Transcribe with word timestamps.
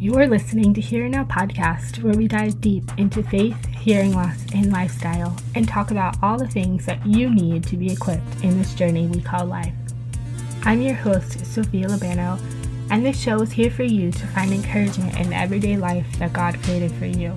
You're 0.00 0.28
listening 0.28 0.74
to 0.74 0.80
Here 0.80 1.08
Now 1.08 1.24
podcast, 1.24 2.04
where 2.04 2.14
we 2.14 2.28
dive 2.28 2.60
deep 2.60 2.84
into 2.98 3.20
faith, 3.20 3.66
hearing 3.66 4.14
loss, 4.14 4.46
and 4.54 4.70
lifestyle, 4.70 5.36
and 5.56 5.66
talk 5.66 5.90
about 5.90 6.16
all 6.22 6.38
the 6.38 6.46
things 6.46 6.86
that 6.86 7.04
you 7.04 7.28
need 7.28 7.64
to 7.64 7.76
be 7.76 7.90
equipped 7.90 8.44
in 8.44 8.56
this 8.56 8.74
journey 8.74 9.08
we 9.08 9.20
call 9.20 9.44
life. 9.46 9.74
I'm 10.62 10.82
your 10.82 10.94
host, 10.94 11.44
Sophia 11.44 11.88
Labano, 11.88 12.40
and 12.92 13.04
this 13.04 13.20
show 13.20 13.42
is 13.42 13.50
here 13.50 13.72
for 13.72 13.82
you 13.82 14.12
to 14.12 14.26
find 14.28 14.52
encouragement 14.52 15.18
in 15.18 15.30
the 15.30 15.36
everyday 15.36 15.76
life 15.76 16.06
that 16.20 16.32
God 16.32 16.62
created 16.62 16.92
for 16.92 17.06
you. 17.06 17.34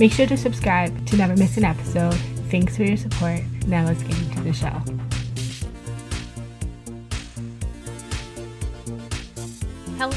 Make 0.00 0.10
sure 0.10 0.26
to 0.26 0.36
subscribe 0.36 1.06
to 1.06 1.16
never 1.16 1.36
miss 1.36 1.56
an 1.58 1.64
episode. 1.64 2.16
Thanks 2.50 2.76
for 2.76 2.82
your 2.82 2.96
support. 2.96 3.42
Now 3.68 3.84
let's 3.84 4.02
get 4.02 4.18
into 4.18 4.40
the 4.40 4.52
show. 4.52 5.05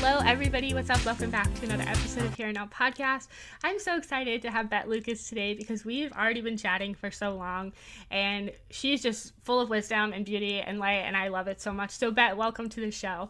Hello, 0.01 0.21
everybody. 0.25 0.73
What's 0.73 0.89
up? 0.89 1.05
Welcome 1.05 1.29
back 1.29 1.53
to 1.55 1.65
another 1.65 1.83
episode 1.83 2.23
of 2.23 2.33
Here 2.33 2.47
and 2.47 2.55
Now 2.55 2.67
Podcast. 2.67 3.27
I'm 3.65 3.77
so 3.79 3.97
excited 3.97 4.41
to 4.43 4.49
have 4.49 4.69
Bet 4.69 4.87
Lucas 4.87 5.27
today 5.27 5.53
because 5.53 5.83
we've 5.83 6.09
already 6.13 6.39
been 6.39 6.55
chatting 6.55 6.95
for 6.95 7.11
so 7.11 7.35
long, 7.35 7.73
and 8.09 8.49
she's 8.69 9.03
just 9.03 9.33
full 9.43 9.59
of 9.59 9.69
wisdom 9.69 10.13
and 10.13 10.25
beauty 10.25 10.61
and 10.61 10.79
light, 10.79 11.01
and 11.01 11.17
I 11.17 11.27
love 11.27 11.49
it 11.49 11.59
so 11.59 11.73
much. 11.73 11.91
So, 11.91 12.11
Bet, 12.11 12.37
welcome 12.37 12.69
to 12.69 12.79
the 12.79 12.91
show. 12.91 13.29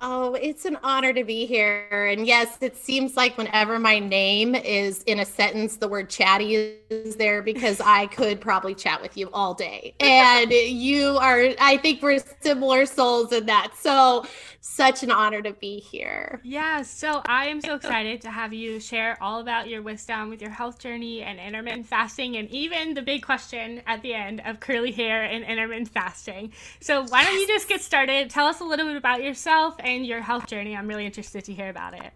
Oh, 0.00 0.34
it's 0.34 0.66
an 0.66 0.76
honor 0.82 1.14
to 1.14 1.24
be 1.24 1.46
here. 1.46 2.10
And 2.12 2.26
yes, 2.26 2.58
it 2.60 2.76
seems 2.76 3.16
like 3.16 3.38
whenever 3.38 3.78
my 3.78 3.98
name 3.98 4.54
is 4.54 5.02
in 5.04 5.20
a 5.20 5.24
sentence, 5.24 5.76
the 5.76 5.88
word 5.88 6.10
chatty 6.10 6.76
is 6.90 7.16
there 7.16 7.40
because 7.40 7.80
I 7.80 8.06
could 8.08 8.38
probably 8.38 8.74
chat 8.74 9.00
with 9.00 9.16
you 9.16 9.30
all 9.32 9.54
day. 9.54 9.94
And 10.00 10.50
you 10.52 11.16
are, 11.16 11.48
I 11.58 11.78
think 11.78 12.02
we're 12.02 12.22
similar 12.42 12.84
souls 12.84 13.32
in 13.32 13.46
that. 13.46 13.72
So, 13.78 14.26
such 14.66 15.02
an 15.02 15.12
honor 15.12 15.40
to 15.40 15.52
be 15.52 15.78
here. 15.78 16.40
Yeah. 16.42 16.82
So, 16.82 17.22
I 17.24 17.46
am 17.46 17.60
so 17.60 17.76
excited 17.76 18.20
to 18.22 18.30
have 18.30 18.52
you 18.52 18.80
share 18.80 19.16
all 19.22 19.40
about 19.40 19.68
your 19.68 19.80
wisdom 19.80 20.28
with 20.28 20.42
your 20.42 20.50
health 20.50 20.78
journey 20.78 21.22
and 21.22 21.38
intermittent 21.38 21.86
fasting, 21.86 22.36
and 22.36 22.50
even 22.50 22.94
the 22.94 23.02
big 23.02 23.22
question 23.22 23.80
at 23.86 24.02
the 24.02 24.12
end 24.12 24.42
of 24.44 24.58
curly 24.58 24.90
hair 24.90 25.22
and 25.22 25.44
intermittent 25.44 25.88
fasting. 25.88 26.52
So, 26.80 27.04
why 27.06 27.22
don't 27.24 27.38
you 27.38 27.46
just 27.46 27.68
get 27.68 27.80
started? 27.80 28.28
Tell 28.28 28.46
us 28.46 28.60
a 28.60 28.64
little 28.64 28.86
bit 28.86 28.96
about 28.96 29.22
yourself 29.22 29.76
and 29.78 30.04
your 30.04 30.20
health 30.20 30.46
journey. 30.46 30.76
I'm 30.76 30.88
really 30.88 31.06
interested 31.06 31.44
to 31.44 31.54
hear 31.54 31.70
about 31.70 31.94
it. 31.94 32.12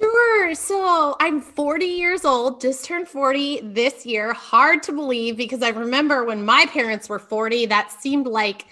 Sure. 0.00 0.54
So 0.54 1.16
I'm 1.20 1.40
40 1.40 1.86
years 1.86 2.24
old, 2.24 2.60
just 2.60 2.84
turned 2.84 3.08
40 3.08 3.60
this 3.62 4.04
year. 4.04 4.32
Hard 4.34 4.82
to 4.82 4.92
believe 4.92 5.36
because 5.36 5.62
I 5.62 5.70
remember 5.70 6.24
when 6.24 6.44
my 6.44 6.66
parents 6.66 7.08
were 7.08 7.18
40, 7.18 7.66
that 7.66 7.90
seemed 7.90 8.26
like 8.26 8.66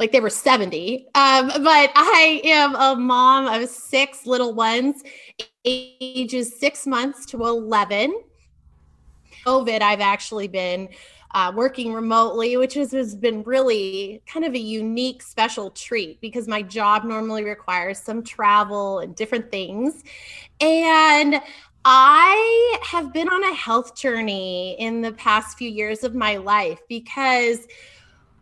like 0.00 0.12
they 0.12 0.20
were 0.20 0.30
70. 0.30 1.06
Um, 1.14 1.48
but 1.48 1.92
I 1.94 2.40
am 2.44 2.74
a 2.74 2.96
mom 2.96 3.46
of 3.46 3.68
six 3.68 4.26
little 4.26 4.54
ones, 4.54 5.02
ages 5.64 6.58
six 6.58 6.86
months 6.86 7.26
to 7.26 7.44
11. 7.44 8.18
COVID, 9.46 9.82
I've 9.82 10.00
actually 10.00 10.48
been 10.48 10.88
uh, 11.32 11.52
working 11.54 11.92
remotely, 11.92 12.56
which 12.56 12.74
has, 12.74 12.92
has 12.92 13.14
been 13.14 13.42
really 13.42 14.22
kind 14.26 14.44
of 14.44 14.54
a 14.54 14.58
unique, 14.58 15.22
special 15.22 15.70
treat 15.70 16.20
because 16.20 16.48
my 16.48 16.62
job 16.62 17.04
normally 17.04 17.44
requires 17.44 17.98
some 17.98 18.22
travel 18.22 19.00
and 19.00 19.14
different 19.14 19.50
things. 19.50 20.02
And 20.60 21.40
I 21.84 22.78
have 22.84 23.12
been 23.12 23.28
on 23.28 23.44
a 23.44 23.54
health 23.54 23.94
journey 23.94 24.76
in 24.78 25.02
the 25.02 25.12
past 25.12 25.58
few 25.58 25.68
years 25.68 26.04
of 26.04 26.14
my 26.14 26.36
life 26.38 26.80
because 26.88 27.66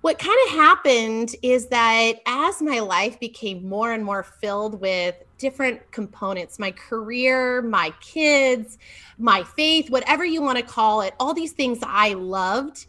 what 0.01 0.19
kind 0.19 0.39
of 0.47 0.55
happened 0.55 1.35
is 1.43 1.67
that 1.67 2.13
as 2.27 2.63
my 2.63 2.79
life 2.79 3.19
became 3.19 3.69
more 3.69 3.93
and 3.93 4.05
more 4.05 4.23
filled 4.23 4.81
with 4.81 5.17
different 5.39 5.81
components 5.93 6.59
my 6.59 6.71
career, 6.73 7.63
my 7.63 7.93
kids, 8.01 8.79
my 9.19 9.43
faith, 9.43 9.91
whatever 9.91 10.25
you 10.25 10.41
want 10.43 10.59
to 10.59 10.65
call 10.65 11.01
it, 11.01 11.15
all 11.19 11.35
these 11.35 11.53
things 11.53 11.79
I 11.83 12.15
loved 12.15 12.87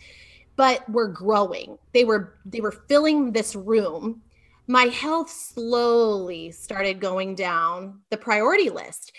but 0.55 0.87
were 0.89 1.07
growing. 1.07 1.77
They 1.93 2.03
were 2.03 2.35
they 2.45 2.59
were 2.59 2.73
filling 2.73 3.31
this 3.31 3.55
room. 3.55 4.21
My 4.67 4.83
health 4.83 5.29
slowly 5.29 6.51
started 6.51 6.99
going 6.99 7.35
down 7.35 8.01
the 8.09 8.17
priority 8.17 8.69
list. 8.69 9.13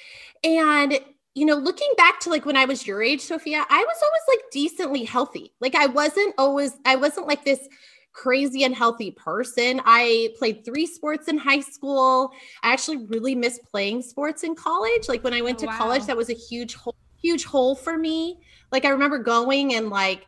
And 0.44 1.00
you 1.34 1.46
know, 1.46 1.54
looking 1.54 1.91
back 1.96 2.20
to 2.20 2.30
like 2.30 2.44
when 2.44 2.56
I 2.56 2.64
was 2.64 2.86
your 2.86 3.02
age, 3.02 3.20
Sophia, 3.20 3.64
I 3.68 3.84
was 3.86 3.96
always 4.02 4.22
like 4.28 4.50
decently 4.50 5.04
healthy. 5.04 5.52
Like 5.60 5.74
I 5.74 5.86
wasn't 5.86 6.34
always, 6.38 6.72
I 6.84 6.96
wasn't 6.96 7.28
like 7.28 7.44
this 7.44 7.68
crazy 8.12 8.64
unhealthy 8.64 9.12
person. 9.12 9.80
I 9.84 10.34
played 10.38 10.64
three 10.64 10.86
sports 10.86 11.28
in 11.28 11.38
high 11.38 11.60
school. 11.60 12.32
I 12.62 12.72
actually 12.72 13.06
really 13.06 13.34
miss 13.34 13.58
playing 13.58 14.02
sports 14.02 14.42
in 14.42 14.54
college. 14.54 15.08
Like 15.08 15.22
when 15.22 15.34
I 15.34 15.42
went 15.42 15.58
oh, 15.58 15.60
to 15.60 15.66
wow. 15.66 15.78
college, 15.78 16.06
that 16.06 16.16
was 16.16 16.30
a 16.30 16.34
huge 16.34 16.74
hole, 16.74 16.96
huge 17.20 17.44
hole 17.44 17.76
for 17.76 17.96
me. 17.96 18.40
Like 18.72 18.84
I 18.84 18.88
remember 18.88 19.19
going 19.19 19.74
and 19.74 19.88
like 19.88 20.26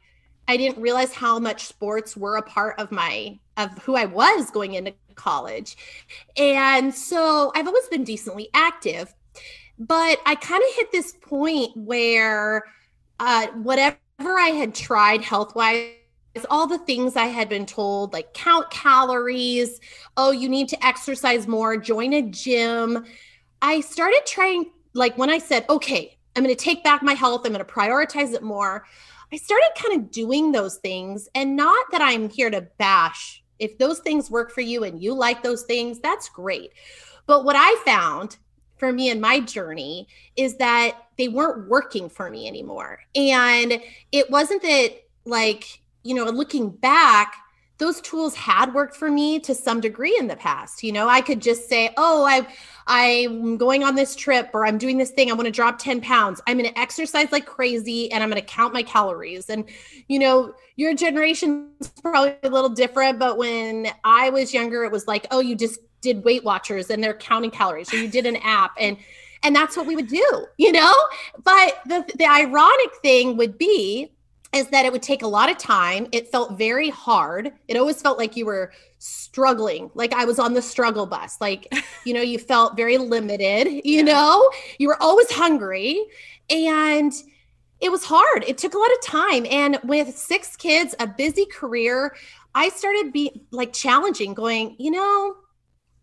I 0.48 0.56
didn't 0.56 0.80
realize 0.80 1.12
how 1.12 1.38
much 1.38 1.66
sports 1.66 2.16
were 2.16 2.36
a 2.36 2.42
part 2.42 2.78
of 2.78 2.91
my 2.91 3.38
of 3.56 3.76
who 3.78 3.96
I 3.96 4.06
was 4.06 4.50
going 4.50 4.74
into 4.74 4.94
college. 5.14 5.76
And 6.36 6.94
so 6.94 7.52
I've 7.54 7.66
always 7.66 7.86
been 7.88 8.04
decently 8.04 8.48
active, 8.54 9.14
but 9.78 10.19
I 10.27 10.34
kind 10.34 10.62
of 10.62 10.77
hit 10.77 10.93
this 10.93 11.12
point 11.22 11.77
where 11.77 12.65
uh, 13.19 13.49
whatever 13.49 13.99
I 14.21 14.49
had 14.49 14.75
tried 14.75 15.22
health 15.22 15.55
wise 15.55 15.94
all 16.49 16.66
the 16.66 16.78
things 16.78 17.16
I 17.16 17.27
had 17.27 17.49
been 17.49 17.66
told, 17.66 18.12
like 18.12 18.33
count 18.33 18.71
calories, 18.71 19.81
oh, 20.16 20.31
you 20.31 20.49
need 20.49 20.69
to 20.71 20.87
exercise 20.87 21.47
more, 21.47 21.77
join 21.77 22.12
a 22.15 22.22
gym. 22.22 23.05
I 23.60 23.81
started 23.81 24.22
trying, 24.27 24.71
like 24.94 25.16
when 25.19 25.31
I 25.31 25.38
said, 25.38 25.66
okay, 25.69 26.19
I'm 26.34 26.43
going 26.43 26.54
to 26.54 26.65
take 26.65 26.83
back 26.83 27.03
my 27.03 27.12
health, 27.12 27.43
I'm 27.44 27.53
going 27.53 27.65
to 27.65 27.71
prioritize 27.71 28.33
it 28.33 28.43
more. 28.43 28.87
I 29.33 29.37
started 29.37 29.71
kind 29.77 30.00
of 30.00 30.10
doing 30.10 30.53
those 30.53 30.77
things. 30.77 31.28
And 31.34 31.56
not 31.56 31.87
that 31.91 32.03
I'm 32.03 32.28
here 32.28 32.50
to 32.50 32.66
bash. 32.78 33.43
If 33.59 33.78
those 33.78 34.00
things 34.00 34.31
work 34.31 34.50
for 34.50 34.60
you 34.60 34.84
and 34.84 35.03
you 35.03 35.15
like 35.15 35.43
those 35.43 35.62
things, 35.62 36.00
that's 36.00 36.28
great. 36.28 36.72
But 37.27 37.44
what 37.44 37.56
I 37.56 37.81
found 37.84 38.37
for 38.82 38.93
me 38.93 39.10
in 39.10 39.20
my 39.20 39.38
journey 39.38 40.09
is 40.34 40.56
that 40.56 40.97
they 41.16 41.28
weren't 41.28 41.69
working 41.69 42.09
for 42.09 42.28
me 42.28 42.48
anymore. 42.48 42.98
And 43.15 43.81
it 44.10 44.28
wasn't 44.28 44.60
that 44.62 45.04
like 45.25 45.82
you 46.03 46.16
know, 46.16 46.25
looking 46.25 46.69
back, 46.69 47.37
those 47.78 48.00
tools 48.00 48.34
had 48.34 48.75
worked 48.75 48.97
for 48.97 49.09
me 49.09 49.38
to 49.38 49.54
some 49.54 49.81
degree 49.81 50.16
in 50.19 50.26
the 50.26 50.34
past. 50.34 50.82
You 50.82 50.91
know, 50.91 51.09
I 51.09 51.21
could 51.21 51.41
just 51.41 51.69
say, 51.69 51.91
"Oh, 51.97 52.25
I 52.25 52.44
I'm 52.88 53.56
going 53.56 53.84
on 53.84 53.94
this 53.94 54.16
trip 54.16 54.50
or 54.53 54.66
I'm 54.66 54.78
doing 54.78 54.98
this 54.98 55.12
thing. 55.12 55.31
I 55.31 55.34
want 55.34 55.47
to 55.47 55.53
drop 55.53 55.78
10 55.78 56.00
pounds. 56.00 56.41
I'm 56.48 56.59
going 56.59 56.69
to 56.69 56.76
exercise 56.76 57.31
like 57.31 57.47
crazy 57.47 58.10
and 58.10 58.21
I'm 58.21 58.31
going 58.31 58.42
to 58.42 58.48
count 58.48 58.75
my 58.75 58.82
calories." 58.82 59.48
And 59.48 59.65
you 60.09 60.19
know, 60.19 60.54
your 60.75 60.92
generation's 60.92 61.88
probably 62.03 62.34
a 62.42 62.48
little 62.48 62.71
different, 62.71 63.21
but 63.21 63.38
when 63.38 63.87
I 64.03 64.31
was 64.31 64.53
younger, 64.53 64.82
it 64.82 64.91
was 64.91 65.06
like, 65.06 65.28
"Oh, 65.31 65.38
you 65.38 65.54
just 65.54 65.78
did 66.02 66.24
Weight 66.24 66.44
Watchers 66.44 66.90
and 66.90 67.02
they're 67.02 67.14
counting 67.14 67.50
calories." 67.50 67.92
Or 67.92 67.96
you 67.96 68.08
did 68.08 68.26
an 68.26 68.36
app 68.36 68.72
and 68.78 68.96
and 69.42 69.56
that's 69.56 69.76
what 69.76 69.86
we 69.86 69.96
would 69.96 70.08
do, 70.08 70.46
you 70.56 70.72
know? 70.72 70.94
But 71.42 71.80
the 71.86 72.04
the 72.16 72.26
ironic 72.26 72.94
thing 73.02 73.36
would 73.36 73.58
be 73.58 74.12
is 74.52 74.68
that 74.68 74.84
it 74.84 74.92
would 74.92 75.02
take 75.02 75.22
a 75.22 75.26
lot 75.26 75.50
of 75.50 75.56
time. 75.56 76.06
It 76.12 76.28
felt 76.28 76.58
very 76.58 76.91
hard. 76.91 77.52
It 77.68 77.76
always 77.76 78.02
felt 78.02 78.18
like 78.18 78.36
you 78.36 78.44
were 78.44 78.72
struggling, 78.98 79.91
like 79.94 80.12
I 80.12 80.26
was 80.26 80.38
on 80.38 80.52
the 80.52 80.62
struggle 80.62 81.06
bus. 81.06 81.38
Like, 81.41 81.72
you 82.04 82.12
know, 82.12 82.20
you 82.20 82.38
felt 82.38 82.76
very 82.76 82.98
limited, 82.98 83.68
you 83.84 83.98
yeah. 83.98 84.02
know, 84.02 84.50
you 84.78 84.88
were 84.88 85.02
always 85.02 85.30
hungry. 85.30 86.04
And 86.50 87.12
it 87.80 87.91
was 87.91 88.04
hard. 88.04 88.44
It 88.46 88.58
took 88.58 88.74
a 88.74 88.78
lot 88.78 88.92
of 88.92 89.02
time. 89.02 89.46
And 89.50 89.78
with 89.84 90.16
six 90.16 90.54
kids, 90.54 90.94
a 91.00 91.06
busy 91.06 91.46
career, 91.46 92.14
I 92.54 92.68
started 92.68 93.12
be 93.12 93.42
like 93.50 93.72
challenging, 93.72 94.34
going, 94.34 94.76
you 94.78 94.91
know, 94.91 95.36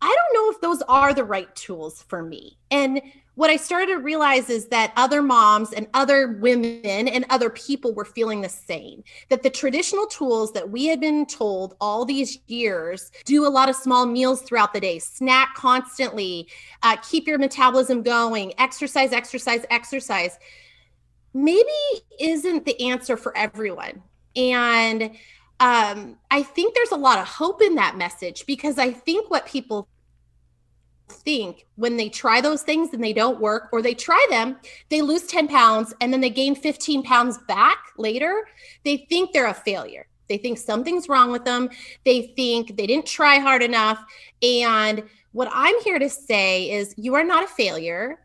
I 0.01 0.15
don't 0.15 0.33
know 0.33 0.51
if 0.51 0.61
those 0.61 0.81
are 0.87 1.13
the 1.13 1.23
right 1.23 1.53
tools 1.55 2.03
for 2.07 2.23
me. 2.23 2.57
And 2.71 3.01
what 3.35 3.50
I 3.50 3.56
started 3.56 3.94
to 3.94 4.00
realize 4.00 4.50
is 4.50 4.68
that 4.68 4.91
other 4.97 5.21
moms 5.21 5.71
and 5.71 5.88
other 5.94 6.38
women 6.41 7.07
and 7.07 7.25
other 7.29 7.50
people 7.50 7.94
were 7.94 8.03
feeling 8.03 8.41
the 8.41 8.50
same. 8.50 9.01
That 9.29 9.44
the 9.44 9.50
traditional 9.50 10.07
tools 10.07 10.51
that 10.53 10.69
we 10.69 10.88
had 10.88 11.00
been 11.00 11.25
told 11.25 11.75
all 11.79 12.03
these 12.03 12.39
years 12.47 13.12
do 13.24 13.45
a 13.45 13.50
lot 13.50 13.69
of 13.69 13.77
small 13.77 14.06
meals 14.06 14.41
throughout 14.41 14.74
the 14.74 14.81
day, 14.81 15.00
snack 15.00 15.56
constantly, 15.56 16.50
uh, 16.83 16.97
keep 16.97 17.27
your 17.27 17.38
metabolism 17.38 18.03
going, 18.03 18.53
exercise, 18.59 19.13
exercise, 19.13 19.65
exercise, 19.69 20.38
maybe 21.33 21.69
isn't 22.19 22.65
the 22.65 22.89
answer 22.89 23.15
for 23.15 23.35
everyone. 23.38 24.01
And 24.35 25.12
um, 25.59 26.17
I 26.31 26.44
think 26.44 26.73
there's 26.73 26.91
a 26.91 26.97
lot 26.97 27.19
of 27.19 27.27
hope 27.27 27.61
in 27.61 27.75
that 27.75 27.97
message 27.97 28.45
because 28.45 28.77
I 28.77 28.91
think 28.91 29.29
what 29.29 29.45
people 29.45 29.88
think 31.09 31.65
when 31.75 31.97
they 31.97 32.07
try 32.07 32.39
those 32.39 32.61
things 32.61 32.94
and 32.94 33.03
they 33.03 33.13
don't 33.13 33.39
work, 33.39 33.69
or 33.71 33.81
they 33.81 33.94
try 33.94 34.25
them, 34.29 34.57
they 34.89 35.01
lose 35.01 35.25
10 35.25 35.47
pounds 35.47 35.94
and 36.01 36.13
then 36.13 36.21
they 36.21 36.29
gain 36.29 36.56
15 36.56 37.03
pounds 37.03 37.38
back 37.47 37.77
later, 37.97 38.47
they 38.85 39.06
think 39.09 39.33
they're 39.33 39.47
a 39.47 39.53
failure. 39.53 40.07
They 40.27 40.38
think 40.38 40.59
something's 40.59 41.09
wrong 41.09 41.31
with 41.31 41.44
them. 41.44 41.69
They 42.05 42.33
think 42.35 42.77
they 42.77 42.85
didn't 42.85 43.07
try 43.07 43.39
hard 43.39 43.63
enough. 43.63 44.03
And 44.41 45.03
What 45.31 45.50
I'm 45.51 45.79
here 45.81 46.00
to 46.00 46.09
say 46.09 46.71
is 46.71 46.95
you 46.97 47.15
are 47.15 47.23
not 47.23 47.44
a 47.44 47.47
failure. 47.47 48.19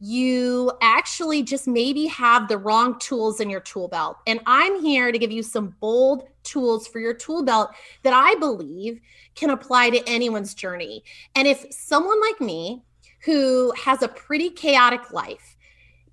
You 0.00 0.72
actually 0.80 1.42
just 1.42 1.66
maybe 1.66 2.06
have 2.06 2.48
the 2.48 2.58
wrong 2.58 2.98
tools 2.98 3.40
in 3.40 3.50
your 3.50 3.60
tool 3.60 3.88
belt. 3.88 4.18
And 4.26 4.40
I'm 4.46 4.80
here 4.80 5.10
to 5.10 5.18
give 5.18 5.32
you 5.32 5.42
some 5.42 5.74
bold 5.80 6.28
tools 6.44 6.86
for 6.86 7.00
your 7.00 7.14
tool 7.14 7.42
belt 7.42 7.70
that 8.04 8.12
I 8.12 8.34
believe 8.36 9.00
can 9.34 9.50
apply 9.50 9.90
to 9.90 10.08
anyone's 10.08 10.54
journey. 10.54 11.02
And 11.34 11.48
if 11.48 11.66
someone 11.70 12.20
like 12.20 12.40
me, 12.40 12.82
who 13.24 13.72
has 13.72 14.02
a 14.02 14.08
pretty 14.08 14.50
chaotic 14.50 15.12
life, 15.12 15.56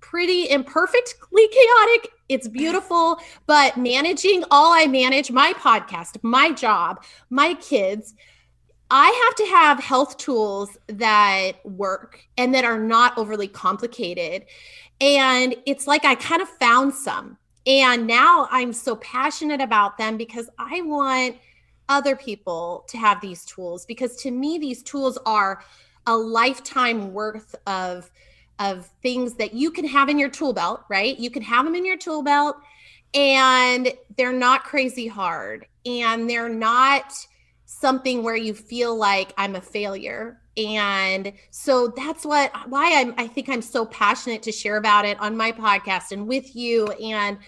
pretty 0.00 0.48
imperfectly 0.48 1.48
chaotic. 1.48 2.10
It's 2.28 2.48
beautiful, 2.48 3.18
but 3.46 3.76
managing 3.76 4.44
all 4.50 4.72
I 4.72 4.86
manage 4.86 5.30
my 5.30 5.52
podcast, 5.54 6.18
my 6.22 6.52
job, 6.52 7.02
my 7.30 7.54
kids. 7.54 8.14
I 8.90 9.24
have 9.26 9.34
to 9.36 9.46
have 9.52 9.80
health 9.80 10.16
tools 10.16 10.76
that 10.86 11.52
work 11.64 12.20
and 12.36 12.54
that 12.54 12.64
are 12.64 12.78
not 12.78 13.18
overly 13.18 13.48
complicated. 13.48 14.44
And 15.00 15.56
it's 15.66 15.86
like 15.86 16.04
I 16.04 16.14
kind 16.14 16.40
of 16.40 16.48
found 16.48 16.94
some. 16.94 17.36
And 17.66 18.06
now 18.06 18.46
I'm 18.50 18.72
so 18.72 18.96
passionate 18.96 19.60
about 19.60 19.98
them 19.98 20.16
because 20.16 20.48
I 20.58 20.82
want 20.82 21.36
other 21.88 22.14
people 22.14 22.84
to 22.88 22.98
have 22.98 23.20
these 23.20 23.44
tools 23.44 23.84
because 23.84 24.16
to 24.16 24.30
me, 24.30 24.58
these 24.58 24.82
tools 24.82 25.18
are 25.26 25.62
a 26.06 26.16
lifetime 26.16 27.12
worth 27.12 27.54
of 27.66 28.10
of 28.58 28.86
things 29.02 29.34
that 29.34 29.52
you 29.52 29.70
can 29.70 29.86
have 29.86 30.08
in 30.08 30.18
your 30.18 30.30
tool 30.30 30.54
belt, 30.54 30.82
right? 30.88 31.18
You 31.18 31.28
can 31.28 31.42
have 31.42 31.66
them 31.66 31.74
in 31.74 31.84
your 31.84 31.98
tool 31.98 32.22
belt 32.22 32.56
and 33.12 33.92
they're 34.16 34.32
not 34.32 34.64
crazy 34.64 35.06
hard 35.06 35.66
and 35.84 36.28
they're 36.28 36.48
not 36.48 37.12
something 37.66 38.22
where 38.22 38.36
you 38.36 38.54
feel 38.54 38.96
like 38.96 39.34
I'm 39.36 39.56
a 39.56 39.60
failure. 39.60 40.40
And 40.56 41.32
so 41.50 41.88
that's 41.88 42.24
what 42.24 42.50
why 42.68 42.98
I'm 42.98 43.12
I 43.18 43.26
think 43.26 43.48
I'm 43.48 43.60
so 43.60 43.84
passionate 43.84 44.42
to 44.44 44.52
share 44.52 44.78
about 44.78 45.04
it 45.04 45.20
on 45.20 45.36
my 45.36 45.52
podcast 45.52 46.12
and 46.12 46.26
with 46.26 46.56
you. 46.56 46.86
And 46.86 47.38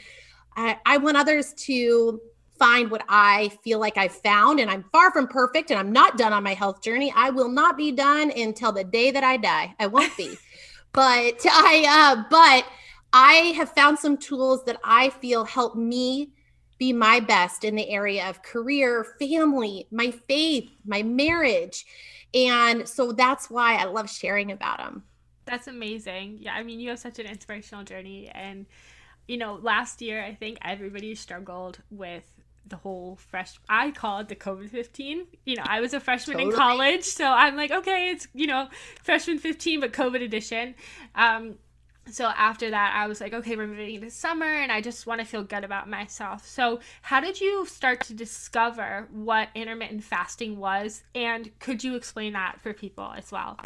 I, 0.57 0.77
I 0.85 0.99
want 0.99 1.17
others 1.17 1.55
to 1.55 2.21
find 2.59 2.91
what 2.91 3.05
I 3.09 3.51
feel 3.63 3.79
like 3.79 3.97
I've 3.97 4.13
found. 4.13 4.61
And 4.61 4.69
I'm 4.69 4.85
far 4.93 5.13
from 5.13 5.29
perfect 5.29 5.71
and 5.71 5.79
I'm 5.79 5.93
not 5.93 6.19
done 6.19 6.33
on 6.33 6.43
my 6.43 6.55
health 6.55 6.83
journey. 6.83 7.13
I 7.17 7.31
will 7.31 7.49
not 7.49 7.77
be 7.77 7.93
done 7.93 8.33
until 8.37 8.73
the 8.73 8.85
day 8.85 9.13
that 9.13 9.25
I 9.25 9.37
die. 9.37 9.75
I 9.79 9.87
won't 9.87 10.15
be 10.17 10.37
but 10.93 11.47
I 11.47 11.85
uh, 11.89 12.25
but 12.29 12.67
I 13.13 13.55
have 13.57 13.71
found 13.73 13.99
some 13.99 14.17
tools 14.17 14.65
that 14.65 14.79
I 14.85 15.11
feel 15.11 15.45
help 15.45 15.77
me 15.77 16.33
be 16.79 16.93
my 16.93 17.21
best 17.21 17.65
in 17.65 17.75
the 17.75 17.89
area 17.89 18.29
of 18.29 18.43
career, 18.43 19.05
family, 19.19 19.87
my 19.91 20.11
faith, 20.11 20.71
my 20.85 21.03
marriage. 21.03 21.85
And 22.35 22.89
so 22.89 23.13
that's 23.13 23.51
why 23.51 23.77
I 23.77 23.85
love 23.85 24.09
sharing 24.09 24.53
about 24.53 24.79
them. 24.79 25.03
That's 25.45 25.67
amazing. 25.67 26.39
Yeah, 26.41 26.55
I 26.55 26.63
mean, 26.63 26.79
you 26.79 26.91
have 26.91 26.99
such 26.99 27.19
an 27.19 27.27
inspirational 27.27 27.85
journey. 27.85 28.29
And, 28.29 28.67
you 29.27 29.39
know, 29.39 29.55
last 29.55 30.03
year, 30.03 30.23
I 30.23 30.35
think 30.35 30.59
everybody 30.63 31.15
struggled 31.15 31.81
with 31.91 32.25
the 32.67 32.77
whole 32.77 33.17
fresh 33.17 33.59
I 33.69 33.91
call 33.91 34.21
it 34.21 34.29
the 34.29 34.37
COVID 34.37 34.69
15. 34.69 35.27
You 35.47 35.57
know, 35.57 35.63
I 35.65 35.81
was 35.81 35.95
a 35.95 36.01
freshman 36.01 36.37
totally. 36.37 36.53
in 36.53 36.59
college, 36.59 37.05
so 37.05 37.25
I'm 37.25 37.57
like, 37.57 37.71
okay, 37.71 38.11
it's, 38.11 38.29
you 38.35 38.47
know, 38.47 38.69
freshman 39.03 39.39
15 39.39 39.81
but 39.81 39.93
COVID 39.93 40.23
edition. 40.23 40.75
Um 41.15 41.55
so 42.11 42.27
after 42.37 42.71
that, 42.71 42.95
I 42.95 43.07
was 43.07 43.21
like, 43.21 43.33
okay, 43.33 43.57
we're 43.57 43.67
moving 43.67 43.95
into 43.95 44.11
summer 44.11 44.47
and 44.47 44.71
I 44.71 44.81
just 44.81 45.07
want 45.07 45.21
to 45.21 45.27
feel 45.27 45.43
good 45.43 45.65
about 45.65 45.89
myself. 45.89 46.47
So, 46.47 46.81
how 47.03 47.21
did 47.21 47.41
you 47.41 47.67
start 47.67 48.01
to 48.05 48.15
discover 48.15 49.09
what 49.11 49.49
intermittent 49.55 50.05
fasting 50.05 50.59
was? 50.59 51.03
And 51.15 51.57
could 51.59 51.85
you 51.85 51.95
explain 51.95 52.33
that 52.35 52.61
for 52.61 52.73
people 52.73 53.13
as 53.17 53.31
well? 53.31 53.59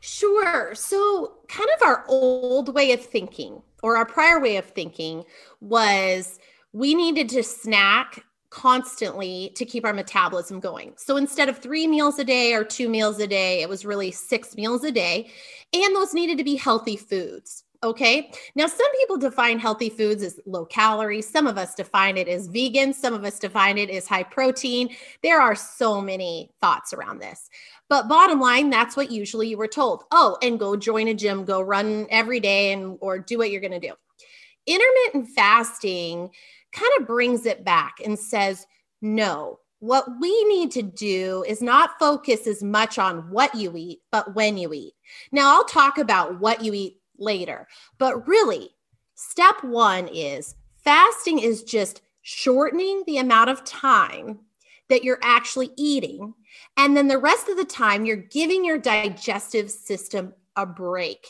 Sure. 0.00 0.74
So, 0.74 1.34
kind 1.48 1.68
of 1.76 1.82
our 1.86 2.04
old 2.08 2.74
way 2.74 2.92
of 2.92 3.04
thinking 3.04 3.62
or 3.82 3.96
our 3.96 4.06
prior 4.06 4.40
way 4.40 4.56
of 4.56 4.66
thinking 4.66 5.24
was 5.60 6.38
we 6.72 6.94
needed 6.94 7.28
to 7.30 7.42
snack 7.42 8.24
constantly 8.50 9.52
to 9.54 9.64
keep 9.64 9.84
our 9.84 9.92
metabolism 9.92 10.60
going. 10.60 10.94
So 10.96 11.16
instead 11.16 11.48
of 11.48 11.58
three 11.58 11.86
meals 11.86 12.18
a 12.18 12.24
day 12.24 12.54
or 12.54 12.64
two 12.64 12.88
meals 12.88 13.20
a 13.20 13.26
day, 13.26 13.62
it 13.62 13.68
was 13.68 13.84
really 13.84 14.10
six 14.10 14.56
meals 14.56 14.84
a 14.84 14.90
day. 14.92 15.30
And 15.72 15.94
those 15.94 16.14
needed 16.14 16.38
to 16.38 16.44
be 16.44 16.56
healthy 16.56 16.96
foods. 16.96 17.64
Okay. 17.84 18.32
Now, 18.56 18.66
some 18.66 18.90
people 18.98 19.18
define 19.18 19.60
healthy 19.60 19.88
foods 19.88 20.24
as 20.24 20.40
low 20.46 20.64
calorie. 20.64 21.22
Some 21.22 21.46
of 21.46 21.56
us 21.56 21.76
define 21.76 22.16
it 22.16 22.26
as 22.26 22.48
vegan. 22.48 22.92
Some 22.92 23.14
of 23.14 23.24
us 23.24 23.38
define 23.38 23.78
it 23.78 23.88
as 23.88 24.08
high 24.08 24.24
protein. 24.24 24.88
There 25.22 25.40
are 25.40 25.54
so 25.54 26.00
many 26.00 26.50
thoughts 26.60 26.92
around 26.92 27.20
this. 27.20 27.48
But 27.88 28.08
bottom 28.08 28.40
line, 28.40 28.68
that's 28.68 28.96
what 28.96 29.12
usually 29.12 29.48
you 29.48 29.56
were 29.56 29.68
told. 29.68 30.04
Oh, 30.10 30.36
and 30.42 30.58
go 30.58 30.74
join 30.74 31.06
a 31.06 31.14
gym, 31.14 31.44
go 31.44 31.60
run 31.60 32.08
every 32.10 32.40
day 32.40 32.72
and 32.72 32.98
or 33.00 33.20
do 33.20 33.38
what 33.38 33.52
you're 33.52 33.60
going 33.60 33.80
to 33.80 33.88
do. 33.88 33.94
Intermittent 34.66 35.28
fasting 35.28 36.30
kind 36.72 36.90
of 36.98 37.06
brings 37.06 37.46
it 37.46 37.64
back 37.64 37.96
and 38.04 38.18
says, 38.18 38.66
no, 39.00 39.60
what 39.80 40.06
we 40.20 40.44
need 40.44 40.70
to 40.72 40.82
do 40.82 41.44
is 41.46 41.62
not 41.62 41.98
focus 41.98 42.46
as 42.46 42.62
much 42.62 42.98
on 42.98 43.30
what 43.30 43.54
you 43.54 43.76
eat, 43.76 44.00
but 44.10 44.34
when 44.34 44.58
you 44.58 44.72
eat. 44.72 44.94
Now, 45.30 45.54
I'll 45.54 45.64
talk 45.64 45.98
about 45.98 46.40
what 46.40 46.64
you 46.64 46.74
eat 46.74 46.96
later, 47.16 47.68
but 47.98 48.26
really, 48.26 48.70
step 49.14 49.62
one 49.62 50.08
is 50.08 50.54
fasting 50.84 51.38
is 51.38 51.62
just 51.62 52.02
shortening 52.22 53.04
the 53.06 53.18
amount 53.18 53.50
of 53.50 53.64
time 53.64 54.40
that 54.88 55.04
you're 55.04 55.20
actually 55.22 55.70
eating. 55.76 56.34
And 56.76 56.96
then 56.96 57.08
the 57.08 57.18
rest 57.18 57.48
of 57.48 57.56
the 57.56 57.64
time, 57.64 58.04
you're 58.04 58.16
giving 58.16 58.64
your 58.64 58.78
digestive 58.78 59.70
system 59.70 60.34
a 60.56 60.66
break. 60.66 61.28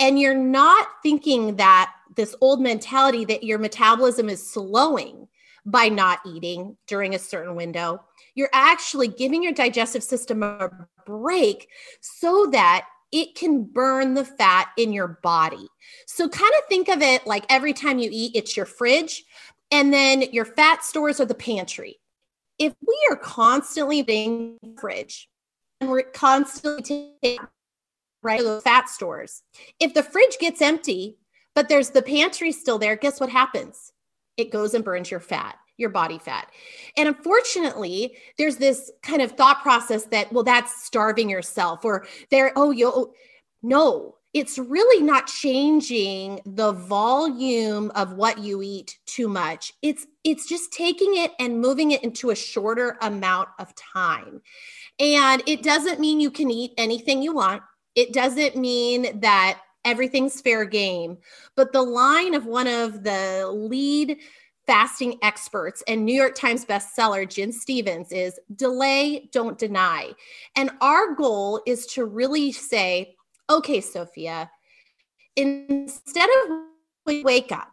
And 0.00 0.18
you're 0.18 0.34
not 0.34 0.88
thinking 1.02 1.56
that 1.56 1.92
this 2.16 2.34
old 2.40 2.60
mentality 2.60 3.24
that 3.26 3.44
your 3.44 3.58
metabolism 3.58 4.28
is 4.28 4.48
slowing 4.48 5.28
by 5.66 5.88
not 5.88 6.20
eating 6.26 6.76
during 6.86 7.14
a 7.14 7.18
certain 7.18 7.54
window. 7.54 8.04
You're 8.34 8.50
actually 8.52 9.08
giving 9.08 9.42
your 9.42 9.52
digestive 9.52 10.02
system 10.02 10.42
a 10.42 10.70
break 11.06 11.68
so 12.00 12.46
that 12.52 12.86
it 13.12 13.34
can 13.34 13.62
burn 13.62 14.14
the 14.14 14.24
fat 14.24 14.70
in 14.76 14.92
your 14.92 15.20
body. 15.22 15.68
So, 16.06 16.28
kind 16.28 16.52
of 16.58 16.68
think 16.68 16.88
of 16.88 17.00
it 17.00 17.26
like 17.26 17.44
every 17.48 17.72
time 17.72 17.98
you 17.98 18.10
eat, 18.12 18.32
it's 18.34 18.56
your 18.56 18.66
fridge, 18.66 19.24
and 19.70 19.92
then 19.92 20.22
your 20.32 20.44
fat 20.44 20.84
stores 20.84 21.20
are 21.20 21.24
the 21.24 21.34
pantry. 21.34 22.00
If 22.58 22.74
we 22.86 22.98
are 23.10 23.16
constantly 23.16 24.02
being 24.02 24.58
fridge 24.78 25.28
and 25.80 25.90
we're 25.90 26.02
constantly 26.02 26.82
taking 27.22 27.46
right 28.22 28.42
the 28.42 28.60
fat 28.62 28.88
stores, 28.88 29.42
if 29.78 29.94
the 29.94 30.02
fridge 30.02 30.36
gets 30.40 30.60
empty, 30.60 31.16
but 31.54 31.68
there's 31.68 31.90
the 31.90 32.02
pantry 32.02 32.52
still 32.52 32.78
there. 32.78 32.96
Guess 32.96 33.20
what 33.20 33.30
happens? 33.30 33.92
It 34.36 34.50
goes 34.50 34.74
and 34.74 34.84
burns 34.84 35.10
your 35.10 35.20
fat, 35.20 35.56
your 35.76 35.90
body 35.90 36.18
fat. 36.18 36.50
And 36.96 37.08
unfortunately, 37.08 38.16
there's 38.38 38.56
this 38.56 38.90
kind 39.02 39.22
of 39.22 39.32
thought 39.32 39.62
process 39.62 40.04
that, 40.06 40.32
well, 40.32 40.44
that's 40.44 40.84
starving 40.84 41.30
yourself 41.30 41.84
or 41.84 42.06
there, 42.30 42.52
oh, 42.56 42.70
you, 42.70 43.14
no, 43.62 44.16
it's 44.34 44.58
really 44.58 45.02
not 45.02 45.28
changing 45.28 46.40
the 46.44 46.72
volume 46.72 47.92
of 47.94 48.14
what 48.14 48.38
you 48.38 48.60
eat 48.60 48.98
too 49.06 49.28
much 49.28 49.72
it's 49.80 50.06
it's 50.24 50.46
just 50.46 50.72
taking 50.72 51.16
it 51.16 51.30
and 51.38 51.60
moving 51.60 51.92
it 51.92 52.02
into 52.02 52.30
a 52.30 52.36
shorter 52.36 52.98
amount 53.00 53.48
of 53.58 53.72
time 53.76 54.42
and 54.98 55.42
it 55.46 55.62
doesn't 55.62 56.00
mean 56.00 56.20
you 56.20 56.30
can 56.30 56.50
eat 56.50 56.72
anything 56.76 57.22
you 57.22 57.32
want 57.32 57.62
it 57.94 58.12
doesn't 58.12 58.56
mean 58.56 59.20
that 59.20 59.60
everything's 59.84 60.40
fair 60.40 60.64
game. 60.64 61.18
But 61.56 61.72
the 61.72 61.82
line 61.82 62.34
of 62.34 62.46
one 62.46 62.66
of 62.66 63.04
the 63.04 63.48
lead 63.52 64.18
fasting 64.66 65.18
experts 65.22 65.82
and 65.86 66.04
New 66.04 66.14
York 66.14 66.34
Times 66.34 66.64
bestseller, 66.64 67.28
Gin 67.28 67.52
Stephens 67.52 68.12
is 68.12 68.38
delay, 68.56 69.28
don't 69.32 69.58
deny. 69.58 70.12
And 70.56 70.70
our 70.80 71.14
goal 71.14 71.60
is 71.66 71.86
to 71.88 72.04
really 72.04 72.52
say, 72.52 73.14
okay, 73.50 73.80
Sophia, 73.80 74.50
instead 75.36 76.28
of 76.30 76.58
we 77.06 77.22
wake 77.22 77.52
up 77.52 77.68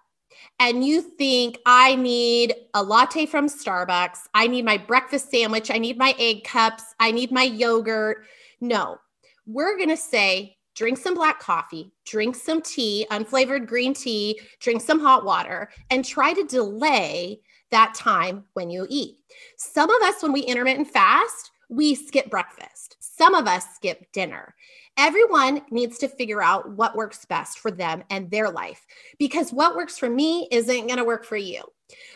and 0.59 0.85
you 0.85 1.01
think, 1.01 1.59
I 1.65 1.95
need 1.95 2.53
a 2.73 2.83
latte 2.83 3.25
from 3.25 3.47
Starbucks, 3.47 4.19
I 4.33 4.47
need 4.47 4.65
my 4.65 4.77
breakfast 4.77 5.31
sandwich, 5.31 5.71
I 5.71 5.77
need 5.77 5.97
my 5.97 6.13
egg 6.19 6.43
cups, 6.43 6.83
I 6.99 7.11
need 7.11 7.31
my 7.31 7.43
yogurt. 7.43 8.25
No, 8.59 8.97
we're 9.45 9.77
going 9.77 9.89
to 9.89 9.97
say, 9.97 10.57
drink 10.81 10.97
some 10.97 11.13
black 11.13 11.39
coffee, 11.39 11.91
drink 12.05 12.35
some 12.35 12.59
tea, 12.59 13.05
unflavored 13.11 13.67
green 13.67 13.93
tea, 13.93 14.39
drink 14.59 14.81
some 14.81 14.99
hot 14.99 15.23
water, 15.23 15.69
and 15.91 16.03
try 16.03 16.33
to 16.33 16.43
delay 16.45 17.39
that 17.69 17.93
time 17.93 18.43
when 18.53 18.71
you 18.71 18.87
eat. 18.89 19.17
Some 19.57 19.91
of 19.91 20.01
us, 20.01 20.23
when 20.23 20.31
we 20.31 20.41
intermittent 20.41 20.87
fast, 20.87 21.51
we 21.69 21.93
skip 21.93 22.31
breakfast. 22.31 22.97
Some 22.99 23.35
of 23.35 23.45
us 23.45 23.63
skip 23.75 24.11
dinner. 24.11 24.55
Everyone 24.97 25.61
needs 25.69 25.99
to 25.99 26.07
figure 26.07 26.41
out 26.41 26.71
what 26.71 26.95
works 26.95 27.25
best 27.25 27.59
for 27.59 27.69
them 27.69 28.03
and 28.09 28.31
their 28.31 28.49
life 28.49 28.83
because 29.19 29.53
what 29.53 29.75
works 29.75 29.99
for 29.99 30.09
me 30.09 30.47
isn't 30.49 30.87
going 30.87 30.97
to 30.97 31.03
work 31.03 31.25
for 31.25 31.37
you. 31.37 31.61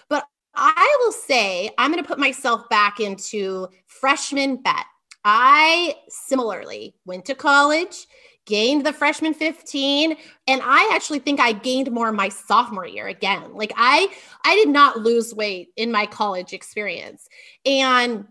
But 0.09 0.25
I 0.55 0.97
will 1.03 1.11
say, 1.11 1.69
I'm 1.77 1.91
going 1.91 2.03
to 2.03 2.07
put 2.07 2.17
myself 2.17 2.67
back 2.69 2.99
into 2.99 3.67
freshman 3.85 4.55
Bet. 4.55 4.85
I 5.23 5.97
similarly 6.07 6.95
went 7.05 7.25
to 7.25 7.35
college, 7.35 8.07
gained 8.45 8.85
the 8.85 8.93
freshman 8.93 9.33
15 9.33 10.15
and 10.47 10.61
i 10.63 10.89
actually 10.93 11.19
think 11.19 11.39
i 11.39 11.51
gained 11.51 11.91
more 11.91 12.11
my 12.11 12.29
sophomore 12.29 12.85
year 12.85 13.07
again. 13.07 13.53
Like 13.53 13.73
i 13.75 14.07
i 14.43 14.55
did 14.55 14.69
not 14.69 14.99
lose 14.99 15.33
weight 15.33 15.69
in 15.75 15.91
my 15.91 16.05
college 16.05 16.53
experience. 16.53 17.27
And 17.65 18.25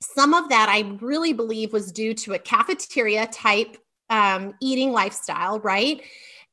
some 0.00 0.34
of 0.34 0.48
that 0.48 0.68
i 0.68 0.80
really 1.00 1.32
believe 1.32 1.72
was 1.72 1.92
due 1.92 2.14
to 2.14 2.34
a 2.34 2.38
cafeteria 2.38 3.26
type 3.28 3.76
um, 4.10 4.54
eating 4.60 4.92
lifestyle 4.92 5.60
right? 5.60 6.02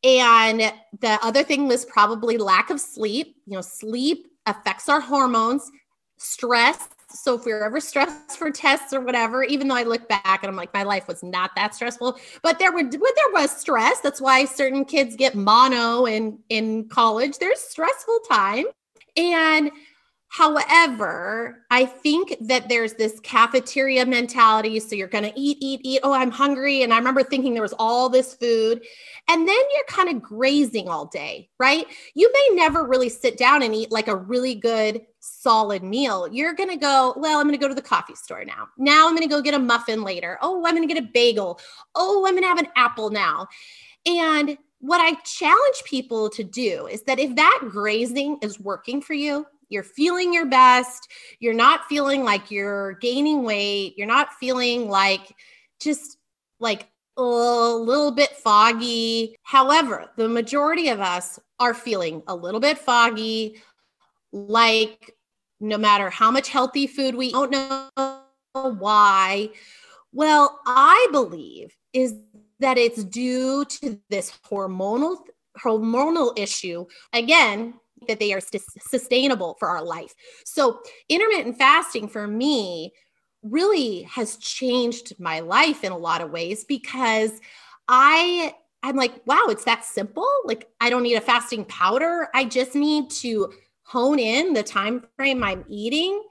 And 0.04 0.62
the 1.02 1.20
other 1.22 1.44
thing 1.44 1.68
was 1.68 1.84
probably 1.86 2.38
lack 2.38 2.70
of 2.70 2.80
sleep. 2.80 3.36
You 3.46 3.56
know 3.56 3.62
sleep 3.62 4.28
affects 4.46 4.88
our 4.88 5.02
hormones. 5.02 5.70
Stress 6.18 6.88
so 7.12 7.36
if 7.36 7.46
we 7.46 7.52
are 7.52 7.64
ever 7.64 7.80
stressed 7.80 8.38
for 8.38 8.52
tests 8.52 8.94
or 8.94 9.02
whatever, 9.02 9.44
even 9.44 9.68
though 9.68 9.76
I 9.76 9.84
look 9.84 10.08
back 10.08 10.44
and 10.44 10.50
I'm 10.50 10.56
like, 10.56 10.74
my 10.74 10.84
life 10.84 11.08
was 11.08 11.24
not 11.24 11.52
that 11.56 11.76
stressful, 11.76 12.18
but 12.44 12.60
there 12.60 12.72
were 12.72 12.84
there 12.84 13.00
was 13.34 13.52
stress. 13.52 14.00
That's 14.02 14.22
why 14.22 14.46
certain 14.46 14.86
kids 14.86 15.16
get 15.16 15.36
mono 15.36 16.06
in 16.06 16.40
in 16.50 16.88
college. 16.90 17.38
There's 17.40 17.60
stressful 17.60 18.20
time. 18.30 18.66
And 19.18 19.72
However, 20.32 21.66
I 21.72 21.86
think 21.86 22.36
that 22.42 22.70
there's 22.70 22.94
this 22.94 23.20
cafeteria 23.22 24.06
mentality. 24.06 24.80
So 24.80 24.96
you're 24.96 25.08
going 25.08 25.24
to 25.24 25.34
eat, 25.36 25.58
eat, 25.60 25.82
eat. 25.84 26.02
Oh, 26.04 26.14
I'm 26.14 26.30
hungry. 26.30 26.84
And 26.84 26.94
I 26.94 26.98
remember 27.00 27.24
thinking 27.24 27.54
there 27.54 27.64
was 27.64 27.74
all 27.80 28.10
this 28.10 28.36
food. 28.36 28.84
And 29.28 29.48
then 29.48 29.58
you're 29.74 29.86
kind 29.88 30.10
of 30.10 30.22
grazing 30.22 30.88
all 30.88 31.08
day, 31.08 31.50
right? 31.60 31.86
You 32.14 32.32
may 32.32 32.56
never 32.56 32.86
really 32.86 33.10
sit 33.10 33.38
down 33.38 33.64
and 33.64 33.74
eat 33.74 33.92
like 33.92 34.08
a 34.08 34.16
really 34.16 34.54
good, 34.54 35.02
solid 35.20 35.84
meal. 35.84 36.28
You're 36.32 36.54
going 36.54 36.70
to 36.70 36.78
go, 36.78 37.14
well, 37.18 37.40
I'm 37.40 37.48
going 37.48 37.58
to 37.58 37.62
go 37.62 37.68
to 37.68 37.76
the 37.76 37.82
coffee 37.82 38.16
store 38.16 38.46
now. 38.46 38.68
Now 38.78 39.08
I'm 39.08 39.16
going 39.16 39.28
to 39.28 39.34
go 39.34 39.42
get 39.42 39.54
a 39.54 39.60
muffin 39.60 40.04
later. 40.04 40.38
Oh, 40.42 40.66
I'm 40.66 40.76
going 40.76 40.88
to 40.88 40.94
get 40.94 41.04
a 41.04 41.08
bagel. 41.14 41.60
Oh, 41.96 42.26
I'm 42.26 42.34
going 42.34 42.44
to 42.44 42.48
have 42.48 42.60
an 42.60 42.68
apple 42.76 43.10
now. 43.10 43.48
And 44.06 44.58
what 44.80 45.02
I 45.02 45.14
challenge 45.22 45.84
people 45.86 46.30
to 46.30 46.44
do 46.44 46.88
is 46.88 47.04
that 47.04 47.20
if 47.20 47.36
that 47.36 47.62
grazing 47.70 48.40
is 48.42 48.60
working 48.60 49.02
for 49.02 49.14
you, 49.14 49.46
you're 49.70 49.84
feeling 49.84 50.34
your 50.34 50.46
best. 50.46 51.12
You're 51.40 51.54
not 51.54 51.86
feeling 51.86 52.24
like 52.24 52.50
you're 52.50 52.94
gaining 52.94 53.44
weight. 53.44 53.96
You're 53.98 54.08
not 54.08 54.34
feeling 54.34 54.90
like 54.90 55.36
just 55.80 56.18
like 56.60 56.88
a 57.18 57.22
little 57.22 58.12
bit 58.12 58.32
foggy. 58.38 59.36
However, 59.44 60.10
the 60.16 60.30
majority 60.30 60.90
of 60.90 61.02
us 61.02 61.40
are 61.60 61.74
feeling 61.74 62.24
a 62.28 62.36
little 62.36 62.62
bit 62.62 62.78
foggy, 62.78 63.62
like 64.32 65.16
no 65.60 65.78
matter 65.78 66.10
how 66.10 66.32
much 66.32 66.50
healthy 66.50 66.88
food 66.88 67.16
we 67.16 67.32
don't 67.32 67.52
know 67.52 67.90
why. 68.54 69.50
Well, 70.12 70.60
I 70.66 71.08
believe 71.12 71.76
is 71.94 72.16
that 72.60 72.78
it's 72.78 73.04
due 73.04 73.66
to 73.66 74.00
this 74.10 74.38
hormonal 74.50 75.18
hormonal 75.64 76.38
issue. 76.38 76.86
Again, 77.14 77.74
that 78.08 78.20
they 78.20 78.34
are 78.34 78.42
sustainable 78.42 79.58
for 79.60 79.68
our 79.68 79.84
life. 79.84 80.14
So, 80.46 80.80
intermittent 81.10 81.58
fasting 81.58 82.08
for 82.08 82.28
me 82.28 82.94
really 83.44 84.04
has 84.04 84.38
changed 84.38 85.14
my 85.20 85.40
life 85.40 85.84
in 85.84 85.92
a 85.92 85.98
lot 85.98 86.22
of 86.22 86.32
ways 86.32 86.64
because 86.66 87.40
I 87.88 88.56
I'm 88.82 88.96
like, 88.96 89.26
wow, 89.26 89.46
it's 89.50 89.66
that 89.66 89.84
simple. 89.84 90.28
Like 90.46 90.70
I 90.80 90.90
don't 90.90 91.04
need 91.04 91.16
a 91.16 91.22
fasting 91.22 91.66
powder. 91.66 92.30
I 92.34 92.46
just 92.46 92.76
need 92.76 93.10
to 93.12 93.52
hone 93.90 94.20
in 94.20 94.54
the 94.54 94.62
time 94.62 95.04
frame 95.18 95.44
I'm 95.44 95.66
eating. 95.68 96.22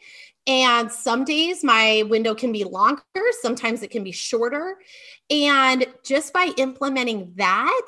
And 0.47 0.91
some 0.91 1.25
days 1.25 1.65
my 1.65 2.05
window 2.09 2.35
can 2.35 2.53
be 2.53 2.63
longer, 2.63 3.03
sometimes 3.43 3.83
it 3.83 3.91
can 3.91 4.05
be 4.05 4.13
shorter. 4.13 4.79
And 5.29 5.85
just 6.05 6.33
by 6.33 6.53
implementing 6.57 7.33
that, 7.37 7.87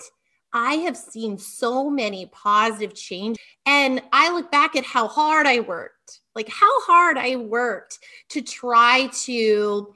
I 0.52 0.74
have 0.74 0.96
seen 0.96 1.38
so 1.38 1.88
many 1.88 2.26
positive 2.26 2.94
change. 2.94 3.38
And 3.64 4.02
I 4.12 4.32
look 4.32 4.50
back 4.50 4.74
at 4.74 4.84
how 4.84 5.06
hard 5.06 5.46
I 5.46 5.60
worked, 5.60 6.20
like 6.34 6.48
how 6.48 6.80
hard 6.82 7.16
I 7.16 7.36
worked 7.36 8.00
to 8.30 8.42
try 8.42 9.08
to, 9.22 9.94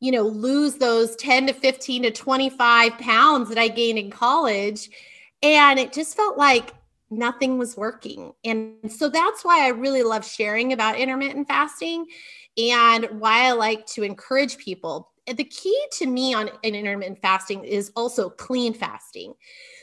you 0.00 0.10
know, 0.10 0.22
lose 0.22 0.74
those 0.74 1.14
10 1.14 1.46
to 1.46 1.52
15 1.52 2.02
to 2.02 2.10
25 2.10 2.98
pounds 2.98 3.48
that 3.50 3.58
I 3.58 3.68
gained 3.68 4.00
in 4.00 4.10
college. 4.10 4.90
And 5.44 5.78
it 5.78 5.92
just 5.92 6.16
felt 6.16 6.36
like 6.36 6.74
nothing 7.12 7.58
was 7.58 7.76
working. 7.76 8.32
And 8.44 8.90
so 8.90 9.08
that's 9.08 9.44
why 9.44 9.64
I 9.64 9.68
really 9.68 10.02
love 10.02 10.24
sharing 10.24 10.72
about 10.72 10.98
intermittent 10.98 11.46
fasting 11.46 12.06
and 12.56 13.04
why 13.18 13.46
I 13.46 13.52
like 13.52 13.86
to 13.88 14.02
encourage 14.02 14.58
people. 14.58 15.12
The 15.26 15.44
key 15.44 15.78
to 15.92 16.06
me 16.06 16.34
on 16.34 16.50
intermittent 16.62 17.20
fasting 17.20 17.64
is 17.64 17.92
also 17.94 18.30
clean 18.30 18.74
fasting. 18.74 19.34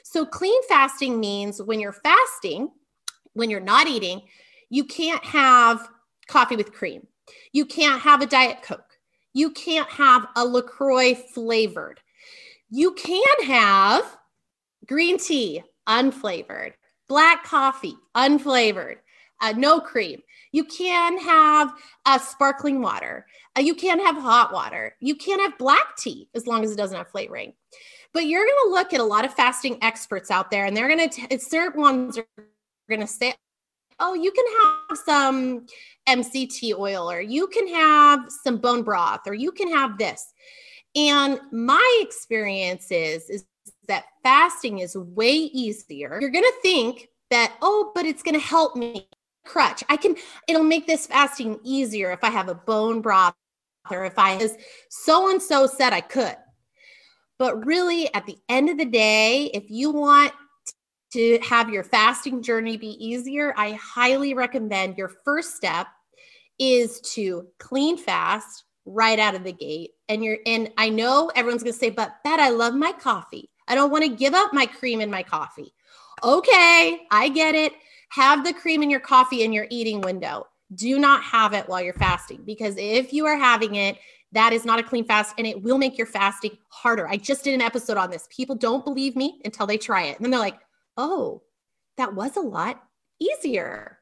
So, 0.04 0.26
clean 0.26 0.62
fasting 0.68 1.20
means 1.20 1.62
when 1.62 1.80
you're 1.80 1.94
fasting, 1.94 2.72
when 3.34 3.50
you're 3.50 3.60
not 3.60 3.88
eating, 3.88 4.24
you 4.70 4.84
can't 4.84 5.24
have 5.24 5.88
coffee 6.28 6.56
with 6.56 6.74
cream. 6.74 7.08
You 7.54 7.66
can't 7.66 8.02
have 8.02 8.22
a 8.22 8.26
Diet 8.26 8.64
Coke. 8.64 8.98
You 9.34 9.52
can't 9.52 9.90
have 9.90 10.28
a 10.36 10.46
LaCroix 10.46 11.14
flavored. 11.14 12.02
You 12.70 12.94
can 12.94 13.44
have 13.46 14.18
green 14.86 15.18
tea, 15.18 15.64
unflavored, 15.88 16.74
black 17.10 17.44
coffee, 17.44 17.98
unflavored, 18.16 18.98
uh, 19.42 19.54
no 19.58 19.80
cream. 19.82 20.22
You 20.52 20.64
can 20.64 21.18
have 21.20 21.74
uh, 22.06 22.20
sparkling 22.20 22.82
water. 22.82 23.26
Uh, 23.58 23.62
you 23.62 23.76
can 23.76 24.00
have 24.00 24.16
hot 24.16 24.54
water. 24.54 24.96
You 25.00 25.16
can 25.16 25.40
have 25.40 25.58
black 25.58 25.98
tea 25.98 26.30
as 26.34 26.48
long 26.48 26.64
as 26.64 26.72
it 26.72 26.78
doesn't 26.78 26.98
have 26.98 27.10
flavoring. 27.10 27.54
But 28.14 28.26
you're 28.26 28.46
going 28.46 28.58
to 28.66 28.72
look 28.72 28.94
at 28.94 29.00
a 29.00 29.04
lot 29.04 29.26
of 29.26 29.34
fasting 29.34 29.78
experts 29.82 30.32
out 30.32 30.50
there, 30.50 30.66
and 30.66 30.76
they're 30.76 30.88
going 30.88 31.10
to, 31.10 31.40
certain 31.40 31.82
ones 31.82 32.18
are 32.18 32.26
going 32.88 33.02
to 33.02 33.08
say, 33.08 33.36
oh, 34.00 34.14
you 34.14 34.32
can 34.32 34.46
have 34.62 34.98
some 34.98 35.66
MCT 36.08 36.74
oil, 36.78 37.12
or 37.12 37.22
you 37.22 37.48
can 37.48 37.68
have 37.68 38.22
some 38.44 38.58
bone 38.58 38.82
broth, 38.82 39.22
or 39.28 39.34
you 39.34 39.52
can 39.52 39.72
have 39.72 39.98
this. 39.98 40.34
And 40.96 41.40
my 41.52 42.02
experience 42.02 42.92
is, 42.92 43.30
is 43.30 43.46
that 43.90 44.06
fasting 44.24 44.80
is 44.80 44.96
way 44.96 45.34
easier. 45.34 46.18
You're 46.22 46.30
going 46.30 46.46
to 46.46 46.62
think 46.62 47.10
that, 47.30 47.56
oh, 47.62 47.92
but 47.94 48.06
it's 48.06 48.24
going 48.24 48.40
to 48.40 48.46
help 48.46 48.76
me 48.76 49.08
crutch. 49.46 49.84
I 49.90 49.98
can, 49.98 50.16
it'll 50.48 50.64
make 50.64 50.88
this 50.88 51.06
fasting 51.06 51.60
easier 51.64 52.12
if 52.12 52.24
I 52.24 52.30
have 52.30 52.48
a 52.50 52.56
bone 52.56 53.02
broth 53.02 53.36
or 53.92 54.06
if 54.06 54.18
I, 54.18 54.38
as 54.38 54.58
so 54.90 55.30
and 55.30 55.42
so 55.42 55.68
said 55.68 55.94
I 55.94 56.02
could. 56.02 56.36
But 57.38 57.66
really, 57.66 58.14
at 58.14 58.26
the 58.26 58.38
end 58.50 58.70
of 58.70 58.78
the 58.78 58.86
day, 58.86 59.50
if 59.54 59.70
you 59.70 59.92
want 59.92 60.34
to 61.14 61.40
have 61.40 61.70
your 61.70 61.84
fasting 61.84 62.42
journey 62.44 62.78
be 62.78 63.04
easier, 63.04 63.54
I 63.58 63.72
highly 63.74 64.34
recommend 64.34 64.98
your 64.98 65.12
first 65.26 65.56
step 65.56 65.88
is 66.60 67.00
to 67.02 67.48
clean 67.58 67.98
fast 67.98 68.66
right 68.86 69.20
out 69.20 69.36
of 69.36 69.44
the 69.44 69.54
gate. 69.54 69.92
And 70.10 70.24
you're 70.24 70.40
and 70.46 70.72
I 70.78 70.90
know 70.90 71.32
everyone's 71.36 71.64
gonna 71.64 71.74
say, 71.74 71.90
but 71.90 72.16
that 72.24 72.40
I 72.40 72.50
love 72.50 72.76
my 72.76 72.92
coffee. 72.92 73.50
I 73.70 73.76
don't 73.76 73.92
want 73.92 74.04
to 74.04 74.10
give 74.10 74.34
up 74.34 74.54
my 74.54 74.66
cream 74.66 75.00
in 75.00 75.10
my 75.10 75.24
coffee. 75.24 75.74
Okay, 76.24 77.02
I 77.12 77.30
get 77.30 77.56
it. 77.56 77.74
Have 78.10 78.44
the 78.44 78.54
cream 78.54 78.84
in 78.84 78.90
your 78.90 79.00
coffee 79.00 79.44
in 79.44 79.54
your 79.54 79.68
eating 79.70 80.02
window. 80.02 80.48
Do 80.76 81.00
not 81.00 81.24
have 81.24 81.54
it 81.54 81.70
while 81.70 81.82
you're 81.82 81.94
fasting 81.94 82.44
because 82.46 82.76
if 82.78 83.14
you 83.14 83.26
are 83.26 83.38
having 83.38 83.76
it, 83.76 83.98
that 84.32 84.54
is 84.54 84.66
not 84.66 84.80
a 84.80 84.84
clean 84.84 85.06
fast 85.06 85.34
and 85.38 85.48
it 85.48 85.62
will 85.62 85.78
make 85.78 85.98
your 85.98 86.08
fasting 86.08 86.58
harder. 86.70 87.08
I 87.08 87.18
just 87.18 87.44
did 87.44 87.54
an 87.54 87.62
episode 87.62 87.98
on 87.98 88.12
this. 88.12 88.28
People 88.30 88.56
don't 88.56 88.86
believe 88.86 89.16
me 89.16 89.42
until 89.46 89.66
they 89.66 89.78
try 89.78 90.04
it. 90.04 90.18
And 90.18 90.26
then 90.26 90.32
they're 90.32 90.40
like, 90.40 90.60
oh, 90.98 91.42
that 91.98 92.14
was 92.14 92.38
a 92.38 92.42
lot 92.42 92.84
easier. 93.20 93.99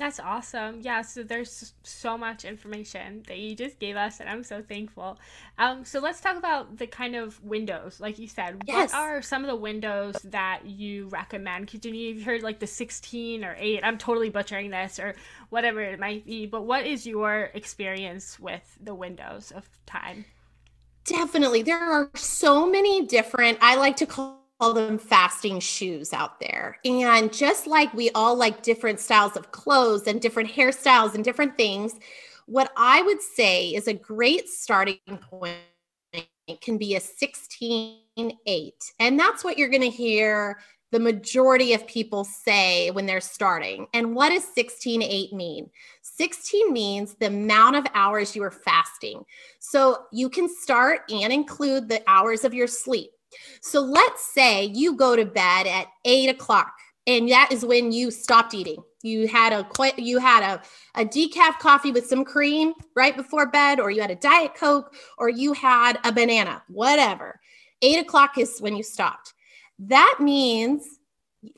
That's 0.00 0.18
awesome. 0.18 0.80
Yeah, 0.80 1.02
so 1.02 1.22
there's 1.22 1.74
so 1.82 2.16
much 2.16 2.46
information 2.46 3.22
that 3.28 3.36
you 3.36 3.54
just 3.54 3.78
gave 3.78 3.96
us, 3.96 4.18
and 4.18 4.30
I'm 4.30 4.42
so 4.42 4.62
thankful. 4.62 5.18
Um, 5.58 5.84
so 5.84 6.00
let's 6.00 6.22
talk 6.22 6.38
about 6.38 6.78
the 6.78 6.86
kind 6.86 7.14
of 7.14 7.38
windows, 7.44 8.00
like 8.00 8.18
you 8.18 8.26
said. 8.26 8.62
Yes. 8.66 8.94
What 8.94 8.98
are 8.98 9.20
some 9.20 9.44
of 9.44 9.48
the 9.48 9.56
windows 9.56 10.16
that 10.24 10.64
you 10.64 11.08
recommend? 11.08 11.66
Because 11.70 11.84
you've 11.84 12.22
heard 12.22 12.42
like 12.42 12.60
the 12.60 12.66
16 12.66 13.44
or 13.44 13.54
8. 13.58 13.84
I'm 13.84 13.98
totally 13.98 14.30
butchering 14.30 14.70
this, 14.70 14.98
or 14.98 15.14
whatever 15.50 15.82
it 15.82 16.00
might 16.00 16.24
be. 16.24 16.46
But 16.46 16.62
what 16.62 16.86
is 16.86 17.06
your 17.06 17.50
experience 17.52 18.40
with 18.40 18.78
the 18.82 18.94
windows 18.94 19.52
of 19.54 19.68
time? 19.84 20.24
Definitely, 21.04 21.60
there 21.60 21.78
are 21.78 22.08
so 22.14 22.66
many 22.66 23.04
different. 23.04 23.58
I 23.60 23.76
like 23.76 23.96
to 23.96 24.06
call 24.06 24.39
call 24.60 24.74
them 24.74 24.98
fasting 24.98 25.58
shoes 25.58 26.12
out 26.12 26.38
there. 26.38 26.78
And 26.84 27.32
just 27.32 27.66
like 27.66 27.92
we 27.94 28.10
all 28.10 28.36
like 28.36 28.62
different 28.62 29.00
styles 29.00 29.36
of 29.36 29.52
clothes 29.52 30.06
and 30.06 30.20
different 30.20 30.50
hairstyles 30.50 31.14
and 31.14 31.24
different 31.24 31.56
things, 31.56 31.94
what 32.46 32.70
I 32.76 33.00
would 33.02 33.22
say 33.22 33.70
is 33.70 33.88
a 33.88 33.94
great 33.94 34.48
starting 34.48 34.98
point 35.20 35.56
can 36.60 36.76
be 36.76 36.94
a 36.96 37.00
16 37.00 37.96
8. 38.18 38.74
And 38.98 39.18
that's 39.18 39.44
what 39.44 39.56
you're 39.56 39.68
going 39.68 39.80
to 39.82 39.88
hear 39.88 40.58
the 40.92 40.98
majority 40.98 41.72
of 41.72 41.86
people 41.86 42.24
say 42.24 42.90
when 42.90 43.06
they're 43.06 43.20
starting. 43.20 43.86
And 43.94 44.14
what 44.14 44.30
does 44.30 44.44
16 44.54 45.02
8 45.02 45.32
mean? 45.32 45.70
16 46.02 46.72
means 46.72 47.14
the 47.14 47.28
amount 47.28 47.76
of 47.76 47.86
hours 47.94 48.34
you 48.34 48.42
are 48.42 48.50
fasting. 48.50 49.22
So 49.60 50.04
you 50.12 50.28
can 50.28 50.48
start 50.48 51.02
and 51.10 51.32
include 51.32 51.88
the 51.88 52.02
hours 52.06 52.44
of 52.44 52.52
your 52.52 52.66
sleep. 52.66 53.10
So 53.60 53.80
let's 53.80 54.32
say 54.32 54.64
you 54.64 54.96
go 54.96 55.16
to 55.16 55.24
bed 55.24 55.66
at 55.66 55.88
eight 56.04 56.28
o'clock, 56.28 56.72
and 57.06 57.30
that 57.30 57.50
is 57.52 57.64
when 57.64 57.92
you 57.92 58.10
stopped 58.10 58.54
eating. 58.54 58.82
You 59.02 59.28
had 59.28 59.52
a 59.52 59.66
you 59.96 60.18
had 60.18 60.42
a, 60.42 60.62
a 61.00 61.04
decaf 61.04 61.58
coffee 61.58 61.92
with 61.92 62.06
some 62.06 62.24
cream 62.24 62.74
right 62.94 63.16
before 63.16 63.50
bed, 63.50 63.80
or 63.80 63.90
you 63.90 64.00
had 64.00 64.10
a 64.10 64.16
diet 64.16 64.54
coke, 64.54 64.94
or 65.18 65.28
you 65.28 65.52
had 65.52 65.98
a 66.04 66.12
banana, 66.12 66.62
whatever. 66.68 67.40
Eight 67.82 67.98
o'clock 67.98 68.36
is 68.36 68.58
when 68.60 68.76
you 68.76 68.82
stopped. 68.82 69.32
That 69.78 70.18
means 70.20 70.98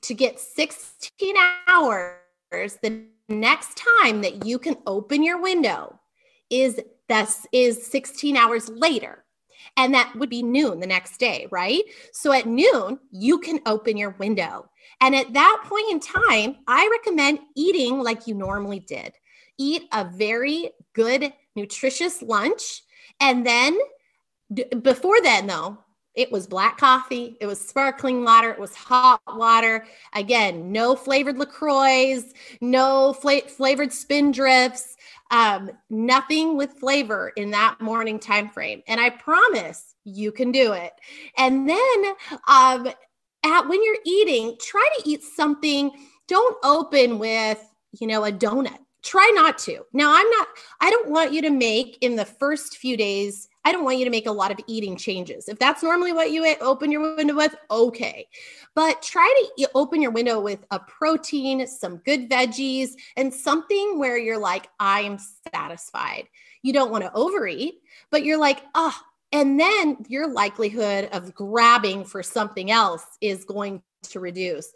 to 0.02 0.14
get 0.14 0.38
16 0.38 1.34
hours, 1.66 2.18
the 2.50 3.04
next 3.28 3.82
time 4.00 4.22
that 4.22 4.46
you 4.46 4.58
can 4.58 4.76
open 4.86 5.22
your 5.22 5.40
window 5.40 5.98
is 6.50 6.80
that 7.08 7.34
is 7.52 7.84
16 7.86 8.36
hours 8.36 8.68
later. 8.68 9.24
And 9.76 9.94
that 9.94 10.14
would 10.16 10.30
be 10.30 10.42
noon 10.42 10.80
the 10.80 10.86
next 10.86 11.18
day, 11.18 11.46
right? 11.50 11.82
So 12.12 12.32
at 12.32 12.46
noon, 12.46 12.98
you 13.10 13.38
can 13.38 13.60
open 13.66 13.96
your 13.96 14.16
window. 14.18 14.68
And 15.00 15.14
at 15.14 15.32
that 15.32 15.62
point 15.64 15.90
in 15.90 16.00
time, 16.00 16.56
I 16.66 16.88
recommend 16.90 17.40
eating 17.56 18.00
like 18.00 18.26
you 18.26 18.34
normally 18.34 18.80
did. 18.80 19.14
Eat 19.58 19.82
a 19.92 20.04
very 20.04 20.70
good, 20.92 21.32
nutritious 21.56 22.22
lunch. 22.22 22.82
And 23.20 23.46
then 23.46 23.78
before 24.82 25.20
then, 25.22 25.46
though, 25.46 25.78
it 26.14 26.30
was 26.30 26.46
black 26.46 26.76
coffee, 26.76 27.36
it 27.40 27.46
was 27.46 27.58
sparkling 27.58 28.22
water, 28.22 28.50
it 28.50 28.58
was 28.58 28.74
hot 28.74 29.20
water. 29.26 29.86
Again, 30.14 30.70
no 30.70 30.94
flavored 30.94 31.38
LaCroix, 31.38 32.22
no 32.60 33.14
fla- 33.14 33.48
flavored 33.48 33.90
Spindrifts, 33.90 34.94
um, 35.32 35.70
nothing 35.88 36.56
with 36.58 36.74
flavor 36.74 37.32
in 37.36 37.50
that 37.50 37.80
morning 37.80 38.20
time 38.20 38.50
frame. 38.50 38.82
And 38.86 39.00
I 39.00 39.10
promise 39.10 39.94
you 40.04 40.30
can 40.30 40.52
do 40.52 40.74
it. 40.74 40.92
And 41.38 41.66
then 41.68 42.04
um, 42.46 42.86
at 43.44 43.62
when 43.62 43.82
you're 43.82 43.96
eating, 44.04 44.56
try 44.60 44.86
to 44.98 45.08
eat 45.08 45.22
something. 45.24 45.90
Don't 46.28 46.56
open 46.62 47.18
with, 47.18 47.58
you 47.98 48.06
know, 48.06 48.24
a 48.26 48.30
donut. 48.30 48.78
Try 49.02 49.32
not 49.34 49.58
to. 49.58 49.80
Now, 49.92 50.14
I'm 50.14 50.30
not, 50.30 50.48
I 50.80 50.90
don't 50.90 51.10
want 51.10 51.32
you 51.32 51.42
to 51.42 51.50
make 51.50 51.98
in 52.02 52.14
the 52.14 52.26
first 52.26 52.76
few 52.76 52.96
days 52.96 53.48
I 53.64 53.72
don't 53.72 53.84
want 53.84 53.98
you 53.98 54.04
to 54.04 54.10
make 54.10 54.26
a 54.26 54.32
lot 54.32 54.50
of 54.50 54.58
eating 54.66 54.96
changes. 54.96 55.48
If 55.48 55.58
that's 55.58 55.82
normally 55.82 56.12
what 56.12 56.32
you 56.32 56.44
open 56.60 56.90
your 56.90 57.14
window 57.16 57.34
with, 57.34 57.54
okay. 57.70 58.26
But 58.74 59.02
try 59.02 59.32
to 59.58 59.70
open 59.74 60.02
your 60.02 60.10
window 60.10 60.40
with 60.40 60.64
a 60.70 60.80
protein, 60.80 61.66
some 61.66 61.98
good 61.98 62.28
veggies, 62.28 62.90
and 63.16 63.32
something 63.32 63.98
where 63.98 64.18
you're 64.18 64.38
like, 64.38 64.68
I'm 64.80 65.18
satisfied. 65.54 66.28
You 66.62 66.72
don't 66.72 66.90
want 66.90 67.04
to 67.04 67.12
overeat, 67.14 67.74
but 68.10 68.24
you're 68.24 68.38
like, 68.38 68.62
oh, 68.74 68.96
and 69.32 69.58
then 69.58 69.98
your 70.08 70.28
likelihood 70.30 71.08
of 71.12 71.34
grabbing 71.34 72.04
for 72.04 72.22
something 72.22 72.70
else 72.70 73.04
is 73.20 73.44
going 73.44 73.82
to 74.02 74.20
reduce. 74.20 74.72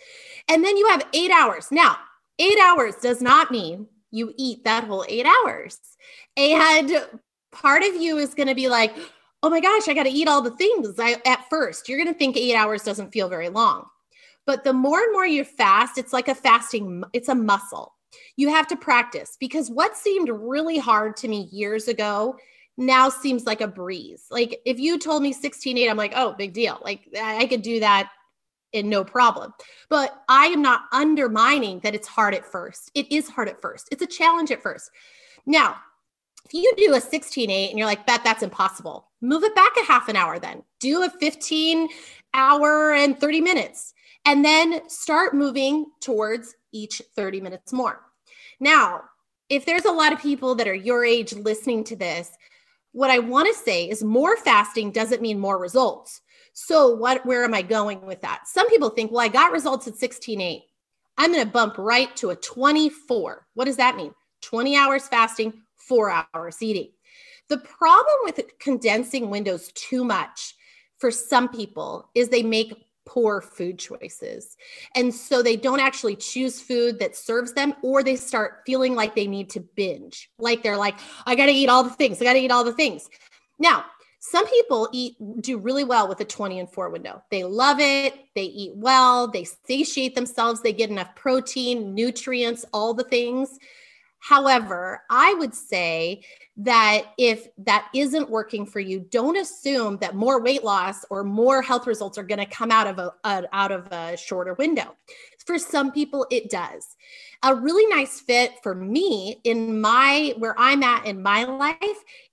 And 0.48 0.64
then 0.64 0.76
you 0.76 0.88
have 0.88 1.06
eight 1.12 1.30
hours. 1.30 1.68
Now, 1.70 1.96
eight 2.38 2.58
hours 2.60 2.96
does 2.96 3.20
not 3.20 3.50
mean 3.50 3.86
you 4.10 4.32
eat 4.36 4.64
that 4.64 4.84
whole 4.84 5.04
eight 5.08 5.26
hours. 5.26 5.78
And 6.36 7.04
part 7.56 7.82
of 7.82 7.94
you 7.96 8.18
is 8.18 8.34
going 8.34 8.48
to 8.48 8.54
be 8.54 8.68
like, 8.68 8.94
oh 9.42 9.50
my 9.50 9.60
gosh, 9.60 9.88
I 9.88 9.94
got 9.94 10.04
to 10.04 10.10
eat 10.10 10.28
all 10.28 10.42
the 10.42 10.50
things. 10.52 10.98
I, 10.98 11.16
at 11.24 11.48
first, 11.48 11.88
you're 11.88 11.98
going 11.98 12.12
to 12.12 12.18
think 12.18 12.36
eight 12.36 12.54
hours 12.54 12.82
doesn't 12.82 13.12
feel 13.12 13.28
very 13.28 13.48
long. 13.48 13.86
But 14.44 14.64
the 14.64 14.72
more 14.72 15.00
and 15.00 15.12
more 15.12 15.26
you 15.26 15.44
fast, 15.44 15.98
it's 15.98 16.12
like 16.12 16.28
a 16.28 16.34
fasting, 16.34 17.02
it's 17.12 17.28
a 17.28 17.34
muscle. 17.34 17.94
You 18.36 18.48
have 18.50 18.66
to 18.68 18.76
practice 18.76 19.36
because 19.38 19.70
what 19.70 19.96
seemed 19.96 20.28
really 20.28 20.78
hard 20.78 21.16
to 21.18 21.28
me 21.28 21.48
years 21.50 21.88
ago 21.88 22.36
now 22.76 23.08
seems 23.08 23.44
like 23.44 23.60
a 23.60 23.68
breeze. 23.68 24.26
Like 24.30 24.60
if 24.64 24.78
you 24.78 24.98
told 24.98 25.22
me 25.22 25.32
16, 25.32 25.76
8, 25.76 25.88
I'm 25.88 25.96
like, 25.96 26.12
oh, 26.14 26.34
big 26.38 26.52
deal. 26.52 26.78
Like 26.82 27.08
I 27.20 27.46
could 27.46 27.62
do 27.62 27.80
that 27.80 28.10
in 28.72 28.88
no 28.88 29.04
problem. 29.04 29.52
But 29.88 30.22
I 30.28 30.46
am 30.46 30.62
not 30.62 30.82
undermining 30.92 31.80
that 31.80 31.94
it's 31.94 32.08
hard 32.08 32.34
at 32.34 32.44
first. 32.44 32.90
It 32.94 33.10
is 33.10 33.28
hard 33.28 33.48
at 33.48 33.60
first. 33.60 33.88
It's 33.90 34.02
a 34.02 34.06
challenge 34.06 34.50
at 34.50 34.62
first. 34.62 34.90
Now, 35.46 35.76
if 36.46 36.54
you 36.54 36.72
do 36.76 36.94
a 36.94 37.00
16 37.00 37.50
8 37.50 37.70
and 37.70 37.78
you're 37.78 37.88
like, 37.88 38.06
bet 38.06 38.22
that's 38.22 38.42
impossible, 38.42 39.08
move 39.20 39.42
it 39.42 39.54
back 39.54 39.72
a 39.76 39.84
half 39.84 40.08
an 40.08 40.16
hour 40.16 40.38
then. 40.38 40.62
Do 40.78 41.02
a 41.02 41.10
15 41.10 41.88
hour 42.34 42.92
and 42.92 43.18
30 43.18 43.40
minutes, 43.40 43.94
and 44.24 44.44
then 44.44 44.88
start 44.88 45.34
moving 45.34 45.86
towards 46.00 46.54
each 46.72 47.02
30 47.16 47.40
minutes 47.40 47.72
more. 47.72 48.00
Now, 48.60 49.02
if 49.48 49.66
there's 49.66 49.86
a 49.86 49.92
lot 49.92 50.12
of 50.12 50.20
people 50.20 50.54
that 50.54 50.68
are 50.68 50.74
your 50.74 51.04
age 51.04 51.32
listening 51.32 51.82
to 51.84 51.96
this, 51.96 52.30
what 52.92 53.10
I 53.10 53.18
want 53.18 53.48
to 53.48 53.62
say 53.62 53.88
is 53.88 54.04
more 54.04 54.36
fasting 54.36 54.90
doesn't 54.90 55.22
mean 55.22 55.38
more 55.38 55.58
results. 55.58 56.20
So 56.52 56.94
what 56.94 57.26
where 57.26 57.44
am 57.44 57.54
I 57.54 57.62
going 57.62 58.06
with 58.06 58.22
that? 58.22 58.46
Some 58.46 58.68
people 58.68 58.90
think, 58.90 59.10
well, 59.10 59.20
I 59.20 59.28
got 59.28 59.52
results 59.52 59.88
at 59.88 59.94
16.8. 59.94 60.62
I'm 61.18 61.32
going 61.32 61.44
to 61.44 61.50
bump 61.50 61.76
right 61.76 62.14
to 62.16 62.30
a 62.30 62.36
24. 62.36 63.46
What 63.54 63.64
does 63.64 63.76
that 63.76 63.96
mean? 63.96 64.14
20 64.42 64.76
hours 64.76 65.08
fasting, 65.08 65.62
four 65.86 66.24
hours 66.34 66.62
eating. 66.62 66.90
The 67.48 67.58
problem 67.58 68.16
with 68.24 68.40
condensing 68.58 69.30
windows 69.30 69.70
too 69.74 70.04
much 70.04 70.54
for 70.98 71.10
some 71.10 71.48
people 71.48 72.10
is 72.14 72.28
they 72.28 72.42
make 72.42 72.86
poor 73.06 73.40
food 73.40 73.78
choices. 73.78 74.56
And 74.94 75.14
so 75.14 75.42
they 75.42 75.56
don't 75.56 75.80
actually 75.80 76.16
choose 76.16 76.60
food 76.60 76.98
that 76.98 77.16
serves 77.16 77.52
them, 77.52 77.74
or 77.82 78.02
they 78.02 78.16
start 78.16 78.62
feeling 78.66 78.94
like 78.94 79.14
they 79.14 79.28
need 79.28 79.48
to 79.50 79.60
binge. 79.60 80.28
Like 80.38 80.62
they're 80.62 80.76
like, 80.76 80.98
I 81.24 81.36
got 81.36 81.46
to 81.46 81.52
eat 81.52 81.68
all 81.68 81.84
the 81.84 81.90
things. 81.90 82.20
I 82.20 82.24
got 82.24 82.32
to 82.32 82.40
eat 82.40 82.50
all 82.50 82.64
the 82.64 82.72
things. 82.72 83.08
Now, 83.58 83.84
some 84.18 84.46
people 84.48 84.88
eat 84.92 85.14
do 85.40 85.56
really 85.56 85.84
well 85.84 86.08
with 86.08 86.20
a 86.20 86.24
20 86.24 86.58
and 86.58 86.68
4 86.68 86.90
window. 86.90 87.22
They 87.30 87.44
love 87.44 87.78
it. 87.78 88.12
They 88.34 88.44
eat 88.44 88.72
well. 88.74 89.28
They 89.28 89.44
satiate 89.44 90.16
themselves. 90.16 90.62
They 90.62 90.72
get 90.72 90.90
enough 90.90 91.14
protein, 91.14 91.94
nutrients, 91.94 92.64
all 92.72 92.92
the 92.92 93.04
things. 93.04 93.56
However, 94.18 95.02
I 95.10 95.34
would 95.34 95.54
say 95.54 96.22
that 96.58 97.12
if 97.18 97.48
that 97.58 97.88
isn't 97.94 98.30
working 98.30 98.66
for 98.66 98.80
you, 98.80 99.00
don't 99.00 99.36
assume 99.36 99.98
that 99.98 100.14
more 100.14 100.42
weight 100.42 100.64
loss 100.64 101.04
or 101.10 101.22
more 101.22 101.62
health 101.62 101.86
results 101.86 102.16
are 102.16 102.22
going 102.22 102.38
to 102.38 102.46
come 102.46 102.70
out 102.70 102.86
of 102.86 102.98
a, 102.98 103.12
a, 103.24 103.44
out 103.52 103.72
of 103.72 103.86
a 103.92 104.16
shorter 104.16 104.54
window. 104.54 104.96
For 105.44 105.58
some 105.58 105.92
people, 105.92 106.26
it 106.30 106.50
does. 106.50 106.96
A 107.42 107.54
really 107.54 107.86
nice 107.94 108.20
fit 108.20 108.54
for 108.62 108.74
me 108.74 109.40
in 109.44 109.80
my 109.80 110.34
where 110.38 110.54
I'm 110.58 110.82
at 110.82 111.06
in 111.06 111.22
my 111.22 111.44
life 111.44 111.78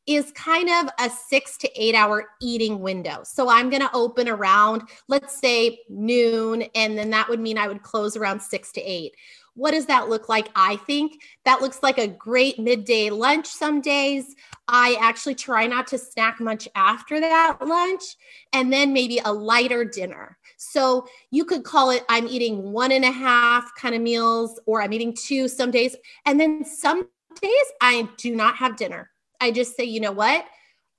is 0.08 0.32
kind 0.32 0.70
of 0.70 0.92
a 1.00 1.10
six 1.10 1.58
to 1.58 1.70
eight 1.82 1.96
hour 1.96 2.26
eating 2.42 2.80
window. 2.80 3.22
So 3.24 3.50
I'm 3.50 3.70
going 3.70 3.82
to 3.82 3.94
open 3.94 4.28
around, 4.28 4.84
let's 5.08 5.40
say 5.40 5.80
noon, 5.90 6.64
and 6.76 6.98
then 6.98 7.10
that 7.12 7.30
would 7.30 7.40
mean 7.40 7.58
I 7.58 7.68
would 7.68 7.84
close 7.84 8.18
around 8.18 8.42
six 8.42 8.72
to 8.74 8.82
eight 8.82 9.14
what 9.56 9.72
does 9.72 9.86
that 9.86 10.10
look 10.10 10.30
like? 10.30 10.50
I 10.56 10.78
think 10.78 11.22
that 11.46 11.62
looks 11.62 11.84
like 11.84 11.98
a 11.98 12.08
great 12.08 12.60
midday 12.60 13.10
lunch 13.10 13.48
some 13.48 13.82
days. 13.82 14.36
I 14.68 14.98
actually 15.00 15.36
try 15.36 15.68
not 15.68 15.88
to 15.88 15.98
snack 15.98 16.40
much 16.40 16.68
after 16.76 17.20
that 17.20 17.58
lunch 17.62 18.04
and 18.52 18.72
then 18.72 18.94
maybe 18.94 19.20
a 19.24 19.32
lighter 19.32 19.86
dinner. 19.86 20.38
So 20.58 21.08
you 21.32 21.46
could 21.46 21.64
call 21.64 21.92
it 21.92 22.04
I'm 22.10 22.28
eating 22.28 22.72
one 22.72 22.92
and 22.92 23.06
a 23.06 23.12
half 23.12 23.72
kind 23.76 23.94
of 23.94 24.02
meals, 24.02 24.60
or 24.66 24.82
I'm 24.82 24.94
eating 24.94 25.14
two 25.14 25.48
some 25.48 25.72
days. 25.72 25.96
And 26.26 26.40
then 26.40 26.66
some 26.66 27.08
days 27.42 27.66
I 27.82 28.08
do 28.18 28.36
not 28.36 28.56
have 28.56 28.78
dinner. 28.78 29.10
I 29.40 29.52
just 29.52 29.76
say, 29.76 29.84
you 29.84 30.00
know 30.00 30.12
what? 30.12 30.46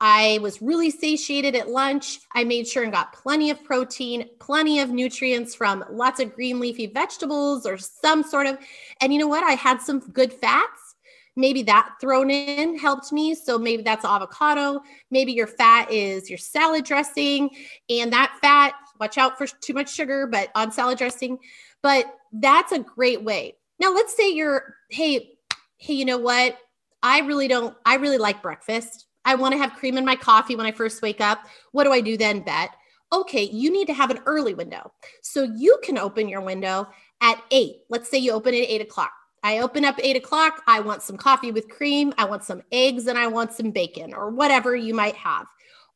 I 0.01 0.39
was 0.43 0.61
really 0.61 0.91
satiated 0.91 1.55
at 1.55 1.69
lunch. 1.69 2.21
I 2.35 2.45
made 2.45 2.67
sure 2.67 2.83
and 2.83 2.93
got 2.93 3.13
plenty 3.13 3.51
of 3.51 3.63
protein, 3.65 4.29
plenty 4.41 4.81
of 4.81 4.91
nutrients 4.91 5.55
from 5.55 5.85
lots 5.91 6.21
of 6.21 6.35
green 6.35 6.61
leafy 6.61 6.87
vegetables 6.87 7.65
or 7.65 7.79
some 7.79 8.23
sort 8.23 8.47
of. 8.47 8.59
And 9.01 9.13
you 9.13 9.19
know 9.19 9.29
what? 9.29 9.45
I 9.45 9.53
had 9.53 9.81
some 9.81 10.01
good 10.01 10.33
fats. 10.33 10.95
Maybe 11.37 11.63
that 11.65 11.95
thrown 12.01 12.31
in 12.31 12.79
helped 12.79 13.13
me. 13.13 13.35
So 13.35 13.59
maybe 13.59 13.83
that's 13.83 14.05
avocado. 14.05 14.81
Maybe 15.11 15.33
your 15.33 15.47
fat 15.47 15.91
is 15.91 16.29
your 16.29 16.39
salad 16.39 16.85
dressing. 16.85 17.51
And 17.89 18.13
that 18.13 18.37
fat, 18.41 18.75
watch 19.01 19.19
out 19.19 19.39
for 19.39 19.47
too 19.47 19.75
much 19.75 19.93
sugar, 19.93 20.27
but 20.27 20.51
on 20.55 20.71
salad 20.71 20.99
dressing. 20.99 21.39
But 21.83 22.07
that's 22.33 22.73
a 22.73 22.79
great 22.79 23.23
way. 23.23 23.57
Now, 23.81 23.93
let's 23.93 24.17
say 24.17 24.31
you're, 24.33 24.77
hey, 24.91 25.39
hey, 25.79 25.95
you 25.95 26.05
know 26.05 26.19
what? 26.19 26.57
I 27.03 27.21
really 27.21 27.49
don't, 27.49 27.77
I 27.85 27.97
really 27.97 28.19
like 28.19 28.43
breakfast. 28.43 29.07
I 29.25 29.35
want 29.35 29.53
to 29.53 29.59
have 29.59 29.75
cream 29.75 29.97
in 29.97 30.05
my 30.05 30.17
coffee 30.17 30.57
when 30.57 30.67
I 30.67 30.73
first 30.73 31.03
wake 31.03 31.21
up. 31.21 31.47
What 31.73 31.85
do 31.85 31.93
I 31.93 32.01
do 32.01 32.17
then, 32.17 32.41
Bet? 32.41 32.71
Okay, 33.13 33.45
you 33.45 33.71
need 33.71 33.87
to 33.87 33.95
have 33.95 34.11
an 34.11 34.21
early 34.27 34.55
window. 34.55 34.93
So 35.23 35.43
you 35.43 35.79
can 35.83 35.99
open 35.99 36.29
your 36.29 36.41
window 36.41 36.89
at 37.21 37.43
eight. 37.51 37.77
Let's 37.89 38.11
say 38.11 38.19
you 38.19 38.33
open 38.33 38.55
at 38.55 38.61
eight 38.61 38.81
o'clock. 38.81 39.13
I 39.43 39.59
open 39.59 39.85
up 39.85 40.01
eight 40.03 40.17
o'clock. 40.17 40.63
I 40.67 40.81
want 40.81 41.03
some 41.03 41.17
coffee 41.17 41.53
with 41.53 41.69
cream. 41.69 42.13
I 42.17 42.25
want 42.25 42.45
some 42.45 42.63
eggs 42.73 43.07
and 43.07 43.19
I 43.19 43.27
want 43.27 43.53
some 43.53 43.71
bacon 43.71 44.15
or 44.15 44.31
whatever 44.31 44.75
you 44.75 44.95
might 44.95 45.17
have. 45.17 45.47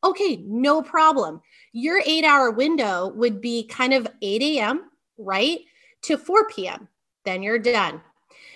Okay, 0.05 0.37
no 0.47 0.83
problem. 0.83 1.41
Your 1.73 2.01
eight 2.07 2.25
hour 2.25 2.51
window 2.51 3.09
would 3.09 3.41
be 3.41 3.67
kind 3.67 3.95
of 3.95 4.07
8 4.23 4.43
a.m. 4.43 4.91
right? 5.17 5.61
To 6.03 6.17
4 6.17 6.49
p.m. 6.49 6.89
Then 7.25 7.43
you're 7.43 7.59
done. 7.59 8.01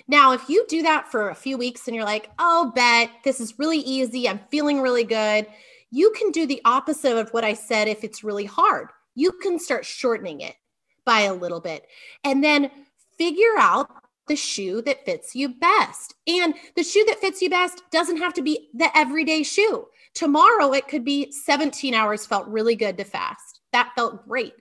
Now, 0.09 0.33
if 0.33 0.49
you 0.49 0.65
do 0.69 0.83
that 0.83 1.11
for 1.11 1.31
a 1.31 1.35
few 1.35 1.57
weeks 1.57 1.87
and 1.87 1.95
you're 1.95 2.05
like, 2.05 2.31
oh, 2.39 2.73
bet 2.75 3.11
this 3.25 3.41
is 3.41 3.59
really 3.59 3.79
easy, 3.79 4.29
I'm 4.29 4.41
feeling 4.51 4.81
really 4.81 5.05
good, 5.05 5.47
you 5.91 6.13
can 6.17 6.31
do 6.31 6.47
the 6.47 6.63
opposite 6.65 7.19
of 7.19 7.31
what 7.31 7.45
I 7.45 7.55
said 7.55 7.89
if 7.89 8.03
it's 8.03 8.25
really 8.25 8.47
hard. 8.47 8.89
You 9.15 9.33
can 9.33 9.59
start 9.59 9.85
shortening 9.85 10.41
it 10.41 10.57
by 11.05 11.23
a 11.23 11.35
little 11.35 11.61
bit 11.61 11.87
and 12.25 12.43
then 12.43 12.71
figure 13.19 13.59
out 13.59 13.91
the 14.29 14.37
shoe 14.37 14.81
that 14.83 15.05
fits 15.05 15.35
you 15.35 15.49
best. 15.49 16.15
And 16.27 16.55
the 16.77 16.83
shoe 16.83 17.05
that 17.09 17.21
fits 17.21 17.43
you 17.43 17.51
best 17.51 17.83
doesn't 17.91 18.19
have 18.19 18.33
to 18.35 18.43
be 18.43 18.71
the 18.75 18.97
everyday 18.97 19.43
shoe. 19.43 19.87
Tomorrow, 20.15 20.73
it 20.73 20.89
could 20.89 21.05
be 21.05 21.31
17 21.33 21.95
hours 21.95 22.27
felt 22.27 22.47
really 22.47 22.77
good 22.77 22.97
to 22.99 23.05
fast. 23.05 23.61
That 23.73 23.93
felt 23.95 24.27
great. 24.29 24.55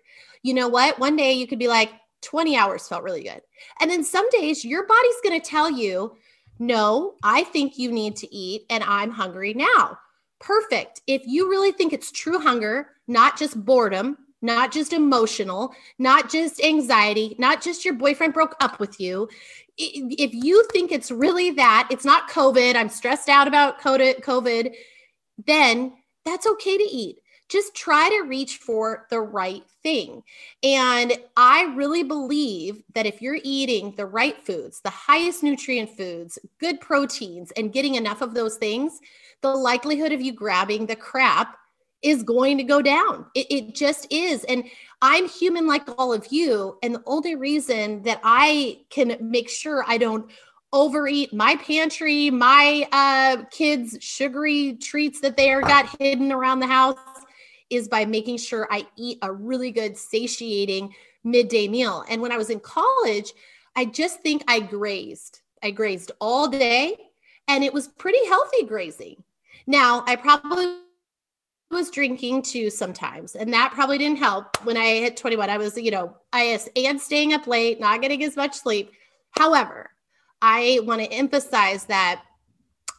You 0.43 0.54
know 0.54 0.67
what? 0.67 0.97
One 0.99 1.15
day 1.15 1.34
you 1.34 1.47
could 1.47 1.60
be 1.60 1.67
like, 1.67 1.91
20 2.21 2.55
hours 2.55 2.88
felt 2.88 3.03
really 3.03 3.23
good. 3.23 3.41
And 3.79 3.89
then 3.89 4.03
some 4.03 4.29
days 4.29 4.63
your 4.63 4.86
body's 4.86 5.21
going 5.23 5.39
to 5.39 5.49
tell 5.49 5.69
you, 5.69 6.15
no, 6.60 7.15
I 7.23 7.43
think 7.43 7.77
you 7.77 7.91
need 7.91 8.15
to 8.17 8.34
eat 8.34 8.65
and 8.69 8.84
I'm 8.84 9.12
hungry 9.12 9.53
now. 9.53 9.97
Perfect. 10.39 11.01
If 11.07 11.23
you 11.25 11.49
really 11.49 11.71
think 11.71 11.93
it's 11.93 12.12
true 12.12 12.39
hunger, 12.39 12.89
not 13.07 13.38
just 13.38 13.63
boredom, 13.63 14.17
not 14.41 14.71
just 14.71 14.93
emotional, 14.93 15.73
not 15.99 16.29
just 16.29 16.63
anxiety, 16.63 17.36
not 17.38 17.62
just 17.62 17.86
your 17.86 17.93
boyfriend 17.93 18.34
broke 18.34 18.55
up 18.60 18.79
with 18.79 18.99
you. 18.99 19.29
If 19.77 20.34
you 20.34 20.65
think 20.71 20.91
it's 20.91 21.12
really 21.12 21.51
that, 21.51 21.88
it's 21.91 22.05
not 22.05 22.29
COVID, 22.29 22.75
I'm 22.75 22.89
stressed 22.89 23.29
out 23.29 23.47
about 23.47 23.79
COVID, 23.81 24.73
then 25.45 25.93
that's 26.25 26.45
okay 26.45 26.77
to 26.77 26.84
eat. 26.84 27.17
Just 27.51 27.75
try 27.75 28.07
to 28.07 28.27
reach 28.27 28.57
for 28.57 29.07
the 29.09 29.19
right 29.19 29.63
thing. 29.83 30.23
And 30.63 31.11
I 31.35 31.63
really 31.75 32.03
believe 32.03 32.81
that 32.95 33.05
if 33.05 33.21
you're 33.21 33.39
eating 33.43 33.93
the 33.97 34.05
right 34.05 34.41
foods, 34.41 34.79
the 34.79 34.89
highest 34.89 35.43
nutrient 35.43 35.89
foods, 35.97 36.39
good 36.59 36.79
proteins, 36.79 37.51
and 37.57 37.73
getting 37.73 37.95
enough 37.95 38.21
of 38.21 38.33
those 38.33 38.55
things, 38.55 39.01
the 39.41 39.49
likelihood 39.49 40.13
of 40.13 40.21
you 40.21 40.31
grabbing 40.31 40.85
the 40.85 40.95
crap 40.95 41.57
is 42.01 42.23
going 42.23 42.57
to 42.57 42.63
go 42.63 42.81
down. 42.81 43.25
It, 43.35 43.47
it, 43.49 43.75
just 43.75 44.07
is. 44.11 44.45
And 44.45 44.63
I'm 45.01 45.27
human 45.27 45.67
like 45.67 45.83
all 45.99 46.13
of 46.13 46.27
you. 46.31 46.77
And 46.81 46.95
the 46.95 47.03
only 47.05 47.35
reason 47.35 48.01
that 48.03 48.21
I 48.23 48.79
can 48.89 49.17
make 49.19 49.49
sure 49.49 49.83
I 49.85 49.97
don't 49.97 50.31
overeat 50.73 51.33
my 51.33 51.57
pantry, 51.57 52.29
my 52.29 52.87
uh, 52.91 53.43
kids' 53.51 53.97
sugary 53.99 54.73
treats 54.75 55.19
that 55.19 55.35
they 55.35 55.51
are 55.51 55.61
got 55.61 55.99
hidden 55.99 56.31
around 56.31 56.61
the 56.61 56.67
house 56.67 56.97
is 57.71 57.88
by 57.88 58.05
making 58.05 58.38
sure 58.38 58.67
I 58.69 58.86
eat 58.97 59.17
a 59.21 59.31
really 59.31 59.71
good, 59.71 59.97
satiating 59.97 60.93
midday 61.23 61.67
meal. 61.67 62.03
And 62.10 62.21
when 62.21 62.31
I 62.31 62.38
was 62.38 62.49
in 62.49 62.60
college, 62.60 63.34
I 63.75 63.86
just 63.86 64.21
think 64.21 64.43
I 64.47 64.60
grazed. 64.60 65.41
I 65.63 65.71
grazed 65.71 66.12
all 66.19 66.47
day 66.47 66.97
and 67.47 67.63
it 67.63 67.73
was 67.73 67.88
pretty 67.88 68.23
healthy 68.27 68.63
grazing. 68.65 69.23
Now, 69.67 70.03
I 70.07 70.15
probably 70.15 70.77
was 71.69 71.89
drinking 71.89 72.41
too 72.41 72.69
sometimes, 72.69 73.36
and 73.36 73.53
that 73.53 73.71
probably 73.73 73.97
didn't 73.97 74.17
help 74.17 74.63
when 74.65 74.77
I 74.77 74.95
hit 74.95 75.17
21. 75.17 75.49
I 75.49 75.57
was, 75.57 75.77
you 75.77 75.91
know, 75.91 76.17
I 76.34 76.60
and 76.75 76.99
staying 76.99 77.34
up 77.34 77.47
late, 77.47 77.79
not 77.79 78.01
getting 78.01 78.23
as 78.23 78.36
much 78.36 78.55
sleep. 78.55 78.91
However, 79.31 79.89
I 80.41 80.79
want 80.84 81.01
to 81.01 81.12
emphasize 81.12 81.86
that 81.86 82.23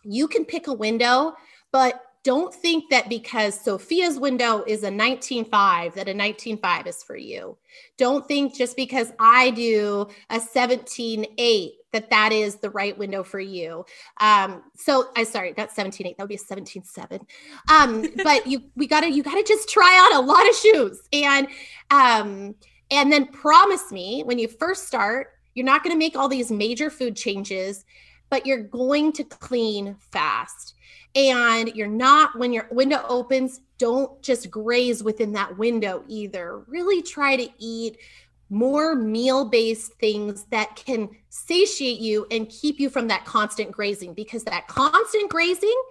you 0.04 0.28
can 0.28 0.44
pick 0.44 0.66
a 0.68 0.72
window, 0.72 1.34
but 1.70 2.02
don't 2.24 2.54
think 2.54 2.88
that 2.90 3.08
because 3.08 3.58
Sophia's 3.58 4.18
window 4.18 4.62
is 4.66 4.84
a 4.84 4.90
19.5 4.90 5.94
that 5.94 6.08
a 6.08 6.12
19.5 6.12 6.86
is 6.86 7.02
for 7.02 7.16
you. 7.16 7.56
Don't 7.98 8.26
think 8.28 8.54
just 8.54 8.76
because 8.76 9.12
I 9.18 9.50
do 9.50 10.06
a 10.30 10.38
17.8 10.38 11.70
that 11.92 12.10
that 12.10 12.32
is 12.32 12.56
the 12.56 12.70
right 12.70 12.96
window 12.96 13.22
for 13.22 13.40
you. 13.40 13.84
Um, 14.18 14.62
so 14.76 15.10
I 15.16 15.24
sorry, 15.24 15.52
that's 15.56 15.74
17.8. 15.74 16.16
That 16.16 16.22
would 16.22 16.28
be 16.28 16.36
a 16.36 16.38
17.7. 16.38 17.20
Um, 17.70 18.06
but 18.22 18.46
you 18.46 18.62
we 18.76 18.86
gotta 18.86 19.10
you 19.10 19.22
gotta 19.22 19.44
just 19.46 19.68
try 19.68 20.10
on 20.10 20.22
a 20.22 20.26
lot 20.26 20.48
of 20.48 20.54
shoes 20.54 21.02
and 21.12 21.48
um 21.90 22.54
and 22.90 23.12
then 23.12 23.26
promise 23.26 23.90
me 23.90 24.22
when 24.22 24.38
you 24.38 24.48
first 24.48 24.86
start, 24.86 25.28
you're 25.54 25.66
not 25.66 25.82
gonna 25.82 25.96
make 25.96 26.16
all 26.16 26.28
these 26.28 26.52
major 26.52 26.88
food 26.88 27.16
changes, 27.16 27.84
but 28.30 28.46
you're 28.46 28.62
going 28.62 29.12
to 29.12 29.24
clean 29.24 29.96
fast 29.98 30.74
and 31.14 31.68
you're 31.74 31.86
not 31.88 32.38
when 32.38 32.52
your 32.52 32.68
window 32.70 33.04
opens 33.08 33.60
don't 33.78 34.22
just 34.22 34.50
graze 34.50 35.02
within 35.02 35.32
that 35.32 35.58
window 35.58 36.04
either. 36.08 36.60
Really 36.68 37.02
try 37.02 37.36
to 37.36 37.48
eat 37.58 37.98
more 38.48 38.94
meal 38.94 39.46
based 39.46 39.94
things 39.94 40.44
that 40.50 40.76
can 40.76 41.08
satiate 41.30 41.98
you 41.98 42.26
and 42.30 42.48
keep 42.48 42.78
you 42.78 42.88
from 42.88 43.08
that 43.08 43.24
constant 43.24 43.72
grazing 43.72 44.14
because 44.14 44.44
that 44.44 44.68
constant 44.68 45.30
grazing 45.30 45.82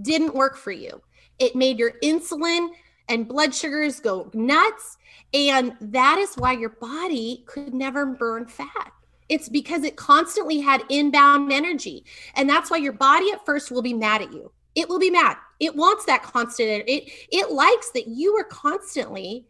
didn't 0.00 0.34
work 0.34 0.56
for 0.56 0.70
you. 0.70 1.02
It 1.38 1.56
made 1.56 1.78
your 1.78 1.92
insulin 2.02 2.68
and 3.08 3.26
blood 3.26 3.54
sugars 3.54 4.00
go 4.00 4.30
nuts 4.32 4.96
and 5.32 5.72
that 5.80 6.18
is 6.18 6.34
why 6.36 6.52
your 6.52 6.70
body 6.70 7.42
could 7.46 7.74
never 7.74 8.06
burn 8.06 8.46
fat. 8.46 8.92
It's 9.28 9.48
because 9.48 9.84
it 9.84 9.96
constantly 9.96 10.60
had 10.60 10.82
inbound 10.88 11.52
energy 11.52 12.04
and 12.34 12.48
that's 12.48 12.70
why 12.70 12.76
your 12.76 12.92
body 12.92 13.32
at 13.32 13.44
first 13.44 13.70
will 13.70 13.82
be 13.82 13.94
mad 13.94 14.22
at 14.22 14.32
you 14.32 14.52
it 14.74 14.88
will 14.88 14.98
be 14.98 15.10
mad. 15.10 15.36
It 15.58 15.76
wants 15.76 16.04
that 16.06 16.22
constant. 16.22 16.84
It 16.86 17.10
it 17.30 17.50
likes 17.50 17.90
that 17.90 18.08
you 18.08 18.34
are 18.36 18.44
constantly 18.44 19.46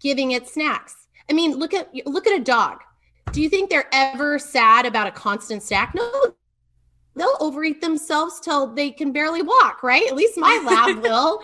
giving 0.00 0.32
it 0.32 0.48
snacks. 0.48 1.08
I 1.30 1.32
mean, 1.32 1.56
look 1.56 1.74
at 1.74 1.90
look 2.06 2.26
at 2.26 2.38
a 2.38 2.42
dog. 2.42 2.78
Do 3.32 3.42
you 3.42 3.48
think 3.48 3.70
they're 3.70 3.88
ever 3.92 4.38
sad 4.38 4.86
about 4.86 5.06
a 5.06 5.10
constant 5.10 5.62
snack? 5.62 5.94
No. 5.94 6.34
They'll 7.16 7.36
overeat 7.38 7.80
themselves 7.80 8.40
till 8.40 8.74
they 8.74 8.90
can 8.90 9.12
barely 9.12 9.40
walk, 9.42 9.84
right? 9.84 10.04
At 10.08 10.16
least 10.16 10.36
my 10.36 10.60
lab 10.66 10.98
will. 11.02 11.42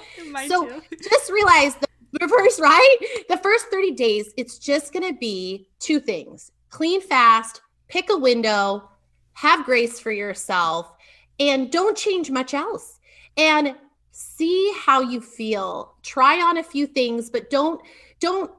so 0.49 0.68
too. 0.68 0.83
just 1.09 1.31
realize 1.31 1.77
the 2.12 2.29
first, 2.29 2.61
right? 2.61 2.96
The 3.29 3.37
first 3.37 3.66
30 3.70 3.92
days, 3.92 4.33
it's 4.37 4.59
just 4.59 4.92
going 4.92 5.07
to 5.07 5.18
be 5.18 5.68
two 5.79 6.01
things 6.01 6.51
clean 6.70 7.01
fast, 7.01 7.62
pick 7.88 8.11
a 8.11 8.16
window, 8.16 8.90
have 9.35 9.64
grace 9.64 9.99
for 10.01 10.12
yourself, 10.12 10.92
and 11.38 11.70
don't 11.70 11.96
change 11.96 12.31
much 12.31 12.55
else 12.55 13.00
and 13.37 13.75
see 14.12 14.73
how 14.77 15.01
you 15.01 15.21
feel. 15.21 15.95
Try 16.03 16.40
on 16.40 16.59
a 16.59 16.62
few 16.62 16.87
things, 16.87 17.31
but 17.31 17.51
don't 17.51 17.81
don't 18.21 18.51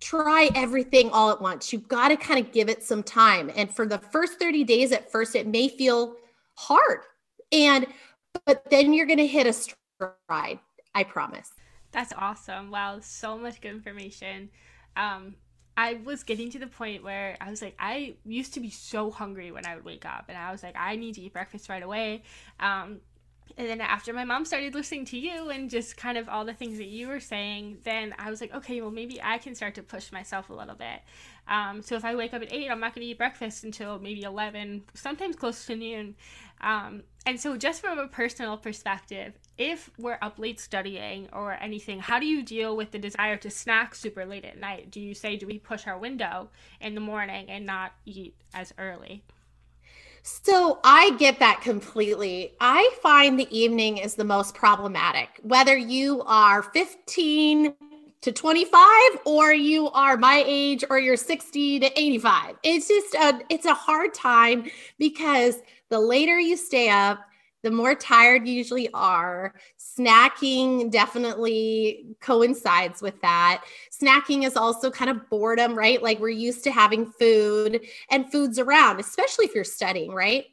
try 0.00 0.48
everything 0.54 1.10
all 1.10 1.30
at 1.30 1.40
once. 1.40 1.72
You've 1.72 1.88
got 1.88 2.08
to 2.08 2.16
kind 2.16 2.38
of 2.38 2.52
give 2.52 2.68
it 2.68 2.84
some 2.84 3.02
time. 3.02 3.50
And 3.56 3.74
for 3.74 3.84
the 3.84 3.98
first 3.98 4.38
30 4.38 4.62
days 4.64 4.92
at 4.92 5.10
first 5.10 5.34
it 5.34 5.46
may 5.46 5.68
feel 5.68 6.14
hard. 6.54 7.00
And 7.50 7.86
but 8.46 8.68
then 8.70 8.92
you're 8.92 9.06
going 9.06 9.18
to 9.18 9.26
hit 9.26 9.46
a 9.46 9.52
stride. 9.52 10.60
I 10.94 11.04
promise. 11.04 11.50
That's 11.90 12.12
awesome. 12.16 12.70
Wow, 12.70 13.00
so 13.00 13.36
much 13.36 13.60
good 13.60 13.72
information. 13.72 14.50
Um 14.96 15.36
I 15.78 16.00
was 16.04 16.24
getting 16.24 16.50
to 16.50 16.58
the 16.58 16.66
point 16.66 17.04
where 17.04 17.36
I 17.40 17.50
was 17.50 17.62
like, 17.62 17.76
I 17.78 18.16
used 18.24 18.54
to 18.54 18.60
be 18.60 18.68
so 18.68 19.12
hungry 19.12 19.52
when 19.52 19.64
I 19.64 19.76
would 19.76 19.84
wake 19.84 20.04
up, 20.04 20.24
and 20.28 20.36
I 20.36 20.50
was 20.50 20.64
like, 20.64 20.74
I 20.76 20.96
need 20.96 21.14
to 21.14 21.20
eat 21.20 21.32
breakfast 21.32 21.68
right 21.68 21.84
away. 21.84 22.24
Um, 22.58 22.98
and 23.56 23.68
then 23.68 23.80
after 23.80 24.12
my 24.12 24.24
mom 24.24 24.44
started 24.44 24.74
listening 24.74 25.04
to 25.06 25.18
you 25.18 25.50
and 25.50 25.70
just 25.70 25.96
kind 25.96 26.18
of 26.18 26.28
all 26.28 26.44
the 26.44 26.54
things 26.54 26.78
that 26.78 26.86
you 26.86 27.08
were 27.08 27.20
saying, 27.20 27.78
then 27.84 28.14
I 28.18 28.30
was 28.30 28.40
like, 28.40 28.54
okay, 28.54 28.80
well, 28.80 28.90
maybe 28.90 29.20
I 29.22 29.38
can 29.38 29.54
start 29.54 29.74
to 29.76 29.82
push 29.82 30.12
myself 30.12 30.50
a 30.50 30.54
little 30.54 30.74
bit. 30.74 31.00
Um, 31.48 31.82
so 31.82 31.96
if 31.96 32.04
I 32.04 32.14
wake 32.14 32.34
up 32.34 32.42
at 32.42 32.52
8, 32.52 32.70
I'm 32.70 32.80
not 32.80 32.94
going 32.94 33.04
to 33.04 33.10
eat 33.10 33.18
breakfast 33.18 33.64
until 33.64 33.98
maybe 33.98 34.22
11, 34.22 34.82
sometimes 34.94 35.36
close 35.36 35.64
to 35.66 35.76
noon. 35.76 36.14
Um, 36.60 37.02
and 37.24 37.40
so, 37.40 37.56
just 37.56 37.80
from 37.80 37.98
a 37.98 38.08
personal 38.08 38.56
perspective, 38.56 39.34
if 39.58 39.90
we're 39.98 40.18
up 40.22 40.38
late 40.38 40.58
studying 40.58 41.28
or 41.32 41.52
anything, 41.60 42.00
how 42.00 42.18
do 42.18 42.26
you 42.26 42.42
deal 42.42 42.76
with 42.76 42.90
the 42.90 42.98
desire 42.98 43.36
to 43.36 43.50
snack 43.50 43.94
super 43.94 44.24
late 44.24 44.44
at 44.44 44.58
night? 44.58 44.90
Do 44.90 45.00
you 45.00 45.14
say, 45.14 45.36
do 45.36 45.46
we 45.46 45.58
push 45.58 45.86
our 45.86 45.98
window 45.98 46.48
in 46.80 46.94
the 46.94 47.00
morning 47.00 47.48
and 47.48 47.66
not 47.66 47.92
eat 48.06 48.34
as 48.54 48.72
early? 48.78 49.22
So 50.30 50.78
I 50.84 51.16
get 51.18 51.38
that 51.38 51.62
completely. 51.62 52.52
I 52.60 52.94
find 53.02 53.40
the 53.40 53.48
evening 53.56 53.96
is 53.96 54.14
the 54.14 54.24
most 54.24 54.54
problematic, 54.54 55.28
whether 55.42 55.74
you 55.74 56.22
are 56.26 56.62
15 56.62 57.74
to 58.20 58.32
25 58.32 58.90
or 59.24 59.54
you 59.54 59.88
are 59.88 60.18
my 60.18 60.44
age 60.46 60.84
or 60.90 60.98
you're 60.98 61.16
60 61.16 61.80
to 61.80 61.98
85. 61.98 62.56
It's 62.62 62.88
just 62.88 63.14
a 63.14 63.40
it's 63.48 63.64
a 63.64 63.72
hard 63.72 64.12
time 64.12 64.70
because 64.98 65.56
the 65.88 65.98
later 65.98 66.38
you 66.38 66.58
stay 66.58 66.90
up, 66.90 67.20
the 67.62 67.70
more 67.70 67.94
tired 67.94 68.46
you 68.46 68.52
usually 68.52 68.90
are. 68.92 69.54
Snacking 69.98 70.90
definitely 70.90 72.06
coincides 72.20 73.02
with 73.02 73.20
that. 73.22 73.64
Snacking 73.90 74.44
is 74.46 74.56
also 74.56 74.90
kind 74.90 75.10
of 75.10 75.28
boredom, 75.28 75.76
right? 75.76 76.02
Like 76.02 76.20
we're 76.20 76.28
used 76.28 76.64
to 76.64 76.70
having 76.70 77.06
food 77.06 77.80
and 78.10 78.30
food's 78.30 78.58
around, 78.58 79.00
especially 79.00 79.46
if 79.46 79.54
you're 79.54 79.64
studying, 79.64 80.12
right? 80.12 80.44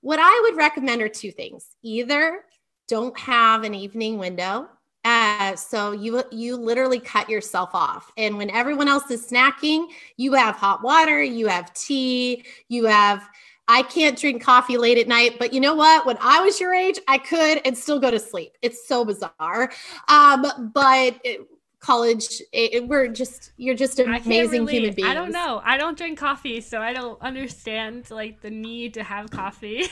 What 0.00 0.18
I 0.20 0.40
would 0.44 0.56
recommend 0.56 1.02
are 1.02 1.08
two 1.08 1.32
things 1.32 1.66
either 1.82 2.44
don't 2.86 3.18
have 3.18 3.64
an 3.64 3.74
evening 3.74 4.18
window 4.18 4.68
Uh, 5.04 5.54
so 5.56 5.92
you 5.92 6.22
you 6.32 6.56
literally 6.56 6.98
cut 7.00 7.30
yourself 7.30 7.70
off, 7.72 8.10
and 8.16 8.36
when 8.36 8.50
everyone 8.50 8.88
else 8.88 9.10
is 9.10 9.30
snacking, 9.30 9.86
you 10.16 10.34
have 10.34 10.56
hot 10.56 10.82
water, 10.82 11.22
you 11.22 11.46
have 11.46 11.72
tea, 11.72 12.44
you 12.68 12.86
have. 12.86 13.26
I 13.68 13.82
can't 13.82 14.18
drink 14.18 14.42
coffee 14.42 14.78
late 14.78 14.98
at 14.98 15.06
night, 15.06 15.38
but 15.38 15.52
you 15.52 15.60
know 15.60 15.74
what? 15.74 16.06
When 16.06 16.16
I 16.20 16.40
was 16.40 16.58
your 16.58 16.74
age, 16.74 16.98
I 17.06 17.18
could 17.18 17.60
and 17.64 17.76
still 17.76 18.00
go 18.00 18.10
to 18.10 18.18
sleep. 18.18 18.56
It's 18.62 18.88
so 18.88 19.04
bizarre. 19.04 19.70
Um, 20.08 20.72
but 20.74 21.20
it, 21.22 21.46
college 21.80 22.42
it, 22.52 22.88
we're 22.88 23.06
just 23.06 23.52
you're 23.56 23.74
just 23.74 24.00
an 24.00 24.12
amazing 24.12 24.66
human 24.66 24.92
being 24.92 25.06
i 25.06 25.14
don't 25.14 25.30
know 25.30 25.62
i 25.64 25.76
don't 25.76 25.96
drink 25.96 26.18
coffee 26.18 26.60
so 26.60 26.80
i 26.80 26.92
don't 26.92 27.20
understand 27.22 28.10
like 28.10 28.40
the 28.40 28.50
need 28.50 28.92
to 28.92 29.02
have 29.04 29.30
coffee 29.30 29.84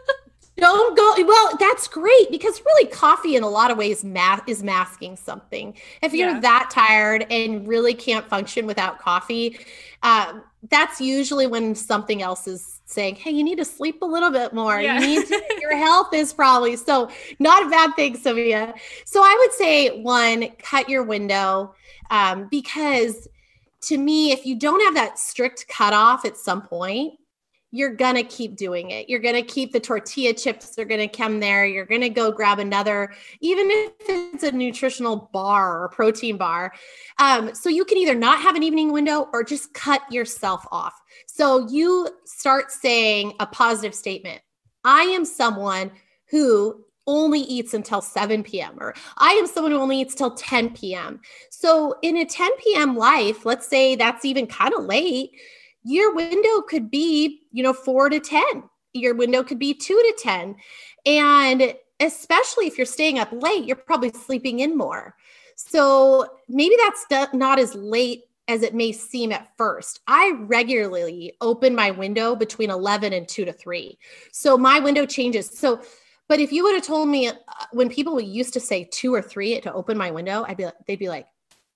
don't 0.56 0.96
go 0.96 1.14
well 1.26 1.56
that's 1.58 1.88
great 1.88 2.30
because 2.30 2.62
really 2.64 2.88
coffee 2.88 3.36
in 3.36 3.42
a 3.42 3.48
lot 3.48 3.70
of 3.70 3.76
ways 3.76 4.02
ma- 4.02 4.40
is 4.46 4.62
masking 4.62 5.14
something 5.14 5.76
if 6.00 6.14
you're 6.14 6.30
yeah. 6.30 6.40
that 6.40 6.70
tired 6.72 7.26
and 7.30 7.68
really 7.68 7.92
can't 7.92 8.26
function 8.28 8.66
without 8.66 8.98
coffee 8.98 9.58
uh, 10.02 10.40
that's 10.70 11.00
usually 11.02 11.46
when 11.46 11.74
something 11.74 12.22
else 12.22 12.46
is 12.46 12.75
saying 12.86 13.16
hey 13.16 13.30
you 13.30 13.42
need 13.42 13.58
to 13.58 13.64
sleep 13.64 14.00
a 14.02 14.06
little 14.06 14.30
bit 14.30 14.52
more 14.52 14.80
yeah. 14.80 15.00
you 15.00 15.06
need 15.06 15.26
to, 15.26 15.42
your 15.60 15.76
health 15.76 16.14
is 16.14 16.32
probably 16.32 16.76
so 16.76 17.10
not 17.38 17.66
a 17.66 17.68
bad 17.68 17.94
thing 17.96 18.16
sylvia 18.16 18.72
so 19.04 19.20
i 19.22 19.36
would 19.40 19.52
say 19.52 20.00
one 20.02 20.48
cut 20.58 20.88
your 20.88 21.02
window 21.02 21.74
um, 22.10 22.46
because 22.50 23.28
to 23.80 23.98
me 23.98 24.30
if 24.32 24.46
you 24.46 24.56
don't 24.56 24.80
have 24.84 24.94
that 24.94 25.18
strict 25.18 25.66
cutoff 25.68 26.24
at 26.24 26.36
some 26.36 26.62
point 26.62 27.14
you're 27.72 27.94
gonna 27.94 28.22
keep 28.22 28.56
doing 28.56 28.90
it. 28.90 29.08
You're 29.08 29.20
gonna 29.20 29.42
keep 29.42 29.72
the 29.72 29.80
tortilla 29.80 30.32
chips 30.32 30.78
are 30.78 30.84
gonna 30.84 31.08
come 31.08 31.40
there. 31.40 31.66
You're 31.66 31.86
gonna 31.86 32.08
go 32.08 32.30
grab 32.30 32.58
another, 32.58 33.12
even 33.40 33.68
if 33.70 33.92
it's 34.08 34.44
a 34.44 34.52
nutritional 34.52 35.28
bar 35.32 35.82
or 35.82 35.88
protein 35.88 36.36
bar. 36.36 36.72
Um, 37.18 37.54
so 37.54 37.68
you 37.68 37.84
can 37.84 37.98
either 37.98 38.14
not 38.14 38.40
have 38.40 38.54
an 38.54 38.62
evening 38.62 38.92
window 38.92 39.28
or 39.32 39.42
just 39.42 39.74
cut 39.74 40.00
yourself 40.10 40.64
off. 40.70 40.94
So 41.26 41.68
you 41.68 42.08
start 42.24 42.70
saying 42.70 43.34
a 43.40 43.46
positive 43.46 43.94
statement. 43.94 44.40
I 44.84 45.02
am 45.02 45.24
someone 45.24 45.90
who 46.30 46.84
only 47.06 47.40
eats 47.40 47.74
until 47.74 48.00
7 48.00 48.42
p.m. 48.42 48.74
or 48.80 48.94
I 49.16 49.32
am 49.32 49.46
someone 49.46 49.72
who 49.72 49.78
only 49.78 50.00
eats 50.00 50.14
till 50.14 50.32
10 50.32 50.70
p.m. 50.74 51.20
So 51.50 51.96
in 52.02 52.16
a 52.16 52.24
10 52.24 52.50
p.m. 52.58 52.96
life, 52.96 53.44
let's 53.44 53.68
say 53.68 53.94
that's 53.94 54.24
even 54.24 54.46
kind 54.46 54.74
of 54.74 54.84
late, 54.84 55.30
your 55.86 56.14
window 56.14 56.62
could 56.62 56.90
be, 56.90 57.42
you 57.52 57.62
know, 57.62 57.72
four 57.72 58.08
to 58.08 58.18
10. 58.18 58.42
Your 58.92 59.14
window 59.14 59.44
could 59.44 59.60
be 59.60 59.72
two 59.72 59.94
to 59.94 60.14
10. 60.18 60.56
And 61.06 61.74
especially 62.00 62.66
if 62.66 62.76
you're 62.76 62.86
staying 62.86 63.20
up 63.20 63.30
late, 63.30 63.64
you're 63.64 63.76
probably 63.76 64.10
sleeping 64.10 64.60
in 64.60 64.76
more. 64.76 65.14
So 65.54 66.26
maybe 66.48 66.74
that's 66.76 67.32
not 67.32 67.60
as 67.60 67.74
late 67.76 68.24
as 68.48 68.62
it 68.62 68.74
may 68.74 68.90
seem 68.90 69.30
at 69.30 69.48
first. 69.56 70.00
I 70.08 70.32
regularly 70.40 71.34
open 71.40 71.74
my 71.74 71.92
window 71.92 72.34
between 72.34 72.70
11 72.70 73.12
and 73.12 73.28
2 73.28 73.44
to 73.44 73.52
3. 73.52 73.96
So 74.32 74.58
my 74.58 74.80
window 74.80 75.06
changes. 75.06 75.48
So, 75.56 75.80
but 76.28 76.40
if 76.40 76.50
you 76.50 76.64
would 76.64 76.74
have 76.74 76.84
told 76.84 77.08
me 77.08 77.28
uh, 77.28 77.34
when 77.70 77.88
people 77.88 78.20
used 78.20 78.52
to 78.54 78.60
say 78.60 78.88
2 78.90 79.14
or 79.14 79.22
3 79.22 79.60
to 79.60 79.72
open 79.72 79.96
my 79.96 80.10
window, 80.10 80.44
I'd 80.48 80.56
be 80.56 80.64
like, 80.64 80.74
they'd 80.88 80.98
be 80.98 81.08
like, 81.08 81.28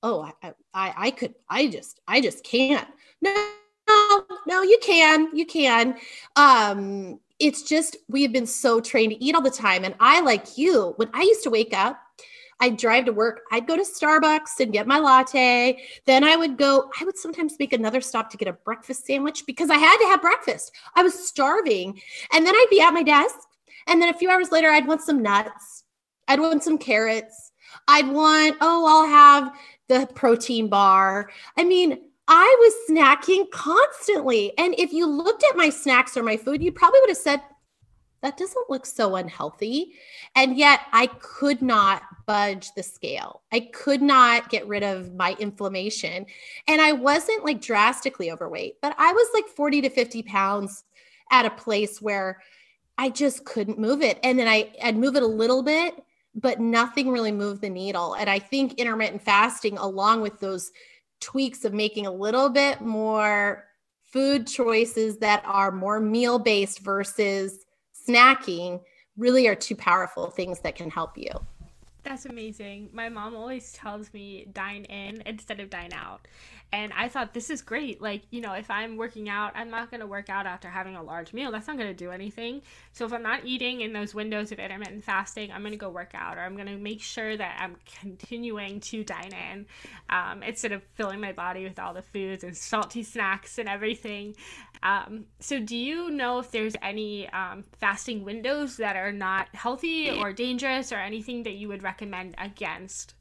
oh, 0.02 0.28
I, 0.42 0.52
I, 0.74 0.94
I 0.96 1.10
could, 1.12 1.34
I 1.48 1.68
just, 1.68 2.00
I 2.08 2.20
just 2.20 2.42
can't. 2.42 2.88
No, 3.22 3.52
no, 4.46 4.62
you 4.62 4.78
can. 4.82 5.34
You 5.36 5.46
can. 5.46 5.96
Um, 6.36 7.20
it's 7.38 7.62
just 7.62 7.96
we 8.08 8.22
have 8.22 8.32
been 8.32 8.46
so 8.46 8.80
trained 8.80 9.12
to 9.12 9.24
eat 9.24 9.34
all 9.34 9.42
the 9.42 9.50
time. 9.50 9.84
And 9.84 9.94
I, 9.98 10.20
like 10.20 10.58
you, 10.58 10.92
when 10.96 11.08
I 11.14 11.22
used 11.22 11.42
to 11.44 11.50
wake 11.50 11.72
up, 11.72 12.00
I'd 12.60 12.76
drive 12.76 13.06
to 13.06 13.12
work. 13.12 13.40
I'd 13.50 13.66
go 13.66 13.74
to 13.74 13.82
Starbucks 13.82 14.60
and 14.60 14.72
get 14.72 14.86
my 14.86 14.98
latte. 14.98 15.82
Then 16.04 16.22
I 16.22 16.36
would 16.36 16.58
go, 16.58 16.90
I 17.00 17.04
would 17.04 17.16
sometimes 17.16 17.54
make 17.58 17.72
another 17.72 18.02
stop 18.02 18.30
to 18.30 18.36
get 18.36 18.48
a 18.48 18.52
breakfast 18.52 19.06
sandwich 19.06 19.46
because 19.46 19.70
I 19.70 19.78
had 19.78 19.96
to 19.96 20.06
have 20.08 20.20
breakfast. 20.20 20.72
I 20.94 21.02
was 21.02 21.26
starving. 21.26 22.00
And 22.32 22.46
then 22.46 22.54
I'd 22.54 22.66
be 22.70 22.82
at 22.82 22.92
my 22.92 23.02
desk. 23.02 23.38
And 23.86 24.00
then 24.00 24.10
a 24.10 24.18
few 24.18 24.30
hours 24.30 24.52
later, 24.52 24.68
I'd 24.68 24.86
want 24.86 25.00
some 25.00 25.22
nuts. 25.22 25.84
I'd 26.28 26.40
want 26.40 26.62
some 26.62 26.76
carrots. 26.76 27.52
I'd 27.88 28.08
want, 28.08 28.56
oh, 28.60 28.86
I'll 28.86 29.08
have 29.08 29.52
the 29.88 30.06
protein 30.14 30.68
bar. 30.68 31.30
I 31.56 31.64
mean, 31.64 32.09
I 32.32 32.56
was 32.60 32.74
snacking 32.88 33.50
constantly. 33.50 34.56
And 34.56 34.74
if 34.78 34.92
you 34.92 35.04
looked 35.06 35.44
at 35.50 35.56
my 35.56 35.68
snacks 35.68 36.16
or 36.16 36.22
my 36.22 36.36
food, 36.36 36.62
you 36.62 36.70
probably 36.70 37.00
would 37.00 37.10
have 37.10 37.18
said, 37.18 37.42
that 38.22 38.36
doesn't 38.36 38.70
look 38.70 38.86
so 38.86 39.16
unhealthy. 39.16 39.94
And 40.36 40.56
yet 40.56 40.80
I 40.92 41.06
could 41.06 41.60
not 41.60 42.02
budge 42.26 42.72
the 42.76 42.82
scale. 42.84 43.42
I 43.50 43.60
could 43.60 44.00
not 44.00 44.48
get 44.48 44.68
rid 44.68 44.84
of 44.84 45.14
my 45.14 45.34
inflammation. 45.40 46.24
And 46.68 46.80
I 46.80 46.92
wasn't 46.92 47.44
like 47.44 47.60
drastically 47.60 48.30
overweight, 48.30 48.76
but 48.80 48.94
I 48.96 49.12
was 49.12 49.28
like 49.34 49.48
40 49.48 49.82
to 49.82 49.90
50 49.90 50.22
pounds 50.22 50.84
at 51.32 51.46
a 51.46 51.50
place 51.50 52.00
where 52.00 52.40
I 52.96 53.08
just 53.10 53.44
couldn't 53.44 53.78
move 53.78 54.02
it. 54.02 54.20
And 54.22 54.38
then 54.38 54.46
I, 54.46 54.70
I'd 54.84 54.96
move 54.96 55.16
it 55.16 55.22
a 55.22 55.26
little 55.26 55.62
bit, 55.62 56.00
but 56.34 56.60
nothing 56.60 57.10
really 57.10 57.32
moved 57.32 57.62
the 57.62 57.70
needle. 57.70 58.14
And 58.14 58.30
I 58.30 58.38
think 58.38 58.74
intermittent 58.74 59.22
fasting, 59.22 59.78
along 59.78 60.20
with 60.20 60.38
those 60.38 60.70
tweaks 61.20 61.64
of 61.64 61.72
making 61.72 62.06
a 62.06 62.10
little 62.10 62.48
bit 62.48 62.80
more 62.80 63.64
food 64.04 64.46
choices 64.46 65.18
that 65.18 65.42
are 65.46 65.70
more 65.70 66.00
meal 66.00 66.38
based 66.38 66.80
versus 66.80 67.64
snacking 68.08 68.80
really 69.16 69.46
are 69.46 69.54
two 69.54 69.76
powerful 69.76 70.30
things 70.30 70.60
that 70.60 70.74
can 70.74 70.90
help 70.90 71.16
you. 71.16 71.30
That's 72.02 72.24
amazing. 72.26 72.88
My 72.92 73.08
mom 73.08 73.36
always 73.36 73.72
tells 73.72 74.12
me 74.14 74.46
dine 74.52 74.84
in 74.84 75.22
instead 75.26 75.60
of 75.60 75.68
dine 75.68 75.92
out. 75.92 76.26
And 76.72 76.92
I 76.96 77.08
thought 77.08 77.34
this 77.34 77.50
is 77.50 77.62
great. 77.62 78.00
Like, 78.00 78.22
you 78.30 78.40
know, 78.40 78.52
if 78.52 78.70
I'm 78.70 78.96
working 78.96 79.28
out, 79.28 79.52
I'm 79.56 79.70
not 79.70 79.90
going 79.90 80.00
to 80.00 80.06
work 80.06 80.30
out 80.30 80.46
after 80.46 80.68
having 80.68 80.94
a 80.94 81.02
large 81.02 81.32
meal. 81.32 81.50
That's 81.50 81.66
not 81.66 81.76
going 81.76 81.88
to 81.88 81.94
do 81.94 82.10
anything. 82.10 82.62
So 82.92 83.04
if 83.04 83.12
I'm 83.12 83.24
not 83.24 83.44
eating 83.44 83.80
in 83.80 83.92
those 83.92 84.14
windows 84.14 84.52
of 84.52 84.60
intermittent 84.60 85.04
fasting, 85.04 85.50
I'm 85.50 85.62
going 85.62 85.72
to 85.72 85.78
go 85.78 85.90
work 85.90 86.12
out 86.14 86.38
or 86.38 86.42
I'm 86.42 86.54
going 86.54 86.68
to 86.68 86.76
make 86.76 87.02
sure 87.02 87.36
that 87.36 87.58
I'm 87.60 87.76
continuing 88.00 88.80
to 88.80 89.02
dine 89.02 89.32
in 89.32 89.66
um, 90.10 90.42
instead 90.44 90.70
of 90.70 90.82
filling 90.94 91.20
my 91.20 91.32
body 91.32 91.64
with 91.64 91.78
all 91.78 91.92
the 91.92 92.02
foods 92.02 92.44
and 92.44 92.56
salty 92.56 93.02
snacks 93.02 93.58
and 93.58 93.68
everything. 93.68 94.36
Um, 94.82 95.26
so 95.40 95.60
do 95.60 95.76
you 95.76 96.10
know 96.10 96.38
if 96.38 96.52
there's 96.52 96.74
any 96.82 97.28
um, 97.30 97.64
fasting 97.80 98.24
windows 98.24 98.76
that 98.76 98.96
are 98.96 99.12
not 99.12 99.48
healthy 99.54 100.10
or 100.10 100.32
dangerous 100.32 100.92
or 100.92 100.96
anything 100.96 101.42
that 101.42 101.54
you 101.54 101.68
would 101.68 101.82
recommend 101.82 102.34
against? 102.38 103.14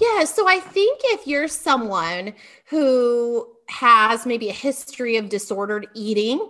Yeah. 0.00 0.24
So 0.24 0.48
I 0.48 0.60
think 0.60 1.00
if 1.04 1.26
you're 1.26 1.48
someone 1.48 2.34
who 2.66 3.46
has 3.68 4.26
maybe 4.26 4.48
a 4.48 4.54
history 4.54 5.16
of 5.16 5.28
disordered 5.28 5.88
eating, 5.94 6.48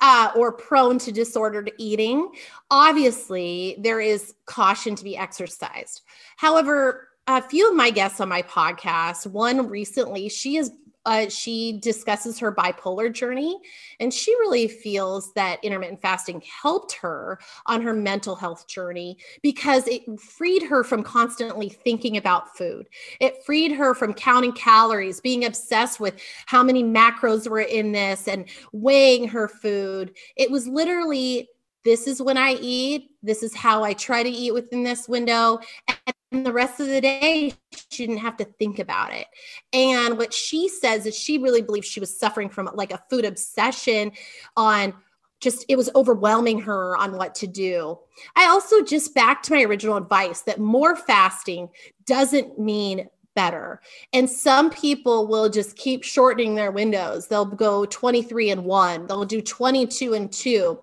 uh, 0.00 0.30
or 0.36 0.52
prone 0.52 0.98
to 0.98 1.12
disordered 1.12 1.72
eating, 1.78 2.30
obviously 2.70 3.76
there 3.80 4.00
is 4.00 4.34
caution 4.46 4.94
to 4.94 5.04
be 5.04 5.16
exercised. 5.16 6.02
However, 6.36 7.08
a 7.26 7.42
few 7.42 7.68
of 7.68 7.76
my 7.76 7.90
guests 7.90 8.20
on 8.20 8.28
my 8.28 8.42
podcast, 8.42 9.26
one 9.26 9.68
recently, 9.68 10.28
she 10.28 10.56
is 10.56 10.70
uh, 11.08 11.26
she 11.30 11.78
discusses 11.80 12.38
her 12.38 12.54
bipolar 12.54 13.10
journey, 13.10 13.58
and 13.98 14.12
she 14.12 14.30
really 14.34 14.68
feels 14.68 15.32
that 15.32 15.58
intermittent 15.64 16.02
fasting 16.02 16.42
helped 16.42 16.92
her 16.92 17.38
on 17.64 17.80
her 17.80 17.94
mental 17.94 18.36
health 18.36 18.68
journey 18.68 19.16
because 19.42 19.88
it 19.88 20.02
freed 20.20 20.62
her 20.62 20.84
from 20.84 21.02
constantly 21.02 21.70
thinking 21.70 22.18
about 22.18 22.54
food. 22.58 22.90
It 23.20 23.42
freed 23.46 23.72
her 23.72 23.94
from 23.94 24.12
counting 24.12 24.52
calories, 24.52 25.18
being 25.18 25.46
obsessed 25.46 25.98
with 25.98 26.20
how 26.44 26.62
many 26.62 26.84
macros 26.84 27.48
were 27.48 27.60
in 27.60 27.92
this, 27.92 28.28
and 28.28 28.44
weighing 28.72 29.26
her 29.28 29.48
food. 29.48 30.14
It 30.36 30.50
was 30.50 30.68
literally 30.68 31.48
this 31.84 32.06
is 32.06 32.20
when 32.20 32.36
I 32.36 32.58
eat. 32.60 33.12
This 33.22 33.42
is 33.42 33.54
how 33.54 33.82
I 33.82 33.94
try 33.94 34.22
to 34.22 34.28
eat 34.28 34.52
within 34.52 34.82
this 34.82 35.08
window. 35.08 35.60
And 35.88 36.14
the 36.30 36.52
rest 36.52 36.80
of 36.80 36.86
the 36.86 37.00
day, 37.00 37.54
she 37.90 38.06
didn't 38.06 38.20
have 38.20 38.36
to 38.36 38.44
think 38.44 38.78
about 38.78 39.12
it. 39.12 39.26
And 39.72 40.18
what 40.18 40.34
she 40.34 40.68
says 40.68 41.06
is 41.06 41.16
she 41.16 41.38
really 41.38 41.62
believes 41.62 41.86
she 41.86 42.00
was 42.00 42.18
suffering 42.18 42.50
from 42.50 42.68
like 42.74 42.92
a 42.92 43.02
food 43.08 43.24
obsession 43.24 44.12
on 44.56 44.94
just 45.40 45.64
it 45.68 45.76
was 45.76 45.88
overwhelming 45.94 46.60
her 46.60 46.96
on 46.96 47.16
what 47.16 47.34
to 47.36 47.46
do. 47.46 47.98
I 48.34 48.46
also 48.46 48.82
just 48.82 49.14
back 49.14 49.42
to 49.44 49.54
my 49.54 49.62
original 49.62 49.96
advice 49.96 50.42
that 50.42 50.58
more 50.58 50.96
fasting 50.96 51.68
doesn't 52.06 52.58
mean 52.58 53.08
better. 53.34 53.80
And 54.12 54.28
some 54.28 54.68
people 54.68 55.28
will 55.28 55.48
just 55.48 55.76
keep 55.76 56.02
shortening 56.02 56.56
their 56.56 56.72
windows. 56.72 57.28
They'll 57.28 57.44
go 57.44 57.86
23 57.86 58.50
and 58.50 58.64
1, 58.64 59.06
they'll 59.06 59.24
do 59.24 59.40
22 59.40 60.14
and 60.14 60.32
2. 60.32 60.80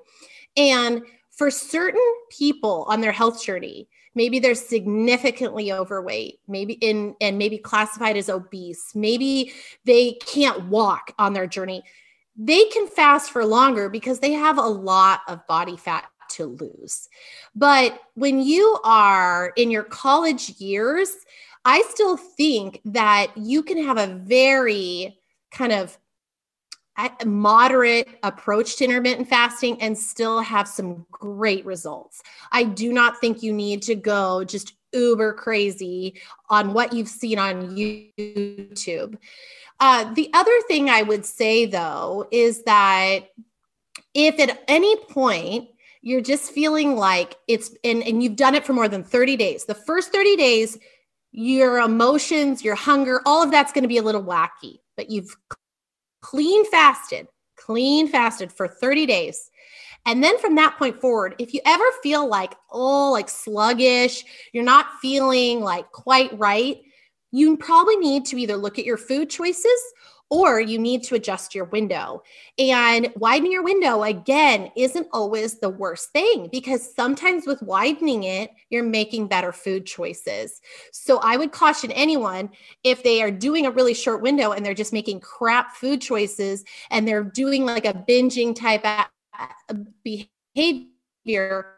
And 0.56 1.02
for 1.32 1.52
certain 1.52 2.14
people 2.30 2.86
on 2.88 3.02
their 3.02 3.12
health 3.12 3.44
journey, 3.44 3.90
maybe 4.16 4.40
they're 4.40 4.56
significantly 4.56 5.72
overweight, 5.72 6.40
maybe 6.48 6.74
in 6.74 7.16
and 7.22 7.38
maybe 7.38 7.58
classified 7.58 8.18
as 8.18 8.30
obese, 8.30 8.96
maybe 8.96 9.54
they 9.84 10.14
can't 10.26 10.66
walk 10.66 11.14
on 11.20 11.34
their 11.34 11.48
journey. 11.48 11.84
They 12.38 12.66
can 12.66 12.88
fast 12.88 13.32
for 13.32 13.46
longer 13.46 13.90
because 13.90 14.20
they 14.20 14.34
have 14.34 14.58
a 14.58 14.62
lot 14.62 15.22
of 15.28 15.46
body 15.48 15.78
fat 15.78 16.06
to 16.32 16.46
lose. 16.46 17.08
But 17.56 18.00
when 18.16 18.42
you 18.42 18.80
are 18.84 19.54
in 19.56 19.72
your 19.72 19.84
college 19.84 20.50
years, 20.60 21.12
I 21.64 21.84
still 21.90 22.18
think 22.18 22.82
that 22.86 23.32
you 23.36 23.64
can 23.64 23.84
have 23.84 23.98
a 23.98 24.08
very 24.08 25.18
kind 25.52 25.72
of 25.72 25.98
moderate 27.26 28.08
approach 28.24 28.78
to 28.78 28.86
intermittent 28.86 29.28
fasting 29.28 29.82
and 29.82 29.98
still 29.98 30.40
have 30.40 30.68
some 30.68 31.06
great 31.12 31.66
results. 31.66 32.22
I 32.52 32.64
do 32.64 32.94
not 32.94 33.20
think 33.20 33.44
you 33.44 33.54
need 33.54 33.82
to 33.84 33.96
go 33.96 34.44
just 34.44 34.74
uber 34.94 35.34
crazy 35.34 36.22
on 36.50 36.74
what 36.74 36.94
you've 36.94 37.10
seen 37.10 37.38
on 37.38 37.76
YouTube. 37.76 39.18
Uh, 39.80 40.14
the 40.14 40.30
other 40.34 40.58
thing 40.68 40.90
I 40.90 41.02
would 41.02 41.26
say 41.26 41.66
though 41.66 42.28
is 42.32 42.64
that 42.64 43.30
if 44.14 44.40
at 44.40 44.64
any 44.70 44.96
point 44.96 45.70
you're 46.02 46.22
just 46.22 46.52
feeling 46.52 46.96
like 46.96 47.36
it's 47.48 47.76
and, 47.84 48.04
and 48.04 48.24
you've 48.24 48.38
done 48.38 48.56
it 48.56 48.66
for 48.66 48.74
more 48.74 48.88
than 48.88 49.04
30 49.04 49.36
days, 49.36 49.66
the 49.66 49.76
first 49.76 50.14
30 50.14 50.38
days, 50.38 50.78
your 51.32 51.80
emotions, 51.80 52.64
your 52.64 52.76
hunger, 52.76 53.22
all 53.26 53.44
of 53.44 53.52
that's 53.52 53.74
going 53.74 53.82
to 53.82 53.90
be 53.90 53.98
a 53.98 54.04
little 54.04 54.24
wacky, 54.24 54.80
but 54.96 55.10
you've 55.10 55.36
clean 56.26 56.66
fasted, 56.72 57.28
clean 57.56 58.08
fasted 58.08 58.52
for 58.52 58.68
30 58.68 59.06
days. 59.06 59.52
And 60.08 60.24
then 60.24 60.40
from 60.40 60.56
that 60.56 60.76
point 60.80 61.00
forward, 61.00 61.36
if 61.38 61.54
you 61.54 61.62
ever 61.66 61.84
feel 62.02 62.28
like, 62.28 62.56
oh, 62.72 63.12
like 63.12 63.30
sluggish, 63.30 64.24
you're 64.52 64.64
not 64.64 64.88
feeling 65.02 65.62
like 65.62 65.92
quite 65.92 66.36
right, 66.40 66.78
you 67.32 67.58
probably 67.58 67.98
need 67.98 68.26
to 68.26 68.38
either 68.38 68.58
look 68.58 68.80
at 68.80 68.86
your 68.86 68.98
food 68.98 69.30
choices 69.30 69.80
or 70.30 70.60
you 70.60 70.80
need 70.80 71.04
to 71.04 71.16
adjust 71.16 71.54
your 71.54 71.66
window. 71.66 72.24
And 72.58 73.12
widening 73.16 73.52
your 73.52 73.64
window, 73.64 74.04
again, 74.04 74.72
isn't 74.76 75.08
always 75.14 75.60
the 75.60 75.70
worst 75.70 76.10
thing 76.12 76.50
because 76.52 76.94
sometimes 76.96 77.46
with 77.46 77.62
widening 77.62 78.24
it, 78.24 78.52
you're 78.70 78.84
making 78.84 79.28
better 79.28 79.52
food 79.52 79.86
choices. 79.86 80.62
So 80.92 81.20
I 81.20 81.38
would 81.38 81.52
caution 81.52 81.92
anyone 81.92 82.50
if 82.84 83.04
they 83.04 83.22
are 83.22 83.32
doing 83.32 83.66
a 83.66 83.72
really 83.72 83.94
short 83.94 84.22
window 84.22 84.52
and 84.52 84.66
they're 84.66 84.74
just 84.74 84.94
making 84.94 85.20
crap 85.20 85.76
food 85.76 86.02
choices 86.02 86.64
and 86.90 87.08
they're 87.08 87.24
doing 87.24 87.66
like 87.66 87.86
a 87.86 87.94
binging 87.94 88.56
type 88.56 88.86
behavior 90.04 91.75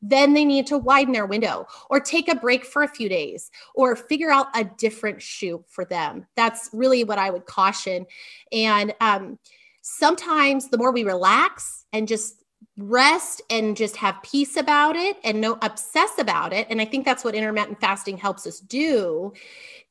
then 0.00 0.34
they 0.34 0.44
need 0.44 0.66
to 0.66 0.78
widen 0.78 1.12
their 1.12 1.26
window 1.26 1.66
or 1.90 2.00
take 2.00 2.28
a 2.28 2.34
break 2.34 2.64
for 2.64 2.82
a 2.82 2.88
few 2.88 3.08
days 3.08 3.50
or 3.74 3.96
figure 3.96 4.30
out 4.30 4.48
a 4.54 4.64
different 4.64 5.20
shoe 5.20 5.64
for 5.68 5.84
them. 5.84 6.26
That's 6.36 6.70
really 6.72 7.04
what 7.04 7.18
I 7.18 7.30
would 7.30 7.46
caution. 7.46 8.06
And 8.50 8.94
um, 9.00 9.38
sometimes 9.82 10.68
the 10.68 10.78
more 10.78 10.92
we 10.92 11.04
relax 11.04 11.84
and 11.92 12.08
just 12.08 12.42
rest 12.76 13.42
and 13.50 13.76
just 13.76 13.96
have 13.96 14.22
peace 14.22 14.56
about 14.56 14.96
it 14.96 15.16
and 15.24 15.40
no 15.40 15.58
obsess 15.62 16.18
about 16.18 16.52
it, 16.52 16.66
and 16.70 16.80
I 16.80 16.84
think 16.84 17.04
that's 17.04 17.24
what 17.24 17.34
intermittent 17.34 17.80
fasting 17.80 18.16
helps 18.16 18.46
us 18.46 18.60
do, 18.60 19.32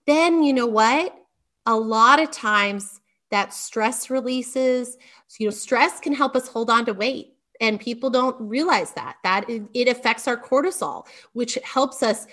then 0.08 0.44
you 0.44 0.54
know 0.54 0.68
what? 0.68 1.16
A 1.66 1.76
lot 1.76 2.22
of 2.22 2.32
times 2.32 3.00
that 3.30 3.54
stress 3.54 4.10
releases. 4.10 4.98
So, 5.28 5.38
you 5.40 5.48
know, 5.48 5.52
stress 5.52 6.00
can 6.00 6.14
help 6.14 6.36
us 6.36 6.48
hold 6.48 6.70
on 6.70 6.86
to 6.86 6.94
weight 6.94 7.36
and 7.62 7.80
people 7.80 8.10
don't 8.10 8.36
realize 8.42 8.92
that 8.94 9.16
that 9.24 9.46
it, 9.48 9.88
affects 9.88 10.28
our 10.28 10.38
cortisol 10.38 11.06
which 11.34 11.58
helps 11.64 12.04
us 12.04 12.28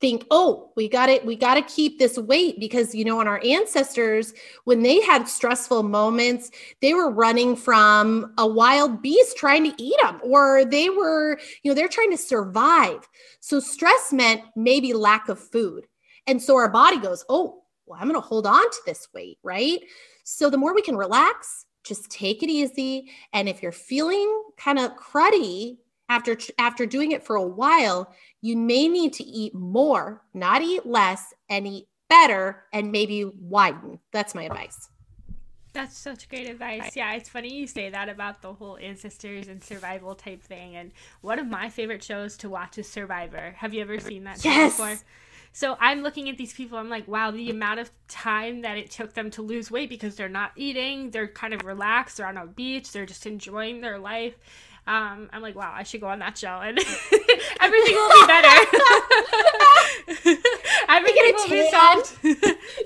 think 0.00 0.24
oh 0.30 0.72
we 0.76 0.88
got 0.88 1.08
it 1.08 1.24
we 1.26 1.36
got 1.36 1.54
to 1.54 1.62
keep 1.62 1.98
this 1.98 2.16
weight 2.16 2.58
because 2.58 2.94
you 2.94 3.04
know 3.04 3.20
on 3.20 3.28
our 3.28 3.40
ancestors 3.44 4.32
when 4.64 4.82
they 4.82 5.00
had 5.02 5.28
stressful 5.28 5.82
moments 5.82 6.50
they 6.80 6.94
were 6.94 7.10
running 7.10 7.54
from 7.54 8.32
a 8.38 8.46
wild 8.46 9.02
beast 9.02 9.36
trying 9.36 9.62
to 9.62 9.82
eat 9.82 9.96
them 10.02 10.18
or 10.24 10.64
they 10.64 10.88
were 10.88 11.38
you 11.62 11.70
know 11.70 11.74
they're 11.74 11.88
trying 11.88 12.10
to 12.10 12.16
survive. 12.16 13.06
So 13.40 13.60
stress 13.60 14.12
meant 14.12 14.42
maybe 14.56 14.92
lack 14.94 15.28
of 15.28 15.38
food. 15.38 15.86
And 16.26 16.40
so 16.40 16.56
our 16.56 16.70
body 16.70 16.98
goes 16.98 17.24
oh 17.28 17.62
well 17.86 17.98
i'm 18.00 18.08
going 18.08 18.20
to 18.20 18.26
hold 18.26 18.46
on 18.46 18.70
to 18.70 18.78
this 18.86 19.08
weight 19.14 19.38
right? 19.42 19.80
So 20.24 20.48
the 20.48 20.58
more 20.58 20.74
we 20.74 20.82
can 20.82 20.96
relax 20.96 21.66
just 21.84 22.10
take 22.10 22.42
it 22.42 22.48
easy 22.48 23.10
and 23.32 23.48
if 23.48 23.62
you're 23.62 23.72
feeling 23.72 24.42
kind 24.56 24.78
of 24.78 24.96
cruddy 24.96 25.78
after 26.08 26.36
after 26.58 26.86
doing 26.86 27.12
it 27.12 27.24
for 27.24 27.36
a 27.36 27.42
while 27.42 28.12
you 28.40 28.56
may 28.56 28.88
need 28.88 29.12
to 29.12 29.24
eat 29.24 29.54
more 29.54 30.22
not 30.34 30.62
eat 30.62 30.84
less 30.86 31.32
and 31.48 31.66
eat 31.66 31.86
better 32.08 32.64
and 32.72 32.90
maybe 32.90 33.24
widen 33.24 33.98
that's 34.12 34.34
my 34.34 34.42
advice 34.42 34.90
that's 35.72 35.96
such 35.96 36.28
great 36.28 36.48
advice. 36.48 36.96
Yeah, 36.96 37.14
it's 37.14 37.28
funny 37.28 37.54
you 37.54 37.66
say 37.66 37.90
that 37.90 38.08
about 38.08 38.42
the 38.42 38.52
whole 38.52 38.76
ancestors 38.78 39.46
and 39.46 39.62
survival 39.62 40.14
type 40.14 40.42
thing. 40.42 40.74
And 40.76 40.90
one 41.20 41.38
of 41.38 41.46
my 41.46 41.68
favorite 41.68 42.02
shows 42.02 42.36
to 42.38 42.48
watch 42.48 42.78
is 42.78 42.88
Survivor. 42.88 43.54
Have 43.58 43.72
you 43.72 43.80
ever 43.80 44.00
seen 44.00 44.24
that 44.24 44.44
yes. 44.44 44.72
before? 44.72 44.96
So 45.52 45.76
I'm 45.80 46.02
looking 46.02 46.28
at 46.28 46.38
these 46.38 46.52
people, 46.52 46.78
I'm 46.78 46.88
like, 46.88 47.08
wow, 47.08 47.30
the 47.30 47.50
amount 47.50 47.80
of 47.80 47.90
time 48.08 48.62
that 48.62 48.78
it 48.78 48.90
took 48.90 49.14
them 49.14 49.30
to 49.32 49.42
lose 49.42 49.70
weight 49.70 49.88
because 49.88 50.14
they're 50.14 50.28
not 50.28 50.52
eating, 50.56 51.10
they're 51.10 51.28
kind 51.28 51.52
of 51.52 51.64
relaxed, 51.64 52.16
they're 52.18 52.26
on 52.26 52.36
a 52.36 52.46
beach, 52.46 52.92
they're 52.92 53.06
just 53.06 53.26
enjoying 53.26 53.80
their 53.80 53.98
life. 53.98 54.34
Um, 54.86 55.28
I'm 55.32 55.42
like, 55.42 55.56
wow, 55.56 55.72
I 55.74 55.82
should 55.82 56.00
go 56.00 56.08
on 56.08 56.20
that 56.20 56.38
show 56.38 56.60
and 56.62 56.78
everything 57.60 57.94
will 57.94 58.20
be 58.20 58.26
better. 58.26 58.48
everything 60.88 61.34
will 61.34 61.48
be 61.48 61.70
solved. 61.70 62.18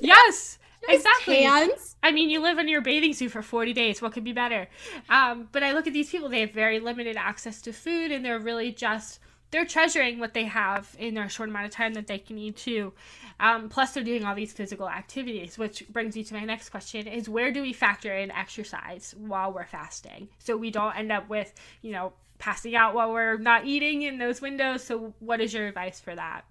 yes. 0.00 0.59
exactly. 0.88 1.42
Tans. 1.42 1.96
I 2.03 2.12
mean, 2.12 2.29
you 2.31 2.40
live 2.40 2.59
in 2.59 2.68
your 2.68 2.81
bathing 2.81 3.14
suit 3.14 3.31
for 3.31 3.42
40 3.42 3.72
days. 3.72 4.03
What 4.03 4.12
could 4.12 4.24
be 4.24 4.33
better? 4.33 4.68
Um, 5.09 5.48
but 5.53 5.62
I 5.62 5.72
look 5.72 5.87
at 5.87 5.92
these 5.92 6.11
people, 6.11 6.29
they 6.29 6.40
have 6.40 6.53
very 6.53 6.81
limited 6.81 7.16
access 7.16 7.62
to 7.62 7.72
food 7.72 8.11
and 8.11 8.24
they're 8.24 8.38
really 8.38 8.72
just 8.72 9.20
they're 9.54 9.64
treasuring 9.64 10.18
what 10.18 10.34
they 10.34 10.46
have 10.46 10.96
in 10.98 11.14
their 11.14 11.28
short 11.28 11.48
amount 11.48 11.64
of 11.64 11.70
time 11.70 11.94
that 11.94 12.08
they 12.08 12.18
can 12.18 12.36
eat 12.36 12.56
too. 12.56 12.92
Um, 13.38 13.68
plus, 13.68 13.92
they're 13.92 14.02
doing 14.02 14.24
all 14.24 14.34
these 14.34 14.52
physical 14.52 14.88
activities, 14.88 15.56
which 15.56 15.88
brings 15.88 16.16
me 16.16 16.24
to 16.24 16.34
my 16.34 16.44
next 16.44 16.70
question: 16.70 17.06
is 17.06 17.28
where 17.28 17.52
do 17.52 17.62
we 17.62 17.72
factor 17.72 18.12
in 18.12 18.32
exercise 18.32 19.14
while 19.16 19.52
we're 19.52 19.66
fasting, 19.66 20.28
so 20.40 20.56
we 20.56 20.72
don't 20.72 20.96
end 20.98 21.12
up 21.12 21.28
with 21.28 21.54
you 21.82 21.92
know 21.92 22.12
passing 22.38 22.74
out 22.74 22.94
while 22.94 23.12
we're 23.12 23.36
not 23.36 23.64
eating 23.64 24.02
in 24.02 24.18
those 24.18 24.40
windows? 24.40 24.82
So, 24.82 25.14
what 25.20 25.40
is 25.40 25.54
your 25.54 25.68
advice 25.68 26.00
for 26.00 26.16
that? 26.16 26.44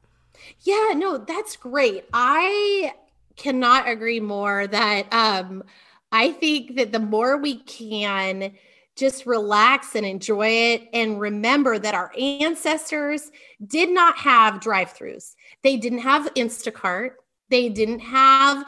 Yeah, 0.61 0.93
no, 0.95 1.17
that's 1.17 1.57
great. 1.57 2.05
I 2.13 2.93
cannot 3.35 3.89
agree 3.89 4.21
more 4.21 4.65
that 4.65 5.13
um, 5.13 5.63
I 6.09 6.31
think 6.31 6.77
that 6.77 6.93
the 6.93 6.99
more 6.99 7.37
we 7.37 7.57
can 7.57 8.53
just 8.95 9.25
relax 9.25 9.95
and 9.95 10.05
enjoy 10.05 10.47
it 10.47 10.89
and 10.93 11.19
remember 11.19 11.79
that 11.79 11.95
our 11.95 12.11
ancestors 12.17 13.31
did 13.65 13.89
not 13.89 14.17
have 14.17 14.59
drive-throughs. 14.59 15.33
They 15.63 15.77
didn't 15.77 15.99
have 15.99 16.33
Instacart. 16.35 17.11
They 17.49 17.69
didn't 17.69 17.99
have 17.99 18.65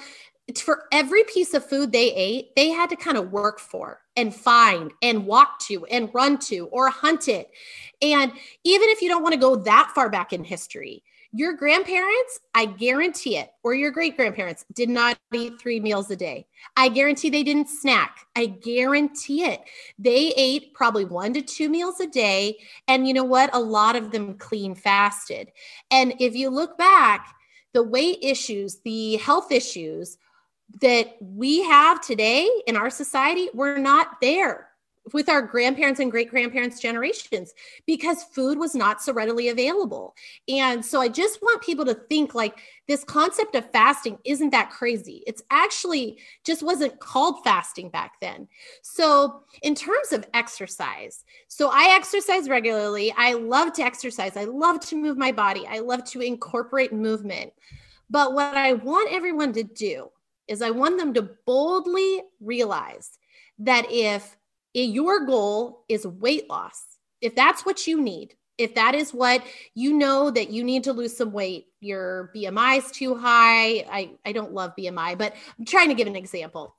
for 0.58 0.84
every 0.92 1.24
piece 1.24 1.54
of 1.54 1.68
food 1.68 1.92
they 1.92 2.14
ate, 2.14 2.56
they 2.56 2.70
had 2.70 2.90
to 2.92 2.96
kind 2.96 3.18
of 3.18 3.32
work 3.32 3.60
for 3.60 4.02
and 4.16 4.34
find 4.34 4.92
and 5.02 5.26
walk 5.26 5.60
to 5.60 5.86
and 5.86 6.10
run 6.14 6.38
to 6.38 6.68
or 6.68 6.90
hunt 6.90 7.28
it. 7.28 7.50
And 8.02 8.32
even 8.64 8.90
if 8.90 9.02
you 9.02 9.10
don't 9.10 9.24
want 9.24 9.34
to 9.34 9.40
go 9.40 9.56
that 9.56 9.92
far 9.96 10.10
back 10.10 10.34
in 10.34 10.44
history, 10.44 11.04
your 11.36 11.52
grandparents, 11.52 12.40
I 12.54 12.66
guarantee 12.66 13.38
it, 13.38 13.52
or 13.62 13.74
your 13.74 13.92
great 13.92 14.16
grandparents 14.16 14.64
did 14.74 14.88
not 14.88 15.18
eat 15.34 15.60
three 15.60 15.82
meals 15.82 16.10
a 16.10 16.16
day. 16.16 16.48
I 16.78 16.88
guarantee 16.88 17.30
they 17.30 17.44
didn't 17.44 17.68
snack. 17.68 18.20
I 18.38 18.46
guarantee 18.46 19.44
it. 19.44 19.62
They 20.00 20.34
ate 20.38 20.74
probably 20.74 21.04
one 21.04 21.34
to 21.34 21.42
two 21.42 21.68
meals 21.68 22.00
a 22.00 22.08
day. 22.08 22.60
And 22.88 23.06
you 23.06 23.14
know 23.14 23.26
what? 23.26 23.54
A 23.54 23.60
lot 23.60 23.98
of 23.98 24.12
them 24.12 24.36
clean 24.36 24.76
fasted. 24.76 25.52
And 25.92 26.14
if 26.22 26.36
you 26.36 26.50
look 26.50 26.78
back, 26.78 27.36
the 27.74 27.84
weight 27.84 28.20
issues, 28.22 28.80
the 28.86 29.18
health 29.18 29.52
issues 29.52 30.18
that 30.80 31.18
we 31.20 31.64
have 31.64 32.00
today 32.00 32.50
in 32.66 32.78
our 32.78 32.90
society 32.90 33.50
were 33.54 33.78
not 33.78 34.22
there 34.22 34.70
with 35.14 35.30
our 35.30 35.42
grandparents 35.42 36.00
and 36.00 36.12
great 36.12 36.30
grandparents 36.30 36.80
generations 36.80 37.54
because 37.86 38.24
food 38.24 38.58
was 38.58 38.74
not 38.74 39.02
so 39.02 39.14
readily 39.14 39.50
available. 39.50 40.16
And 40.48 40.84
so 40.84 41.00
I 41.00 41.10
just 41.10 41.42
want 41.42 41.62
people 41.62 41.86
to 41.86 41.94
think 41.94 42.34
like 42.34 42.60
this 42.88 43.04
concept 43.04 43.56
of 43.56 43.70
fasting 43.72 44.18
isn't 44.26 44.52
that 44.52 44.72
crazy. 44.72 45.24
It's 45.28 45.44
actually 45.52 46.20
just 46.44 46.64
wasn't 46.64 47.00
called 47.00 47.44
fasting 47.44 47.90
back 47.90 48.14
then. 48.20 48.48
So, 48.82 49.44
in 49.62 49.76
terms 49.76 50.12
of 50.12 50.26
exercise, 50.34 51.24
so 51.48 51.70
I 51.72 51.96
exercise 51.96 52.50
regularly. 52.50 53.14
I 53.18 53.34
love 53.34 53.74
to 53.74 53.84
exercise. 53.84 54.38
I 54.38 54.46
love 54.46 54.80
to 54.88 54.96
move 54.96 55.18
my 55.18 55.32
body. 55.32 55.66
I 55.68 55.80
love 55.80 56.04
to 56.12 56.22
incorporate 56.22 56.94
movement. 56.94 57.54
But 58.10 58.34
what 58.34 58.56
I 58.56 58.74
want 58.74 59.12
everyone 59.12 59.54
to 59.54 59.64
do 59.64 60.10
is 60.48 60.62
I 60.62 60.70
want 60.72 60.98
them 60.98 61.14
to 61.16 61.30
boldly 61.46 62.22
realize 62.40 63.18
that 63.60 63.88
if 63.90 64.38
your 64.84 65.26
goal 65.26 65.84
is 65.88 66.06
weight 66.06 66.50
loss, 66.50 66.84
if 67.22 67.36
that's 67.36 67.66
what 67.66 67.88
you 67.88 68.02
need, 68.02 68.36
if 68.58 68.76
that 68.76 68.96
is 68.96 69.14
what 69.14 69.44
you 69.74 69.94
know 69.94 70.32
that 70.32 70.50
you 70.50 70.64
need 70.64 70.84
to 70.86 70.94
lose 70.94 71.16
some 71.16 71.32
weight, 71.32 71.68
your 71.80 72.32
BMI 72.36 72.78
is 72.78 72.92
too 72.92 73.16
high. 73.16 73.86
I, 73.90 74.12
I 74.26 74.32
don't 74.32 74.54
love 74.54 74.74
BMI, 74.78 75.18
but 75.18 75.36
I'm 75.58 75.66
trying 75.66 75.90
to 75.90 75.96
give 75.96 76.08
an 76.08 76.16
example. 76.16 76.76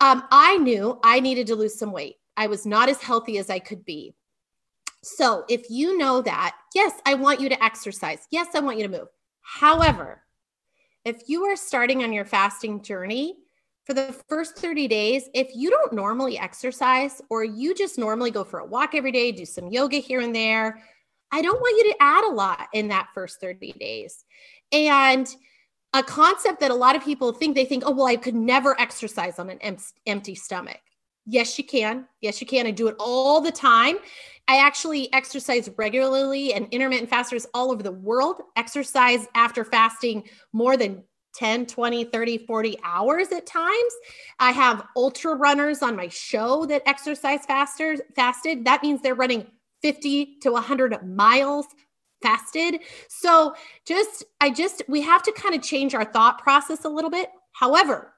Um, 0.00 0.24
I 0.30 0.56
knew 0.58 0.98
I 1.04 1.20
needed 1.20 1.46
to 1.48 1.56
lose 1.56 1.78
some 1.78 1.92
weight. 1.92 2.16
I 2.36 2.48
was 2.48 2.66
not 2.66 2.88
as 2.88 3.00
healthy 3.00 3.38
as 3.38 3.48
I 3.48 3.60
could 3.60 3.84
be. 3.84 4.14
So 5.02 5.44
if 5.48 5.70
you 5.70 5.98
know 5.98 6.22
that, 6.22 6.56
yes, 6.74 6.92
I 7.06 7.14
want 7.14 7.40
you 7.40 7.48
to 7.48 7.62
exercise. 7.62 8.26
Yes, 8.30 8.48
I 8.54 8.60
want 8.60 8.78
you 8.78 8.84
to 8.84 8.98
move. 8.98 9.08
However, 9.40 10.22
if 11.04 11.28
you 11.28 11.44
are 11.44 11.56
starting 11.56 12.02
on 12.02 12.12
your 12.12 12.24
fasting 12.24 12.82
journey, 12.82 13.36
for 13.84 13.94
the 13.94 14.14
first 14.28 14.56
30 14.56 14.88
days, 14.88 15.28
if 15.34 15.50
you 15.54 15.70
don't 15.70 15.92
normally 15.92 16.38
exercise 16.38 17.20
or 17.28 17.44
you 17.44 17.74
just 17.74 17.98
normally 17.98 18.30
go 18.30 18.42
for 18.42 18.60
a 18.60 18.66
walk 18.66 18.94
every 18.94 19.12
day, 19.12 19.30
do 19.30 19.44
some 19.44 19.68
yoga 19.68 19.98
here 19.98 20.20
and 20.20 20.34
there, 20.34 20.82
I 21.30 21.42
don't 21.42 21.60
want 21.60 21.76
you 21.78 21.92
to 21.92 21.96
add 22.00 22.24
a 22.24 22.32
lot 22.32 22.68
in 22.72 22.88
that 22.88 23.08
first 23.14 23.40
30 23.40 23.72
days. 23.72 24.24
And 24.72 25.28
a 25.92 26.02
concept 26.02 26.60
that 26.60 26.70
a 26.70 26.74
lot 26.74 26.96
of 26.96 27.04
people 27.04 27.32
think 27.32 27.54
they 27.54 27.64
think, 27.64 27.84
oh, 27.86 27.92
well, 27.92 28.06
I 28.06 28.16
could 28.16 28.34
never 28.34 28.78
exercise 28.80 29.38
on 29.38 29.50
an 29.50 29.58
em- 29.58 29.76
empty 30.06 30.34
stomach. 30.34 30.80
Yes, 31.26 31.56
you 31.58 31.64
can. 31.64 32.06
Yes, 32.20 32.40
you 32.40 32.46
can. 32.46 32.66
I 32.66 32.70
do 32.70 32.88
it 32.88 32.96
all 32.98 33.40
the 33.40 33.52
time. 33.52 33.96
I 34.46 34.58
actually 34.58 35.12
exercise 35.12 35.70
regularly, 35.76 36.52
and 36.52 36.68
intermittent 36.70 37.08
fasters 37.08 37.46
all 37.54 37.72
over 37.72 37.82
the 37.82 37.92
world 37.92 38.42
exercise 38.56 39.26
after 39.34 39.64
fasting 39.64 40.24
more 40.52 40.76
than 40.76 41.02
10, 41.34 41.66
20, 41.66 42.04
30, 42.04 42.38
40 42.38 42.78
hours 42.84 43.28
at 43.32 43.46
times. 43.46 43.92
I 44.38 44.52
have 44.52 44.86
ultra 44.96 45.34
runners 45.34 45.82
on 45.82 45.96
my 45.96 46.08
show 46.08 46.66
that 46.66 46.82
exercise 46.86 47.44
faster, 47.46 47.96
fasted. 48.16 48.64
That 48.64 48.82
means 48.82 49.02
they're 49.02 49.14
running 49.14 49.46
50 49.82 50.38
to 50.40 50.52
100 50.52 51.06
miles 51.06 51.66
fasted. 52.22 52.80
So 53.08 53.54
just, 53.84 54.24
I 54.40 54.50
just, 54.50 54.82
we 54.88 55.02
have 55.02 55.22
to 55.24 55.32
kind 55.32 55.54
of 55.54 55.62
change 55.62 55.94
our 55.94 56.04
thought 56.04 56.38
process 56.38 56.84
a 56.84 56.88
little 56.88 57.10
bit. 57.10 57.28
However, 57.52 58.13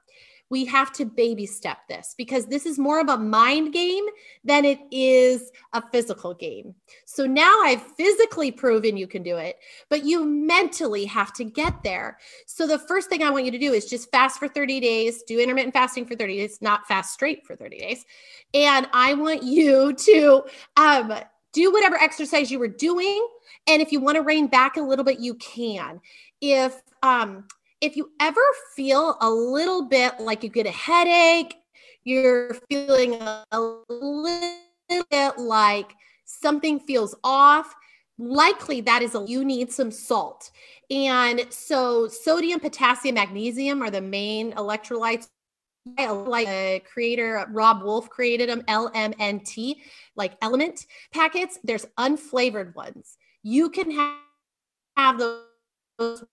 we 0.49 0.65
have 0.65 0.91
to 0.93 1.05
baby 1.05 1.45
step 1.45 1.79
this 1.89 2.15
because 2.17 2.45
this 2.45 2.65
is 2.65 2.79
more 2.79 2.99
of 2.99 3.09
a 3.09 3.17
mind 3.17 3.73
game 3.73 4.05
than 4.43 4.65
it 4.65 4.79
is 4.91 5.51
a 5.73 5.83
physical 5.91 6.33
game. 6.33 6.73
So 7.05 7.25
now 7.25 7.61
I've 7.63 7.81
physically 7.81 8.51
proven 8.51 8.97
you 8.97 9.07
can 9.07 9.23
do 9.23 9.37
it, 9.37 9.57
but 9.89 10.05
you 10.05 10.25
mentally 10.25 11.05
have 11.05 11.33
to 11.33 11.43
get 11.43 11.83
there. 11.83 12.17
So 12.45 12.65
the 12.65 12.79
first 12.79 13.09
thing 13.09 13.23
I 13.23 13.29
want 13.29 13.45
you 13.45 13.51
to 13.51 13.59
do 13.59 13.73
is 13.73 13.85
just 13.85 14.11
fast 14.11 14.39
for 14.39 14.47
30 14.47 14.79
days, 14.79 15.23
do 15.23 15.39
intermittent 15.39 15.73
fasting 15.73 16.05
for 16.05 16.15
30 16.15 16.37
days, 16.37 16.61
not 16.61 16.87
fast 16.87 17.13
straight 17.13 17.45
for 17.45 17.55
30 17.55 17.77
days. 17.77 18.05
And 18.53 18.87
I 18.93 19.13
want 19.13 19.43
you 19.43 19.93
to 19.93 20.43
um, 20.77 21.13
do 21.51 21.71
whatever 21.71 21.95
exercise 21.95 22.51
you 22.51 22.59
were 22.59 22.67
doing. 22.67 23.27
And 23.67 23.81
if 23.81 23.91
you 23.91 23.99
want 23.99 24.15
to 24.15 24.21
rein 24.21 24.47
back 24.47 24.77
a 24.77 24.81
little 24.81 25.03
bit, 25.03 25.19
you 25.19 25.33
can. 25.35 25.99
If 26.39 26.79
um, 27.03 27.45
if 27.81 27.95
you 27.95 28.11
ever 28.19 28.41
feel 28.75 29.17
a 29.21 29.29
little 29.29 29.83
bit 29.83 30.19
like 30.19 30.43
you 30.43 30.49
get 30.49 30.65
a 30.65 30.71
headache, 30.71 31.55
you're 32.03 32.55
feeling 32.69 33.15
a, 33.15 33.43
little 33.89 34.57
bit 35.09 35.37
like 35.37 35.93
something 36.25 36.79
feels 36.79 37.15
off, 37.23 37.75
likely 38.17 38.81
that 38.81 39.01
is 39.01 39.15
a 39.15 39.25
you 39.27 39.43
need 39.43 39.71
some 39.71 39.91
salt. 39.91 40.49
And 40.89 41.45
so 41.49 42.07
sodium, 42.07 42.59
potassium, 42.59 43.15
magnesium 43.15 43.81
are 43.81 43.91
the 43.91 44.01
main 44.01 44.53
electrolytes. 44.53 45.27
Like 45.97 46.49
a 46.49 46.83
creator 46.91 47.45
Robb 47.49 47.81
Wolf 47.81 48.09
created 48.09 48.49
them 48.49 48.61
LMNT 48.63 49.77
like 50.17 50.33
element 50.41 50.85
packets. 51.13 51.59
There's 51.63 51.85
unflavored 51.97 52.75
ones. 52.75 53.17
You 53.41 53.69
can 53.69 53.91
have, 53.91 54.17
have 54.97 55.17
those 55.17 55.46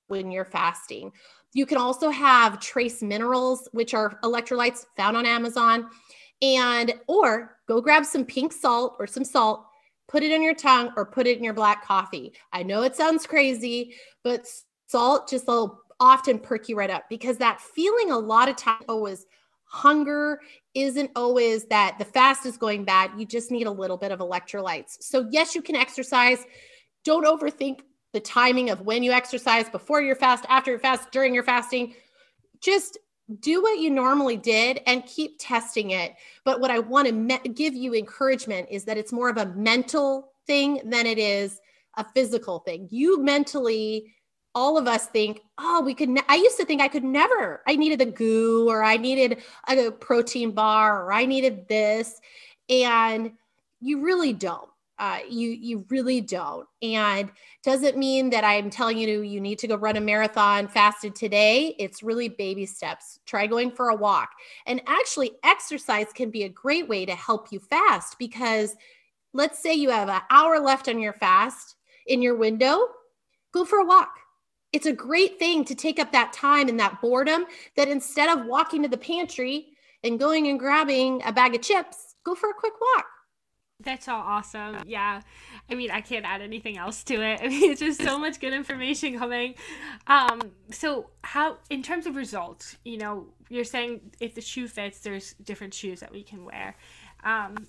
when 0.09 0.31
you're 0.31 0.45
fasting. 0.45 1.13
You 1.53 1.67
can 1.67 1.79
also 1.79 2.11
have 2.11 2.61
trace 2.61 3.03
minerals, 3.03 3.69
which 3.73 3.95
are 3.95 4.19
electrolytes 4.23 4.87
found 4.97 5.17
on 5.17 5.27
Amazon. 5.27 5.89
And, 6.43 6.95
or 7.07 7.59
go 7.67 7.81
grab 7.81 8.05
some 8.05 8.25
pink 8.25 8.53
salt 8.53 8.97
or 8.99 9.07
some 9.07 9.25
salt, 9.25 9.65
put 10.09 10.23
it 10.23 10.35
on 10.35 10.43
your 10.43 10.55
tongue 10.55 10.91
or 10.97 11.07
put 11.07 11.27
it 11.27 11.39
in 11.39 11.45
your 11.45 11.55
black 11.55 11.85
coffee. 11.85 12.33
I 12.53 12.63
know 12.63 12.83
it 12.83 12.97
sounds 12.97 13.27
crazy, 13.27 13.95
but 14.23 14.47
salt 14.89 15.29
just 15.29 15.47
will 15.47 15.81
often 16.01 16.39
perk 16.39 16.69
you 16.69 16.77
right 16.77 16.91
up 16.91 17.05
because 17.09 17.39
that 17.39 17.61
feeling 17.61 18.11
a 18.11 18.19
lot 18.19 18.49
of 18.49 18.57
times 18.57 18.85
always 18.89 19.27
hunger 19.65 20.41
isn't 20.75 21.11
always 21.17 21.65
that 21.67 21.97
the 21.99 22.05
fast 22.05 22.47
is 22.47 22.57
going 22.57 22.85
bad. 22.85 23.13
You 23.17 23.25
just 23.25 23.51
need 23.51 23.67
a 23.67 23.71
little 23.71 23.97
bit 23.97 24.13
of 24.13 24.19
electrolytes. 24.19 24.97
So, 25.01 25.27
yes, 25.31 25.55
you 25.55 25.63
can 25.63 25.77
exercise. 25.77 26.45
Don't 27.05 27.25
overthink 27.25 27.81
the 28.15 28.21
timing 28.21 28.71
of 28.71 28.81
when 28.81 29.03
you 29.03 29.13
exercise, 29.13 29.69
before 29.69 30.01
your 30.01 30.17
fast, 30.17 30.47
after 30.49 30.71
your 30.71 30.81
fast, 30.81 31.11
during 31.11 31.35
your 31.35 31.43
fasting. 31.43 31.95
Just 32.61 32.97
do 33.41 33.61
what 33.61 33.81
you 33.81 33.91
normally 33.91 34.37
did 34.37 34.81
and 34.87 35.05
keep 35.05 35.37
testing 35.39 35.91
it. 35.91 36.15
But 36.45 36.61
what 36.61 36.71
I 36.71 36.79
want 36.79 37.09
to 37.09 37.13
me- 37.13 37.41
give 37.53 37.75
you 37.75 37.95
encouragement 37.95 38.69
is 38.71 38.85
that 38.85 38.97
it's 38.97 39.13
more 39.13 39.29
of 39.29 39.37
a 39.37 39.47
mental 39.47 40.33
thing 40.47 40.81
than 40.85 41.07
it 41.07 41.19
is 41.19 41.61
a 41.97 42.05
physical 42.15 42.61
thing. 42.61 42.89
You 42.91 43.21
mentally, 43.23 44.15
all 44.55 44.79
of 44.79 44.87
us 44.87 45.07
think, 45.07 45.41
oh, 45.59 45.83
we 45.83 45.95
could. 45.95 46.09
Ne- 46.09 46.23
I 46.29 46.37
used 46.37 46.57
to 46.59 46.65
think 46.65 46.81
I 46.81 46.89
could 46.89 47.05
never. 47.05 47.63
I 47.67 47.75
needed 47.75 47.99
the 47.99 48.07
goo 48.07 48.69
or 48.69 48.85
I 48.85 48.97
needed 48.97 49.43
a 49.69 49.91
protein 49.91 50.53
bar 50.53 51.05
or 51.05 51.13
I 51.13 51.27
needed 51.27 51.67
this. 51.67 52.21
And 52.69 53.33
you 53.81 54.03
really 54.03 54.33
don't 54.33 54.69
uh, 54.99 55.19
you 55.29 55.51
you 55.51 55.85
really 55.89 56.21
don't. 56.21 56.67
And 56.83 57.31
doesn't 57.63 57.97
mean 57.97 58.31
that 58.31 58.45
i'm 58.45 58.71
telling 58.71 58.99
you 58.99 59.23
you 59.23 59.41
need 59.41 59.59
to 59.59 59.67
go 59.67 59.77
run 59.77 59.97
a 59.97 60.01
marathon 60.01 60.69
fasted 60.69 61.15
today? 61.15 61.75
It's 61.79 62.03
really 62.03 62.29
baby 62.29 62.67
steps. 62.67 63.19
Try 63.27 63.47
going 63.47 63.71
for 63.71 63.89
a 63.89 63.97
walk. 63.97 64.31
And 64.67 64.83
actually 64.87 65.33
exercise 65.43 66.13
can 66.15 66.31
be 66.31 66.45
a 66.45 66.49
great 66.49 66.89
way 66.89 67.07
to 67.07 67.15
help 67.15 67.51
you 67.51 67.59
fast 67.59 68.19
because 68.19 68.77
let's 69.33 69.59
say 69.59 69.75
you 69.75 69.91
have 69.91 70.09
an 70.09 70.23
hour 70.31 70.61
left 70.61 70.89
on 70.89 71.01
your 71.01 71.13
fast 71.13 71.77
in 72.07 72.23
your 72.23 72.37
window 72.37 72.87
go 73.53 73.65
for 73.65 73.79
a 73.79 73.85
walk. 73.85 74.15
It's 74.73 74.87
a 74.87 74.93
great 74.93 75.39
thing 75.39 75.65
to 75.67 75.75
take 75.75 76.01
up 76.01 76.11
that 76.13 76.33
time 76.33 76.69
and 76.69 76.79
that 76.81 77.01
boredom 77.01 77.47
that 77.77 77.89
instead 77.89 78.29
of 78.29 78.47
walking 78.47 78.83
to 78.83 78.89
the 78.89 78.97
pantry 78.97 79.69
and 80.03 80.19
going 80.19 80.49
and 80.49 80.59
grabbing 80.59 81.23
a 81.25 81.33
bag 81.33 81.55
of 81.55 81.63
chips 81.63 82.17
go 82.25 82.35
for 82.35 82.51
a 82.51 82.55
quick 82.55 82.75
walk 82.81 83.07
that's 83.85 84.09
all 84.09 84.21
awesome. 84.21 84.79
Yeah. 84.87 85.21
I 85.71 85.75
mean, 85.75 85.91
I 85.91 86.01
can't 86.01 86.25
add 86.25 86.41
anything 86.43 86.79
else 86.79 87.03
to 87.05 87.15
it. 87.15 87.41
I 87.43 87.49
mean, 87.49 87.71
it's 87.73 87.81
just 87.81 88.03
so 88.03 88.19
much 88.19 88.41
good 88.41 88.53
information 88.53 89.19
coming. 89.19 89.55
Um, 90.07 90.41
so 90.71 91.11
how 91.23 91.59
in 91.71 91.83
terms 91.83 92.07
of 92.07 92.17
results, 92.17 92.77
you 92.85 92.99
know, 92.99 93.27
you're 93.49 93.65
saying 93.65 94.01
if 94.21 94.35
the 94.35 94.41
shoe 94.41 94.69
fits, 94.69 95.01
there's 95.01 95.35
different 95.35 95.75
shoes 95.75 96.01
that 96.01 96.13
we 96.13 96.23
can 96.23 96.45
wear. 96.45 96.77
Um, 97.23 97.67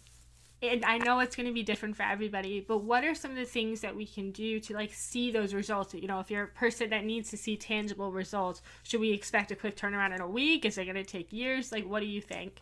and 0.61 0.86
I 0.86 0.97
know 0.97 1.20
it's 1.20 1.36
going 1.36 1.47
to 1.47 1.53
be 1.53 1.63
different 1.63 1.95
for 1.95 2.03
everybody, 2.03 2.63
but 2.66 2.80
what 2.80 3.03
are 3.03 3.13
some 3.13 3.32
of 3.32 3.38
the 3.38 3.45
things 3.45 3.82
that 3.82 3.95
we 3.95 4.05
can 4.05 4.32
do 4.32 4.59
to 4.61 4.74
like 4.74 4.93
see 4.93 5.32
those 5.32 5.53
results? 5.53 5.93
You 5.93 6.07
know, 6.07 6.20
if 6.20 6.32
you're 6.32 6.43
a 6.43 6.47
person 6.47 6.89
that 6.89 7.05
needs 7.05 7.30
to 7.32 7.38
see 7.38 7.57
tangible 7.57 8.11
results, 8.11 8.61
should 8.84 9.01
we 9.01 9.11
expect 9.11 9.51
a 9.51 9.55
quick 9.55 9.76
turnaround 9.76 10.16
in 10.16 10.22
a 10.22 10.28
week? 10.28 10.66
Is 10.66 10.78
it 10.78 10.86
going 10.86 10.95
to 10.95 11.03
take 11.03 11.32
years? 11.32 11.72
Like, 11.72 11.88
what 11.88 11.99
do 11.99 12.05
you 12.05 12.22
think? 12.22 12.61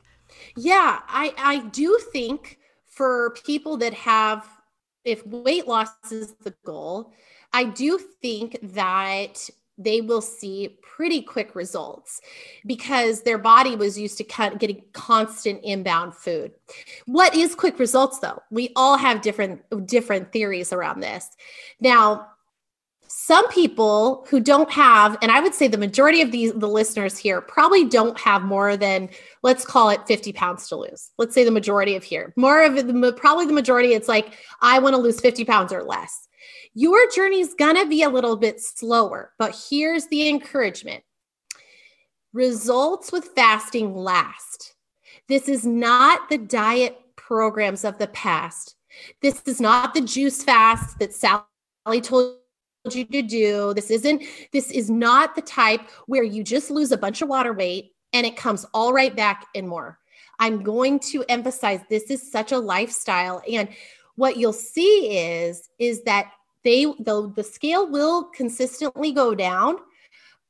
Yeah, 0.55 1.01
I 1.07 1.33
I 1.37 1.59
do 1.69 1.99
think 2.11 2.57
for 2.95 3.35
people 3.45 3.77
that 3.77 3.93
have, 3.93 4.47
if 5.03 5.25
weight 5.25 5.67
loss 5.67 5.89
is 6.11 6.35
the 6.43 6.53
goal, 6.65 7.13
I 7.51 7.65
do 7.65 7.99
think 8.21 8.57
that 8.61 9.49
they 9.77 10.01
will 10.01 10.21
see 10.21 10.77
pretty 10.81 11.21
quick 11.21 11.55
results 11.55 12.21
because 12.65 13.23
their 13.23 13.39
body 13.39 13.75
was 13.75 13.97
used 13.97 14.17
to 14.19 14.23
getting 14.59 14.83
constant 14.93 15.59
inbound 15.63 16.13
food. 16.13 16.51
What 17.05 17.35
is 17.35 17.55
quick 17.55 17.79
results 17.79 18.19
though? 18.19 18.41
We 18.51 18.71
all 18.75 18.97
have 18.97 19.21
different 19.21 19.63
different 19.87 20.31
theories 20.31 20.71
around 20.71 20.99
this. 20.99 21.27
Now, 21.79 22.27
some 23.15 23.47
people 23.49 24.25
who 24.27 24.39
don't 24.39 24.71
have 24.71 25.15
and 25.21 25.31
i 25.31 25.39
would 25.39 25.53
say 25.53 25.67
the 25.67 25.77
majority 25.77 26.21
of 26.21 26.31
these 26.31 26.51
the 26.53 26.67
listeners 26.67 27.15
here 27.15 27.41
probably 27.41 27.85
don't 27.85 28.19
have 28.19 28.41
more 28.41 28.75
than 28.75 29.07
let's 29.43 29.63
call 29.63 29.91
it 29.91 30.05
50 30.07 30.33
pounds 30.33 30.67
to 30.69 30.75
lose. 30.75 31.11
Let's 31.19 31.35
say 31.35 31.43
the 31.43 31.51
majority 31.51 31.95
of 31.95 32.03
here. 32.03 32.33
More 32.35 32.63
of 32.63 32.75
the 32.75 33.13
probably 33.15 33.45
the 33.45 33.53
majority 33.53 33.93
it's 33.93 34.07
like 34.07 34.33
i 34.61 34.79
want 34.79 34.95
to 34.95 35.01
lose 35.01 35.21
50 35.21 35.45
pounds 35.45 35.71
or 35.71 35.83
less. 35.83 36.27
Your 36.73 37.07
journey's 37.11 37.53
to 37.53 37.85
be 37.87 38.01
a 38.01 38.09
little 38.09 38.35
bit 38.35 38.59
slower 38.59 39.31
but 39.37 39.55
here's 39.69 40.07
the 40.07 40.27
encouragement. 40.27 41.03
Results 42.33 43.11
with 43.11 43.29
fasting 43.35 43.95
last. 43.95 44.73
This 45.29 45.47
is 45.47 45.67
not 45.67 46.29
the 46.29 46.39
diet 46.39 46.97
programs 47.15 47.85
of 47.85 47.99
the 47.99 48.07
past. 48.07 48.75
This 49.21 49.43
is 49.45 49.61
not 49.61 49.93
the 49.93 50.01
juice 50.01 50.43
fast 50.43 50.97
that 50.97 51.13
sally 51.13 52.01
told 52.01 52.37
you 52.91 53.05
to 53.05 53.21
do. 53.21 53.73
This 53.73 53.89
isn't, 53.89 54.23
this 54.51 54.69
is 54.71 54.89
not 54.89 55.35
the 55.35 55.41
type 55.41 55.81
where 56.07 56.23
you 56.23 56.43
just 56.43 56.69
lose 56.69 56.91
a 56.91 56.97
bunch 56.97 57.21
of 57.21 57.29
water 57.29 57.53
weight 57.53 57.93
and 58.11 58.25
it 58.25 58.35
comes 58.35 58.65
all 58.73 58.93
right 58.93 59.15
back 59.15 59.47
and 59.55 59.67
more. 59.67 59.99
I'm 60.39 60.63
going 60.63 60.99
to 60.99 61.23
emphasize 61.29 61.79
this 61.89 62.11
is 62.11 62.29
such 62.29 62.51
a 62.51 62.57
lifestyle. 62.57 63.41
And 63.49 63.69
what 64.15 64.35
you'll 64.37 64.51
see 64.51 65.17
is, 65.17 65.69
is 65.79 66.03
that 66.03 66.31
they, 66.63 66.85
the, 66.99 67.31
the 67.35 67.43
scale 67.43 67.89
will 67.89 68.25
consistently 68.25 69.11
go 69.11 69.33
down, 69.33 69.77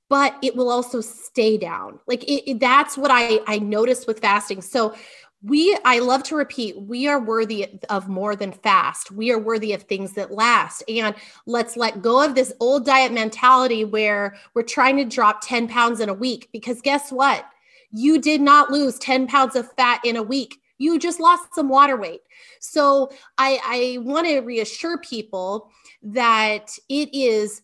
but 0.10 0.36
it 0.42 0.56
will 0.56 0.70
also 0.70 1.02
stay 1.02 1.58
down. 1.58 2.00
Like 2.08 2.24
it, 2.24 2.50
it, 2.50 2.60
that's 2.60 2.98
what 2.98 3.12
I, 3.12 3.42
I 3.46 3.60
noticed 3.60 4.08
with 4.08 4.20
fasting. 4.20 4.62
So 4.62 4.96
we 5.44 5.78
i 5.84 6.00
love 6.00 6.24
to 6.24 6.36
repeat 6.36 6.82
we 6.82 7.08
are 7.08 7.20
worthy 7.20 7.80
of 7.90 8.08
more 8.08 8.36
than 8.36 8.52
fast. 8.52 9.12
We 9.12 9.32
are 9.32 9.40
worthy 9.40 9.74
of 9.74 9.84
things 9.84 10.14
that 10.14 10.32
last. 10.32 10.84
And 10.88 11.16
let's 11.46 11.76
let 11.76 12.02
go 12.02 12.24
of 12.24 12.36
this 12.36 12.54
old 12.60 12.86
diet 12.86 13.12
mentality 13.12 13.84
where 13.86 14.36
we're 14.54 14.64
trying 14.64 14.98
to 14.98 15.06
drop 15.06 15.42
10 15.42 15.68
pounds 15.68 16.00
in 16.00 16.10
a 16.10 16.14
week 16.14 16.50
because 16.52 16.82
guess 16.82 17.12
what? 17.12 17.46
You 17.92 18.20
did 18.20 18.42
not 18.42 18.72
lose 18.72 18.98
10 19.00 19.28
pounds 19.28 19.56
of 19.56 19.72
fat 19.74 20.02
in 20.04 20.16
a 20.16 20.24
week. 20.24 20.58
You 20.78 20.98
just 20.98 21.20
lost 21.20 21.54
some 21.54 21.70
water 21.70 21.98
weight. 21.98 22.22
So 22.60 23.12
i 23.38 23.60
i 23.66 23.98
want 24.02 24.28
to 24.28 24.40
reassure 24.40 24.98
people 25.00 25.70
that 26.02 26.72
it 26.90 27.14
is 27.14 27.62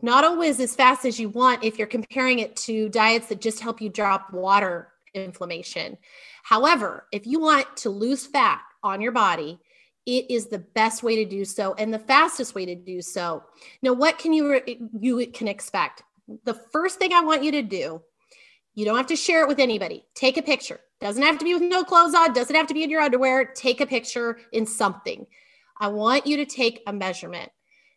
not 0.00 0.24
always 0.24 0.58
as 0.58 0.74
fast 0.74 1.04
as 1.04 1.20
you 1.20 1.28
want 1.28 1.62
if 1.64 1.78
you're 1.78 1.86
comparing 1.86 2.40
it 2.40 2.56
to 2.56 2.88
diets 2.88 3.28
that 3.28 3.40
just 3.40 3.60
help 3.60 3.80
you 3.80 3.88
drop 3.88 4.32
water 4.32 4.88
inflammation 5.14 5.96
However, 6.52 7.06
if 7.12 7.26
you 7.26 7.40
want 7.40 7.78
to 7.78 7.88
lose 7.88 8.26
fat 8.26 8.60
on 8.82 9.00
your 9.00 9.12
body, 9.12 9.58
it 10.04 10.30
is 10.30 10.48
the 10.48 10.58
best 10.58 11.02
way 11.02 11.16
to 11.16 11.24
do 11.24 11.46
so 11.46 11.72
and 11.78 11.94
the 11.94 11.98
fastest 11.98 12.54
way 12.54 12.66
to 12.66 12.74
do 12.74 13.00
so. 13.00 13.42
Now, 13.80 13.94
what 13.94 14.18
can 14.18 14.34
you 14.34 14.60
you 15.00 15.26
can 15.28 15.48
expect? 15.48 16.02
The 16.44 16.52
first 16.52 16.98
thing 16.98 17.14
I 17.14 17.22
want 17.22 17.42
you 17.42 17.52
to 17.52 17.62
do, 17.62 18.02
you 18.74 18.84
don't 18.84 18.98
have 18.98 19.06
to 19.06 19.16
share 19.16 19.40
it 19.40 19.48
with 19.48 19.60
anybody. 19.60 20.04
Take 20.14 20.36
a 20.36 20.42
picture. 20.42 20.80
Doesn't 21.00 21.22
have 21.22 21.38
to 21.38 21.44
be 21.46 21.54
with 21.54 21.62
no 21.62 21.84
clothes 21.84 22.14
on, 22.14 22.34
doesn't 22.34 22.54
have 22.54 22.66
to 22.66 22.74
be 22.74 22.82
in 22.82 22.90
your 22.90 23.00
underwear. 23.00 23.46
Take 23.46 23.80
a 23.80 23.86
picture 23.86 24.38
in 24.52 24.66
something. 24.66 25.26
I 25.80 25.88
want 25.88 26.26
you 26.26 26.36
to 26.36 26.44
take 26.44 26.82
a 26.86 26.92
measurement. 26.92 27.50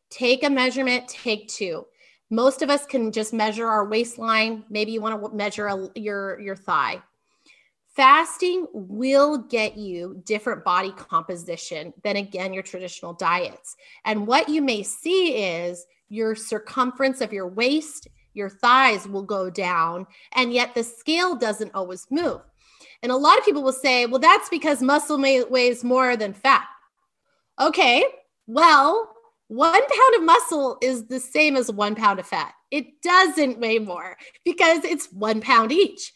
Take 0.09 0.45
a 0.45 0.49
measurement, 0.49 1.09
take 1.09 1.49
two. 1.49 1.85
Most 2.29 2.61
of 2.61 2.69
us 2.69 2.85
can 2.85 3.11
just 3.11 3.33
measure 3.33 3.67
our 3.67 3.83
waistline. 3.83 4.63
Maybe 4.69 4.93
you 4.93 5.01
want 5.01 5.21
to 5.21 5.35
measure 5.35 5.67
a, 5.67 5.89
your 5.99 6.39
your 6.39 6.55
thigh. 6.55 7.01
Fasting 7.95 8.67
will 8.73 9.37
get 9.37 9.77
you 9.77 10.21
different 10.25 10.65
body 10.65 10.91
composition 10.91 11.93
than 12.03 12.17
again 12.17 12.53
your 12.53 12.63
traditional 12.63 13.13
diets. 13.13 13.77
And 14.03 14.27
what 14.27 14.49
you 14.49 14.61
may 14.61 14.83
see 14.83 15.37
is 15.37 15.85
your 16.09 16.35
circumference 16.35 17.21
of 17.21 17.31
your 17.31 17.47
waist, 17.47 18.09
your 18.33 18.49
thighs 18.49 19.07
will 19.07 19.23
go 19.23 19.49
down, 19.49 20.05
and 20.33 20.51
yet 20.51 20.75
the 20.75 20.83
scale 20.83 21.35
doesn't 21.35 21.73
always 21.73 22.05
move. 22.11 22.41
And 23.01 23.13
a 23.13 23.17
lot 23.17 23.37
of 23.37 23.45
people 23.45 23.63
will 23.63 23.71
say, 23.71 24.05
well, 24.05 24.19
that's 24.19 24.49
because 24.49 24.81
muscle 24.81 25.19
weighs 25.49 25.83
more 25.83 26.17
than 26.17 26.33
fat. 26.33 26.65
Okay, 27.61 28.03
well, 28.45 29.09
one 29.47 29.71
pound 29.71 30.15
of 30.17 30.23
muscle 30.23 30.77
is 30.81 31.05
the 31.05 31.19
same 31.19 31.55
as 31.55 31.71
one 31.71 31.95
pound 31.95 32.19
of 32.19 32.27
fat. 32.27 32.53
It 32.71 33.01
doesn't 33.01 33.59
weigh 33.59 33.79
more 33.79 34.17
because 34.43 34.83
it's 34.83 35.11
one 35.13 35.39
pound 35.39 35.71
each. 35.71 36.11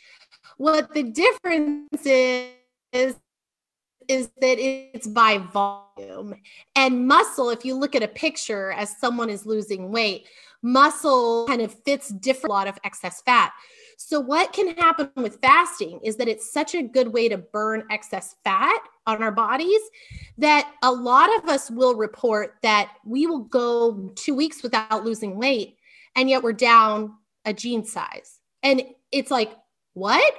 What 0.60 0.94
the 0.94 1.04
difference 1.04 2.06
is, 2.06 3.16
is 4.10 4.30
that 4.42 4.60
it's 4.60 5.08
by 5.08 5.38
volume. 5.38 6.36
And 6.76 7.08
muscle 7.08 7.50
if 7.50 7.64
you 7.64 7.76
look 7.76 7.96
at 7.96 8.04
a 8.04 8.10
picture 8.10 8.74
as 8.74 8.98
someone 8.98 9.30
is 9.30 9.46
losing 9.46 9.90
weight 9.90 10.28
muscle 10.62 11.46
kind 11.48 11.62
of 11.62 11.74
fits 11.86 12.10
different 12.10 12.52
a 12.52 12.54
lot 12.54 12.68
of 12.68 12.78
excess 12.84 13.22
fat. 13.22 13.54
So 13.98 14.20
what 14.20 14.52
can 14.52 14.76
happen 14.76 15.10
with 15.16 15.40
fasting 15.42 16.02
is 16.04 16.18
that 16.18 16.28
it's 16.28 16.52
such 16.52 16.76
a 16.76 16.84
good 16.84 17.14
way 17.14 17.30
to 17.30 17.38
burn 17.38 17.86
excess 17.90 18.36
fat 18.44 18.82
on 19.08 19.24
our 19.24 19.32
bodies 19.32 19.80
that 20.38 20.70
a 20.84 20.92
lot 20.92 21.30
of 21.38 21.48
us 21.48 21.72
will 21.72 21.96
report 21.96 22.56
that 22.64 22.92
we 23.06 23.26
will 23.26 23.46
go 23.46 24.12
2 24.16 24.36
weeks 24.36 24.62
without 24.62 25.06
losing 25.06 25.38
weight 25.38 25.78
and 26.18 26.30
yet 26.30 26.44
we're 26.44 26.52
down 26.52 27.14
a 27.46 27.54
jean 27.54 27.86
size. 27.86 28.42
And 28.62 28.84
it's 29.14 29.32
like 29.32 29.56
what? 29.94 30.34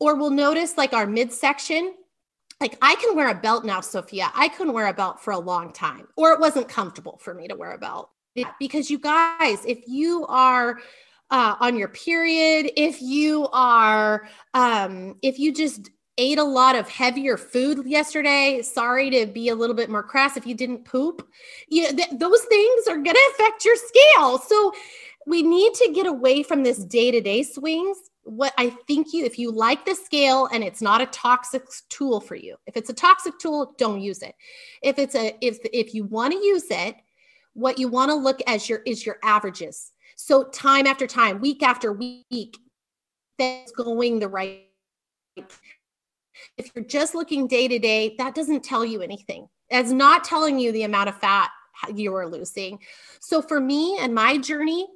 Or 0.00 0.14
we'll 0.16 0.30
notice 0.30 0.76
like 0.76 0.92
our 0.92 1.06
midsection. 1.06 1.94
Like 2.60 2.76
I 2.82 2.96
can 2.96 3.14
wear 3.14 3.28
a 3.28 3.34
belt 3.34 3.64
now, 3.64 3.80
Sophia. 3.80 4.30
I 4.34 4.48
couldn't 4.48 4.72
wear 4.72 4.88
a 4.88 4.92
belt 4.92 5.20
for 5.20 5.32
a 5.32 5.38
long 5.38 5.72
time, 5.72 6.08
or 6.16 6.32
it 6.32 6.40
wasn't 6.40 6.68
comfortable 6.68 7.18
for 7.22 7.34
me 7.34 7.48
to 7.48 7.54
wear 7.54 7.72
a 7.72 7.78
belt. 7.78 8.10
Because 8.60 8.88
you 8.90 8.98
guys, 8.98 9.64
if 9.64 9.88
you 9.88 10.24
are 10.26 10.78
uh, 11.30 11.56
on 11.60 11.76
your 11.76 11.88
period, 11.88 12.70
if 12.76 13.02
you 13.02 13.48
are, 13.52 14.28
um, 14.54 15.16
if 15.22 15.38
you 15.38 15.52
just 15.52 15.90
ate 16.18 16.38
a 16.38 16.44
lot 16.44 16.74
of 16.74 16.88
heavier 16.88 17.36
food 17.36 17.86
yesterday, 17.86 18.60
sorry 18.62 19.10
to 19.10 19.26
be 19.26 19.48
a 19.48 19.54
little 19.54 19.74
bit 19.74 19.88
more 19.88 20.02
crass, 20.02 20.36
if 20.36 20.46
you 20.46 20.54
didn't 20.54 20.84
poop, 20.84 21.28
you 21.68 21.82
know, 21.82 21.96
th- 21.96 22.18
those 22.18 22.42
things 22.42 22.86
are 22.88 22.96
going 22.96 23.14
to 23.14 23.32
affect 23.34 23.64
your 23.64 23.76
scale. 23.76 24.38
So 24.38 24.72
we 25.26 25.42
need 25.42 25.74
to 25.74 25.92
get 25.92 26.06
away 26.06 26.42
from 26.42 26.62
this 26.62 26.78
day 26.78 27.10
to 27.10 27.20
day 27.20 27.42
swings 27.42 27.98
what 28.28 28.52
I 28.58 28.70
think 28.86 29.14
you, 29.14 29.24
if 29.24 29.38
you 29.38 29.50
like 29.50 29.86
the 29.86 29.94
scale 29.94 30.48
and 30.52 30.62
it's 30.62 30.82
not 30.82 31.00
a 31.00 31.06
toxic 31.06 31.62
tool 31.88 32.20
for 32.20 32.34
you, 32.34 32.56
if 32.66 32.76
it's 32.76 32.90
a 32.90 32.94
toxic 32.94 33.38
tool, 33.38 33.74
don't 33.78 34.02
use 34.02 34.22
it. 34.22 34.34
If 34.82 34.98
it's 34.98 35.14
a, 35.14 35.34
if, 35.40 35.58
if 35.72 35.94
you 35.94 36.04
want 36.04 36.34
to 36.34 36.38
use 36.38 36.70
it, 36.70 36.96
what 37.54 37.78
you 37.78 37.88
want 37.88 38.10
to 38.10 38.14
look 38.14 38.40
as 38.46 38.68
your, 38.68 38.80
is 38.84 39.06
your 39.06 39.16
averages. 39.24 39.92
So 40.16 40.44
time 40.44 40.86
after 40.86 41.06
time, 41.06 41.40
week 41.40 41.62
after 41.62 41.92
week, 41.92 42.58
that's 43.38 43.72
going 43.72 44.18
the 44.18 44.28
right. 44.28 44.64
If 45.36 46.70
you're 46.74 46.84
just 46.84 47.14
looking 47.14 47.46
day 47.46 47.66
to 47.66 47.78
day, 47.78 48.14
that 48.18 48.34
doesn't 48.34 48.62
tell 48.62 48.84
you 48.84 49.00
anything. 49.00 49.48
It's 49.70 49.90
not 49.90 50.24
telling 50.24 50.58
you 50.58 50.70
the 50.72 50.82
amount 50.82 51.08
of 51.08 51.18
fat 51.18 51.50
you 51.94 52.14
are 52.14 52.28
losing. 52.28 52.80
So 53.20 53.40
for 53.40 53.58
me 53.58 53.96
and 53.98 54.14
my 54.14 54.36
journey, 54.36 54.86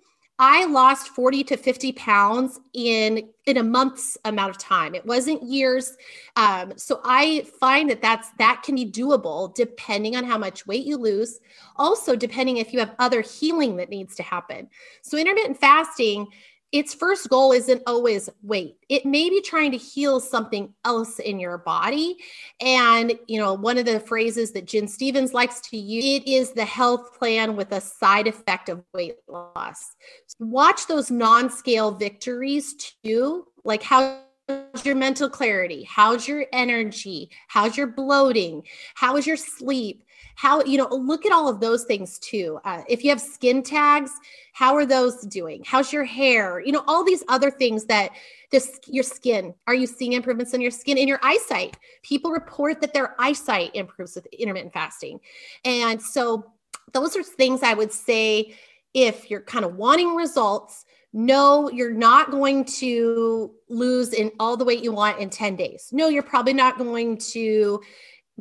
I 0.45 0.65
lost 0.65 1.11
40 1.11 1.45
to 1.45 1.57
50 1.57 1.93
pounds 1.93 2.59
in 2.73 3.29
in 3.47 3.59
a 3.59 3.63
month's 3.63 4.19
amount 4.25 4.51
of 4.51 4.59
time. 4.59 4.93
It 4.93 5.07
wasn't 5.07 5.41
years. 5.45 5.97
Um, 6.35 6.73
so 6.77 7.01
I 7.05 7.47
find 7.61 7.89
that 7.91 8.03
that's 8.03 8.31
that 8.39 8.65
can 8.65 8.75
be 8.75 8.85
doable 8.85 9.55
depending 9.55 10.17
on 10.17 10.25
how 10.25 10.39
much 10.39 10.67
weight 10.67 10.85
you 10.85 10.97
lose. 10.97 11.39
Also, 11.77 12.17
depending 12.17 12.57
if 12.57 12.73
you 12.73 12.81
have 12.81 12.97
other 12.99 13.21
healing 13.21 13.77
that 13.77 13.89
needs 13.89 14.17
to 14.17 14.25
happen. 14.25 14.69
So 15.03 15.17
intermittent 15.17 15.61
fasting 15.61 16.27
its 16.73 16.95
first 16.95 17.29
goal 17.29 17.53
isn't 17.53 17.83
always 17.87 18.31
weight. 18.43 18.79
It 18.89 19.05
may 19.05 19.29
be 19.29 19.43
trying 19.43 19.73
to 19.73 19.77
heal 19.77 20.21
something 20.21 20.73
else 20.85 21.19
in 21.19 21.39
your 21.39 21.59
body. 21.59 22.17
And, 22.61 23.19
you 23.29 23.39
know, 23.39 23.53
one 23.53 23.77
of 23.77 23.85
the 23.85 24.01
phrases 24.01 24.53
that 24.53 24.67
Gin 24.67 24.89
Stephens 24.89 25.35
likes 25.35 25.61
to 25.69 25.77
use, 25.77 26.05
it 26.05 26.27
is 26.27 26.53
the 26.53 26.65
health 26.65 27.19
plan 27.19 27.57
with 27.57 27.73
a 27.73 27.81
side 27.81 28.27
effect 28.27 28.71
of 28.71 28.83
weight 28.95 29.17
loss. 29.29 29.95
Watch 30.41 30.87
those 30.87 31.11
non-scale 31.11 31.93
victories 31.93 32.75
too, 33.05 33.47
like 33.65 33.83
how 33.83 34.19
how's 34.49 34.85
your 34.85 34.97
mental 34.97 35.31
clarity 35.31 35.85
how's 35.85 36.27
your 36.27 36.45
energy 36.53 37.31
how's 37.47 37.77
your 37.77 37.87
bloating 37.87 38.63
how 38.95 39.17
is 39.17 39.25
your 39.25 39.37
sleep 39.37 40.05
how 40.35 40.63
you 40.65 40.79
know 40.79 40.89
look 40.89 41.27
at 41.27 41.33
all 41.33 41.49
of 41.49 41.61
those 41.61 41.85
things 41.85 42.19
too. 42.19 42.59
Uh, 42.65 42.83
if 42.89 43.05
you 43.05 43.11
have 43.11 43.21
skin 43.21 43.63
tags 43.63 44.11
how 44.55 44.75
are 44.75 44.85
those 44.85 45.23
doing? 45.23 45.63
How's 45.65 45.93
your 45.93 46.05
hair? 46.05 46.61
You 46.61 46.73
know 46.73 46.85
all 46.87 47.05
these 47.05 47.25
other 47.29 47.51
things 47.51 47.87
that 47.87 48.11
this 48.51 48.81
your 48.87 49.05
skin 49.05 49.55
are 49.67 49.75
you 49.75 49.87
seeing 49.87 50.13
improvements 50.13 50.55
in 50.55 50.61
your 50.61 50.71
skin? 50.71 50.99
In 50.99 51.09
your 51.09 51.21
eyesight 51.23 51.77
people 52.03 52.31
report 52.31 52.81
that 52.81 52.93
their 52.93 53.15
eyesight 53.21 53.75
improves 53.75 54.15
with 54.15 54.27
intermittent 54.27 54.73
fasting. 54.73 55.21
And 55.65 56.01
so 56.01 56.53
those 56.93 57.17
are 57.17 57.23
things 57.23 57.63
i 57.63 57.73
would 57.73 57.93
say 57.93 58.55
if 58.93 59.31
you're 59.31 59.41
kind 59.41 59.65
of 59.65 59.77
wanting 59.77 60.15
results 60.15 60.85
no, 61.13 61.71
you're 61.71 61.93
not 61.93 62.31
going 62.31 62.65
to 62.65 63.53
lose 63.69 64.15
in 64.15 64.33
all 64.41 64.57
the 64.57 64.65
weight 64.65 64.83
you 64.83 64.93
want 64.93 65.19
in 65.19 65.29
10 65.29 65.57
days. 65.57 65.91
No, 65.93 66.09
you're 66.09 66.23
probably 66.23 66.55
not 66.55 66.79
going 66.79 67.19
to 67.19 67.83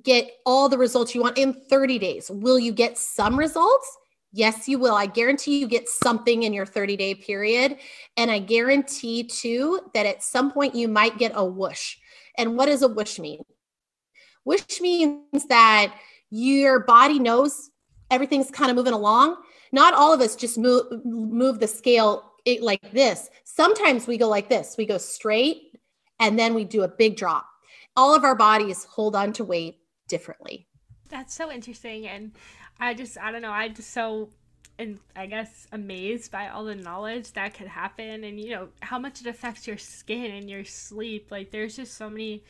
get 0.04 0.32
all 0.46 0.70
the 0.70 0.78
results 0.78 1.14
you 1.14 1.22
want 1.22 1.38
in 1.38 1.54
30 1.54 2.00
days. 2.00 2.30
Will 2.30 2.60
you 2.60 2.72
get 2.72 2.98
some 2.98 3.38
results? 3.38 3.98
Yes, 4.34 4.68
you 4.68 4.80
will. 4.80 4.96
I 4.96 5.08
guarantee 5.08 5.60
you 5.60 5.68
get 5.68 5.90
something 5.90 6.44
in 6.44 6.54
your 6.54 6.66
30 6.66 6.96
day 6.96 7.16
period. 7.16 7.78
And 8.16 8.32
I 8.32 8.40
guarantee 8.40 9.24
too 9.24 9.82
that 9.94 10.06
at 10.06 10.24
some 10.24 10.52
point 10.52 10.74
you 10.74 10.88
might 10.88 11.18
get 11.18 11.34
a 11.36 11.46
whoosh. 11.46 11.98
And 12.38 12.56
what 12.56 12.68
does 12.68 12.82
a 12.82 12.88
whoosh 12.88 13.20
mean? 13.20 13.42
Whoosh 14.46 14.80
means 14.80 15.46
that 15.50 15.94
your 16.30 16.80
body 16.80 17.20
knows 17.20 17.70
everything's 18.10 18.50
kind 18.50 18.72
of 18.72 18.78
moving 18.78 18.94
along. 18.94 19.36
Not 19.74 19.94
all 19.94 20.14
of 20.14 20.22
us 20.22 20.36
just 20.36 20.58
move, 20.58 20.86
move 21.06 21.60
the 21.60 21.68
scale 21.68 22.32
like 22.62 22.92
this. 22.92 23.30
Sometimes 23.44 24.08
we 24.08 24.18
go 24.18 24.30
like 24.30 24.50
this 24.50 24.76
we 24.78 24.86
go 24.86 24.98
straight 24.98 25.78
and 26.20 26.40
then 26.40 26.54
we 26.54 26.64
do 26.64 26.84
a 26.84 26.88
big 26.88 27.18
drop. 27.18 27.46
All 27.98 28.16
of 28.16 28.24
our 28.24 28.36
bodies 28.36 28.86
hold 28.86 29.16
on 29.16 29.34
to 29.34 29.44
weight 29.44 29.81
differently. 30.12 30.68
That's 31.10 31.34
so 31.34 31.52
interesting. 31.52 32.08
And 32.08 32.34
I 32.80 32.94
just, 32.94 33.18
I 33.18 33.32
don't 33.32 33.42
know, 33.42 33.52
I 33.52 33.70
just 33.70 33.92
so, 33.92 34.30
and 34.78 35.00
I 35.16 35.26
guess 35.26 35.68
amazed 35.72 36.32
by 36.32 36.50
all 36.50 36.66
the 36.66 36.76
knowledge 36.76 37.32
that 37.34 37.54
could 37.54 37.68
happen 37.68 38.24
and, 38.24 38.40
you 38.40 38.52
know, 38.52 38.68
how 38.82 39.00
much 39.00 39.22
it 39.22 39.28
affects 39.28 39.66
your 39.66 39.78
skin 39.78 40.32
and 40.32 40.50
your 40.50 40.66
sleep. 40.66 41.32
Like, 41.32 41.52
there's 41.52 41.76
just 41.76 41.96
so 41.96 42.10
many 42.10 42.44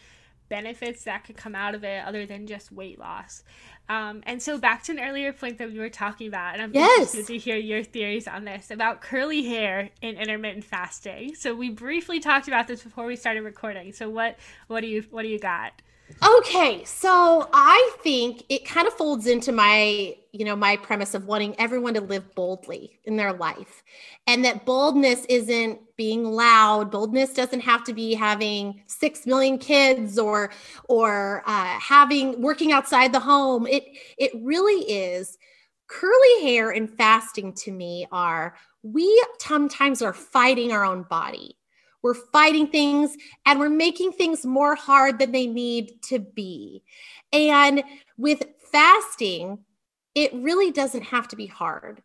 benefits 0.49 1.05
that 1.05 1.23
could 1.23 1.37
come 1.37 1.55
out 1.55 1.75
of 1.75 1.83
it 1.83 2.03
other 2.05 2.25
than 2.25 2.45
just 2.45 2.71
weight 2.71 2.99
loss. 2.99 3.43
Um, 3.87 4.21
and 4.25 4.41
so 4.41 4.57
back 4.57 4.83
to 4.83 4.91
an 4.91 4.99
earlier 4.99 5.33
point 5.33 5.57
that 5.57 5.71
we 5.71 5.79
were 5.79 5.89
talking 5.89 6.27
about, 6.27 6.53
and 6.53 6.61
I'm 6.61 6.73
yes. 6.73 7.13
interested 7.13 7.27
to 7.27 7.37
hear 7.37 7.57
your 7.57 7.83
theories 7.83 8.27
on 8.27 8.45
this 8.45 8.69
about 8.69 9.01
curly 9.01 9.43
hair 9.43 9.89
in 10.01 10.17
intermittent 10.17 10.65
fasting. 10.65 11.35
So 11.35 11.55
we 11.55 11.69
briefly 11.69 12.19
talked 12.19 12.47
about 12.47 12.67
this 12.67 12.83
before 12.83 13.05
we 13.05 13.15
started 13.15 13.41
recording. 13.43 13.93
So 13.93 14.09
what 14.09 14.37
what 14.67 14.81
do 14.81 14.87
you 14.87 15.03
what 15.09 15.23
do 15.23 15.29
you 15.29 15.39
got? 15.39 15.81
Okay, 16.23 16.83
so 16.85 17.49
I 17.51 17.95
think 18.03 18.43
it 18.49 18.63
kind 18.65 18.87
of 18.87 18.93
folds 18.93 19.25
into 19.25 19.51
my, 19.51 20.15
you 20.31 20.45
know, 20.45 20.55
my 20.55 20.77
premise 20.77 21.15
of 21.15 21.25
wanting 21.25 21.55
everyone 21.59 21.95
to 21.95 22.01
live 22.01 22.35
boldly 22.35 22.99
in 23.05 23.15
their 23.15 23.33
life. 23.33 23.83
And 24.27 24.45
that 24.45 24.65
boldness 24.65 25.25
isn't 25.25 25.79
being 25.97 26.23
loud. 26.23 26.91
Boldness 26.91 27.33
doesn't 27.33 27.61
have 27.61 27.83
to 27.85 27.93
be 27.93 28.13
having 28.13 28.83
6 28.85 29.25
million 29.25 29.57
kids 29.57 30.19
or 30.19 30.51
or 30.87 31.41
uh, 31.47 31.79
having 31.79 32.39
working 32.41 32.71
outside 32.71 33.13
the 33.13 33.19
home. 33.19 33.65
It 33.65 33.85
it 34.17 34.31
really 34.35 34.81
is 34.91 35.37
curly 35.87 36.43
hair 36.43 36.71
and 36.71 36.89
fasting 36.97 37.51
to 37.53 37.71
me 37.71 38.07
are 38.11 38.55
we 38.81 39.23
sometimes 39.39 40.01
are 40.01 40.13
fighting 40.13 40.71
our 40.71 40.85
own 40.85 41.03
body 41.03 41.57
we're 42.03 42.13
fighting 42.13 42.67
things 42.67 43.15
and 43.45 43.59
we're 43.59 43.69
making 43.69 44.11
things 44.11 44.45
more 44.45 44.75
hard 44.75 45.19
than 45.19 45.31
they 45.31 45.47
need 45.47 46.01
to 46.03 46.19
be. 46.19 46.83
And 47.31 47.83
with 48.17 48.43
fasting, 48.71 49.59
it 50.15 50.33
really 50.33 50.71
doesn't 50.71 51.03
have 51.03 51.27
to 51.29 51.35
be 51.35 51.47
hard. 51.47 52.01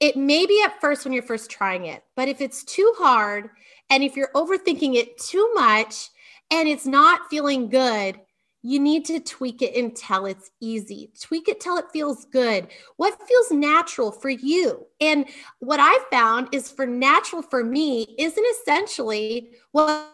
It 0.00 0.16
may 0.16 0.46
be 0.46 0.62
at 0.64 0.80
first 0.80 1.04
when 1.04 1.12
you're 1.12 1.22
first 1.22 1.50
trying 1.50 1.86
it, 1.86 2.02
but 2.16 2.28
if 2.28 2.40
it's 2.40 2.64
too 2.64 2.92
hard 2.98 3.50
and 3.90 4.02
if 4.02 4.16
you're 4.16 4.30
overthinking 4.34 4.94
it 4.96 5.18
too 5.18 5.50
much 5.54 6.10
and 6.50 6.68
it's 6.68 6.86
not 6.86 7.30
feeling 7.30 7.68
good, 7.68 8.20
you 8.66 8.80
need 8.80 9.04
to 9.04 9.20
tweak 9.20 9.60
it 9.60 9.76
until 9.76 10.24
it's 10.24 10.50
easy. 10.58 11.10
Tweak 11.20 11.48
it 11.48 11.60
till 11.60 11.76
it 11.76 11.84
feels 11.92 12.24
good. 12.24 12.66
What 12.96 13.20
feels 13.28 13.50
natural 13.50 14.10
for 14.10 14.30
you? 14.30 14.86
And 15.02 15.26
what 15.58 15.80
I 15.80 15.98
found 16.10 16.48
is 16.50 16.70
for 16.70 16.86
natural 16.86 17.42
for 17.42 17.62
me 17.62 18.16
isn't 18.18 18.46
essentially 18.62 19.50
what 19.72 20.10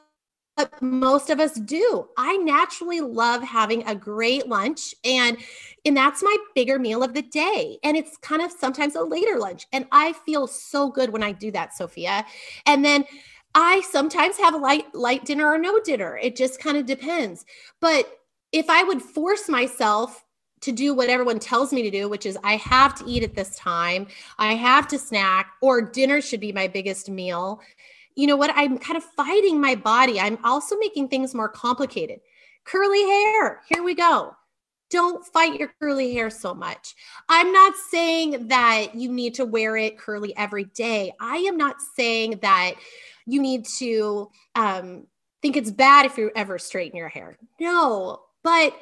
most 0.80 1.30
of 1.30 1.38
us 1.38 1.54
do. 1.60 2.08
I 2.18 2.38
naturally 2.38 3.00
love 3.00 3.40
having 3.44 3.86
a 3.86 3.94
great 3.94 4.48
lunch 4.48 4.96
and 5.04 5.38
and 5.84 5.96
that's 5.96 6.20
my 6.20 6.36
bigger 6.56 6.78
meal 6.78 7.04
of 7.04 7.14
the 7.14 7.22
day 7.22 7.78
and 7.84 7.96
it's 7.96 8.16
kind 8.16 8.42
of 8.42 8.50
sometimes 8.50 8.96
a 8.96 9.02
later 9.02 9.38
lunch 9.38 9.68
and 9.72 9.86
I 9.92 10.12
feel 10.12 10.48
so 10.48 10.90
good 10.90 11.10
when 11.10 11.22
I 11.22 11.30
do 11.30 11.52
that 11.52 11.76
Sophia. 11.76 12.26
And 12.66 12.84
then 12.84 13.04
I 13.54 13.80
sometimes 13.90 14.38
have 14.38 14.54
a 14.54 14.58
light 14.58 14.92
light 14.92 15.24
dinner 15.24 15.46
or 15.46 15.56
no 15.58 15.80
dinner. 15.80 16.18
It 16.18 16.34
just 16.34 16.60
kind 16.60 16.76
of 16.76 16.84
depends. 16.84 17.44
But 17.80 18.19
if 18.52 18.68
I 18.68 18.82
would 18.82 19.02
force 19.02 19.48
myself 19.48 20.24
to 20.62 20.72
do 20.72 20.92
what 20.92 21.08
everyone 21.08 21.38
tells 21.38 21.72
me 21.72 21.82
to 21.82 21.90
do, 21.90 22.08
which 22.08 22.26
is 22.26 22.36
I 22.44 22.56
have 22.56 22.94
to 22.96 23.04
eat 23.06 23.22
at 23.22 23.34
this 23.34 23.56
time, 23.56 24.06
I 24.38 24.54
have 24.54 24.86
to 24.88 24.98
snack, 24.98 25.52
or 25.62 25.80
dinner 25.80 26.20
should 26.20 26.40
be 26.40 26.52
my 26.52 26.68
biggest 26.68 27.08
meal. 27.08 27.60
You 28.14 28.26
know 28.26 28.36
what? 28.36 28.52
I'm 28.54 28.76
kind 28.78 28.96
of 28.96 29.04
fighting 29.04 29.60
my 29.60 29.74
body. 29.74 30.20
I'm 30.20 30.38
also 30.44 30.76
making 30.76 31.08
things 31.08 31.34
more 31.34 31.48
complicated. 31.48 32.20
Curly 32.64 33.02
hair, 33.02 33.62
here 33.68 33.82
we 33.82 33.94
go. 33.94 34.36
Don't 34.90 35.24
fight 35.24 35.58
your 35.58 35.70
curly 35.80 36.12
hair 36.12 36.30
so 36.30 36.52
much. 36.52 36.96
I'm 37.28 37.52
not 37.52 37.74
saying 37.90 38.48
that 38.48 38.94
you 38.94 39.10
need 39.10 39.34
to 39.34 39.44
wear 39.44 39.76
it 39.76 39.96
curly 39.96 40.36
every 40.36 40.64
day. 40.64 41.12
I 41.20 41.36
am 41.36 41.56
not 41.56 41.76
saying 41.96 42.40
that 42.42 42.74
you 43.24 43.40
need 43.40 43.64
to 43.78 44.28
um, 44.56 45.06
think 45.40 45.56
it's 45.56 45.70
bad 45.70 46.06
if 46.06 46.18
you 46.18 46.32
ever 46.34 46.58
straighten 46.58 46.98
your 46.98 47.08
hair. 47.08 47.38
No, 47.60 48.20
but 48.42 48.74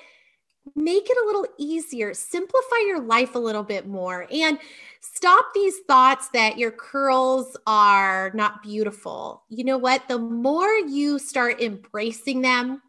make 0.77 1.09
it 1.09 1.17
a 1.23 1.27
little 1.27 1.47
easier, 1.59 2.15
simplify 2.15 2.77
your 2.87 3.01
life 3.01 3.35
a 3.35 3.39
little 3.39 3.63
bit 3.63 3.87
more, 3.87 4.27
and 4.31 4.59
stop 5.01 5.47
these 5.55 5.79
thoughts 5.87 6.29
that 6.31 6.59
your 6.59 6.71
curls 6.71 7.57
are 7.67 8.31
not 8.35 8.63
beautiful. 8.63 9.45
You 9.49 9.65
know 9.65 9.79
what? 9.79 10.09
The 10.09 10.19
more 10.19 10.73
you 10.73 11.19
start 11.19 11.63
embracing 11.63 12.43
them, 12.43 12.83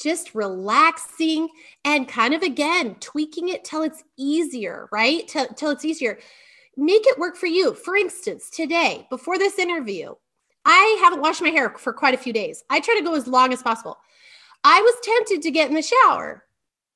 just 0.00 0.34
relaxing 0.34 1.48
and 1.84 2.08
kind 2.08 2.34
of 2.34 2.42
again 2.42 2.96
tweaking 3.00 3.48
it 3.48 3.64
till 3.64 3.82
it's 3.82 4.02
easier, 4.16 4.88
right? 4.90 5.28
Till, 5.28 5.46
till 5.48 5.70
it's 5.70 5.84
easier. 5.84 6.18
Make 6.76 7.06
it 7.06 7.18
work 7.18 7.36
for 7.36 7.46
you. 7.46 7.74
For 7.74 7.96
instance, 7.96 8.48
today, 8.48 9.06
before 9.10 9.38
this 9.38 9.58
interview, 9.58 10.14
I 10.64 10.98
haven't 11.02 11.20
washed 11.20 11.42
my 11.42 11.50
hair 11.50 11.70
for 11.70 11.92
quite 11.92 12.14
a 12.14 12.18
few 12.18 12.32
days. 12.32 12.64
I 12.70 12.80
try 12.80 12.94
to 12.96 13.04
go 13.04 13.14
as 13.14 13.26
long 13.26 13.52
as 13.52 13.62
possible. 13.62 13.98
I 14.64 14.80
was 14.80 14.94
tempted 15.02 15.42
to 15.42 15.50
get 15.50 15.68
in 15.68 15.74
the 15.74 15.82
shower 15.82 16.44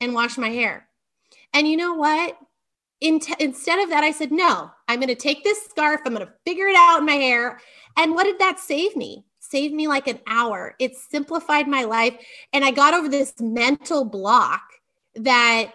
and 0.00 0.14
wash 0.14 0.36
my 0.36 0.50
hair. 0.50 0.88
And 1.52 1.68
you 1.68 1.76
know 1.76 1.94
what? 1.94 2.36
In 3.00 3.20
t- 3.20 3.34
instead 3.38 3.78
of 3.78 3.90
that, 3.90 4.04
I 4.04 4.10
said, 4.10 4.32
no, 4.32 4.70
I'm 4.88 5.00
going 5.00 5.08
to 5.08 5.14
take 5.14 5.44
this 5.44 5.64
scarf. 5.66 6.00
I'm 6.04 6.14
going 6.14 6.26
to 6.26 6.32
figure 6.44 6.66
it 6.66 6.76
out 6.76 7.00
in 7.00 7.06
my 7.06 7.12
hair. 7.12 7.60
And 7.96 8.14
what 8.14 8.24
did 8.24 8.38
that 8.38 8.58
save 8.58 8.96
me? 8.96 9.24
Saved 9.40 9.74
me 9.74 9.88
like 9.88 10.08
an 10.08 10.20
hour. 10.26 10.74
It 10.78 10.96
simplified 10.96 11.68
my 11.68 11.84
life. 11.84 12.16
And 12.52 12.64
I 12.64 12.70
got 12.70 12.94
over 12.94 13.08
this 13.08 13.34
mental 13.40 14.04
block 14.04 14.62
that 15.14 15.72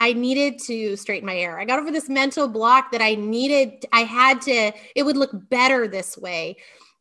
I 0.00 0.12
needed 0.14 0.58
to 0.66 0.96
straighten 0.96 1.26
my 1.26 1.34
hair. 1.34 1.60
I 1.60 1.64
got 1.64 1.78
over 1.78 1.92
this 1.92 2.08
mental 2.08 2.48
block 2.48 2.90
that 2.90 3.00
I 3.00 3.14
needed, 3.14 3.86
I 3.92 4.00
had 4.00 4.40
to, 4.42 4.72
it 4.96 5.04
would 5.04 5.16
look 5.16 5.30
better 5.48 5.86
this 5.86 6.18
way. 6.18 6.56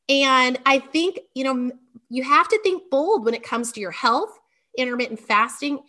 And 0.07 0.59
I 0.65 0.79
think, 0.79 1.19
you 1.33 1.43
know, 1.43 1.71
you 2.11 2.23
have 2.23 2.49
to 2.49 2.59
think 2.61 2.83
bold 2.91 3.23
when 3.23 3.33
it 3.33 3.41
comes 3.41 3.71
to 3.71 3.79
your 3.79 3.91
health, 3.91 4.37
intermittent 4.77 5.19
fasting, 5.19 5.79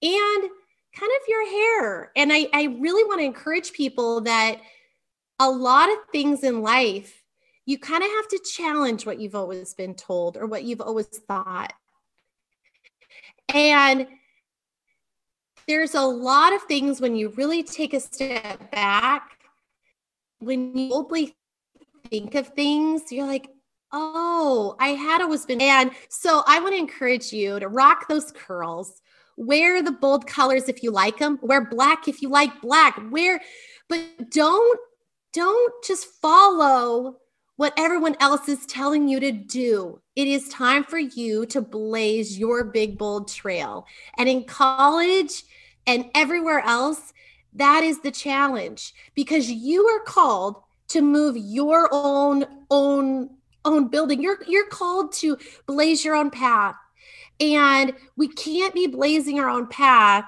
and 0.00 0.42
kind 0.94 1.12
of 1.12 1.28
your 1.28 1.50
hair. 1.50 2.12
And 2.14 2.32
I, 2.32 2.46
I 2.52 2.76
really 2.78 3.02
want 3.02 3.20
to 3.20 3.24
encourage 3.24 3.72
people 3.72 4.20
that 4.20 4.60
a 5.40 5.50
lot 5.50 5.90
of 5.90 5.98
things 6.12 6.44
in 6.44 6.62
life, 6.62 7.24
you 7.66 7.78
kind 7.78 8.04
of 8.04 8.08
have 8.10 8.28
to 8.28 8.40
challenge 8.54 9.04
what 9.04 9.18
you've 9.18 9.34
always 9.34 9.74
been 9.74 9.94
told 9.94 10.36
or 10.36 10.46
what 10.46 10.62
you've 10.62 10.80
always 10.80 11.08
thought. 11.08 11.72
And 13.52 14.06
there's 15.66 15.96
a 15.96 16.02
lot 16.02 16.52
of 16.52 16.62
things 16.62 17.00
when 17.00 17.16
you 17.16 17.30
really 17.30 17.64
take 17.64 17.92
a 17.92 17.98
step 17.98 18.70
back, 18.70 19.30
when 20.38 20.76
you 20.76 20.90
boldly 20.90 21.34
think 22.08 22.36
of 22.36 22.48
things, 22.48 23.10
you're 23.10 23.26
like, 23.26 23.48
Oh, 23.92 24.74
I 24.80 24.88
had 24.88 25.20
always 25.20 25.44
been. 25.44 25.60
And 25.60 25.90
so 26.08 26.42
I 26.46 26.60
want 26.60 26.74
to 26.74 26.78
encourage 26.78 27.32
you 27.32 27.60
to 27.60 27.68
rock 27.68 28.08
those 28.08 28.32
curls, 28.32 29.02
wear 29.36 29.82
the 29.82 29.92
bold 29.92 30.26
colors 30.26 30.68
if 30.68 30.82
you 30.82 30.90
like 30.90 31.18
them, 31.18 31.38
wear 31.42 31.68
black 31.68 32.08
if 32.08 32.22
you 32.22 32.30
like 32.30 32.60
black, 32.62 33.00
wear, 33.10 33.40
but 33.88 34.30
don't, 34.30 34.80
don't 35.32 35.84
just 35.84 36.06
follow 36.20 37.18
what 37.56 37.74
everyone 37.76 38.16
else 38.18 38.48
is 38.48 38.64
telling 38.66 39.08
you 39.08 39.20
to 39.20 39.30
do. 39.30 40.00
It 40.16 40.26
is 40.26 40.48
time 40.48 40.84
for 40.84 40.98
you 40.98 41.44
to 41.46 41.60
blaze 41.60 42.38
your 42.38 42.64
big, 42.64 42.96
bold 42.96 43.28
trail. 43.28 43.86
And 44.16 44.28
in 44.28 44.44
college 44.44 45.44
and 45.86 46.10
everywhere 46.14 46.60
else, 46.60 47.12
that 47.54 47.84
is 47.84 48.00
the 48.00 48.10
challenge 48.10 48.94
because 49.14 49.50
you 49.50 49.86
are 49.86 50.00
called 50.00 50.62
to 50.88 51.02
move 51.02 51.36
your 51.36 51.88
own 51.92 52.46
own 52.70 53.30
own 53.64 53.88
building. 53.88 54.22
You're 54.22 54.38
you're 54.46 54.68
called 54.68 55.12
to 55.14 55.38
blaze 55.66 56.04
your 56.04 56.14
own 56.14 56.30
path. 56.30 56.74
And 57.40 57.94
we 58.16 58.28
can't 58.28 58.74
be 58.74 58.86
blazing 58.86 59.40
our 59.40 59.48
own 59.48 59.66
path 59.66 60.24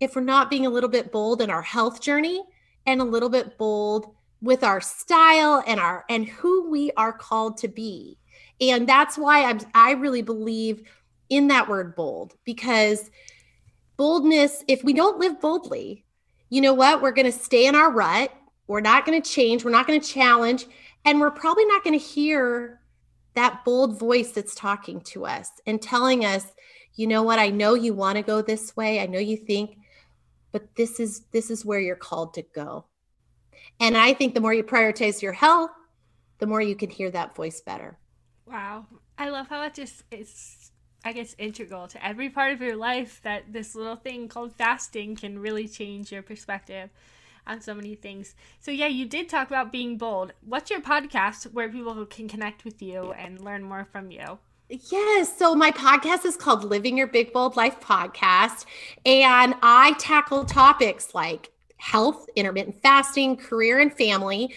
if 0.00 0.16
we're 0.16 0.22
not 0.22 0.50
being 0.50 0.66
a 0.66 0.70
little 0.70 0.90
bit 0.90 1.12
bold 1.12 1.40
in 1.40 1.50
our 1.50 1.62
health 1.62 2.00
journey 2.00 2.42
and 2.86 3.00
a 3.00 3.04
little 3.04 3.28
bit 3.28 3.56
bold 3.56 4.14
with 4.40 4.64
our 4.64 4.80
style 4.80 5.62
and 5.66 5.78
our 5.78 6.04
and 6.10 6.28
who 6.28 6.68
we 6.68 6.90
are 6.96 7.12
called 7.12 7.56
to 7.58 7.68
be. 7.68 8.18
And 8.60 8.88
that's 8.88 9.16
why 9.16 9.44
I'm 9.44 9.60
I 9.74 9.92
really 9.92 10.22
believe 10.22 10.88
in 11.28 11.48
that 11.48 11.68
word 11.68 11.94
bold 11.94 12.34
because 12.44 13.10
boldness 13.96 14.64
if 14.68 14.82
we 14.84 14.92
don't 14.92 15.18
live 15.18 15.40
boldly, 15.40 16.04
you 16.50 16.60
know 16.60 16.74
what? 16.74 17.00
We're 17.00 17.12
going 17.12 17.30
to 17.30 17.32
stay 17.32 17.66
in 17.66 17.74
our 17.74 17.90
rut. 17.90 18.32
We're 18.66 18.80
not 18.80 19.06
going 19.06 19.20
to 19.20 19.30
change, 19.30 19.64
we're 19.64 19.70
not 19.70 19.86
going 19.86 20.00
to 20.00 20.06
challenge 20.06 20.66
and 21.04 21.20
we're 21.20 21.30
probably 21.30 21.64
not 21.66 21.84
going 21.84 21.98
to 21.98 22.04
hear 22.04 22.80
that 23.34 23.64
bold 23.64 23.98
voice 23.98 24.32
that's 24.32 24.54
talking 24.54 25.00
to 25.00 25.24
us 25.24 25.50
and 25.66 25.80
telling 25.80 26.24
us, 26.24 26.46
you 26.94 27.06
know 27.06 27.22
what, 27.22 27.38
I 27.38 27.48
know 27.48 27.74
you 27.74 27.94
want 27.94 28.16
to 28.16 28.22
go 28.22 28.42
this 28.42 28.76
way. 28.76 29.00
I 29.00 29.06
know 29.06 29.18
you 29.18 29.36
think, 29.36 29.78
but 30.52 30.74
this 30.76 31.00
is 31.00 31.22
this 31.32 31.50
is 31.50 31.64
where 31.64 31.80
you're 31.80 31.96
called 31.96 32.34
to 32.34 32.42
go. 32.54 32.84
And 33.80 33.96
I 33.96 34.12
think 34.12 34.34
the 34.34 34.40
more 34.40 34.52
you 34.52 34.62
prioritize 34.62 35.22
your 35.22 35.32
health, 35.32 35.70
the 36.38 36.46
more 36.46 36.60
you 36.60 36.76
can 36.76 36.90
hear 36.90 37.10
that 37.10 37.34
voice 37.34 37.60
better. 37.60 37.98
Wow. 38.46 38.86
I 39.16 39.30
love 39.30 39.48
how 39.48 39.62
it 39.62 39.74
just 39.74 40.02
is 40.10 40.70
I 41.04 41.12
guess 41.12 41.34
integral 41.38 41.88
to 41.88 42.04
every 42.04 42.30
part 42.30 42.52
of 42.52 42.60
your 42.60 42.76
life 42.76 43.20
that 43.24 43.52
this 43.52 43.74
little 43.74 43.96
thing 43.96 44.28
called 44.28 44.54
fasting 44.54 45.16
can 45.16 45.38
really 45.38 45.66
change 45.66 46.12
your 46.12 46.22
perspective 46.22 46.90
on 47.46 47.60
so 47.60 47.74
many 47.74 47.94
things. 47.94 48.34
So 48.60 48.70
yeah, 48.70 48.86
you 48.86 49.06
did 49.06 49.28
talk 49.28 49.48
about 49.48 49.72
being 49.72 49.98
bold. 49.98 50.32
What's 50.44 50.70
your 50.70 50.80
podcast 50.80 51.52
where 51.52 51.68
people 51.68 52.06
can 52.06 52.28
connect 52.28 52.64
with 52.64 52.82
you 52.82 53.12
and 53.12 53.40
learn 53.40 53.62
more 53.62 53.86
from 53.90 54.10
you? 54.10 54.38
Yes. 54.90 55.36
So 55.36 55.54
my 55.54 55.70
podcast 55.70 56.24
is 56.24 56.36
called 56.36 56.64
Living 56.64 56.96
Your 56.96 57.06
Big 57.06 57.32
Bold 57.32 57.56
Life 57.56 57.78
Podcast. 57.80 58.64
And 59.04 59.54
I 59.62 59.94
tackle 59.98 60.44
topics 60.44 61.14
like 61.14 61.50
health, 61.76 62.26
intermittent 62.36 62.80
fasting, 62.80 63.36
career, 63.36 63.80
and 63.80 63.92
family. 63.92 64.54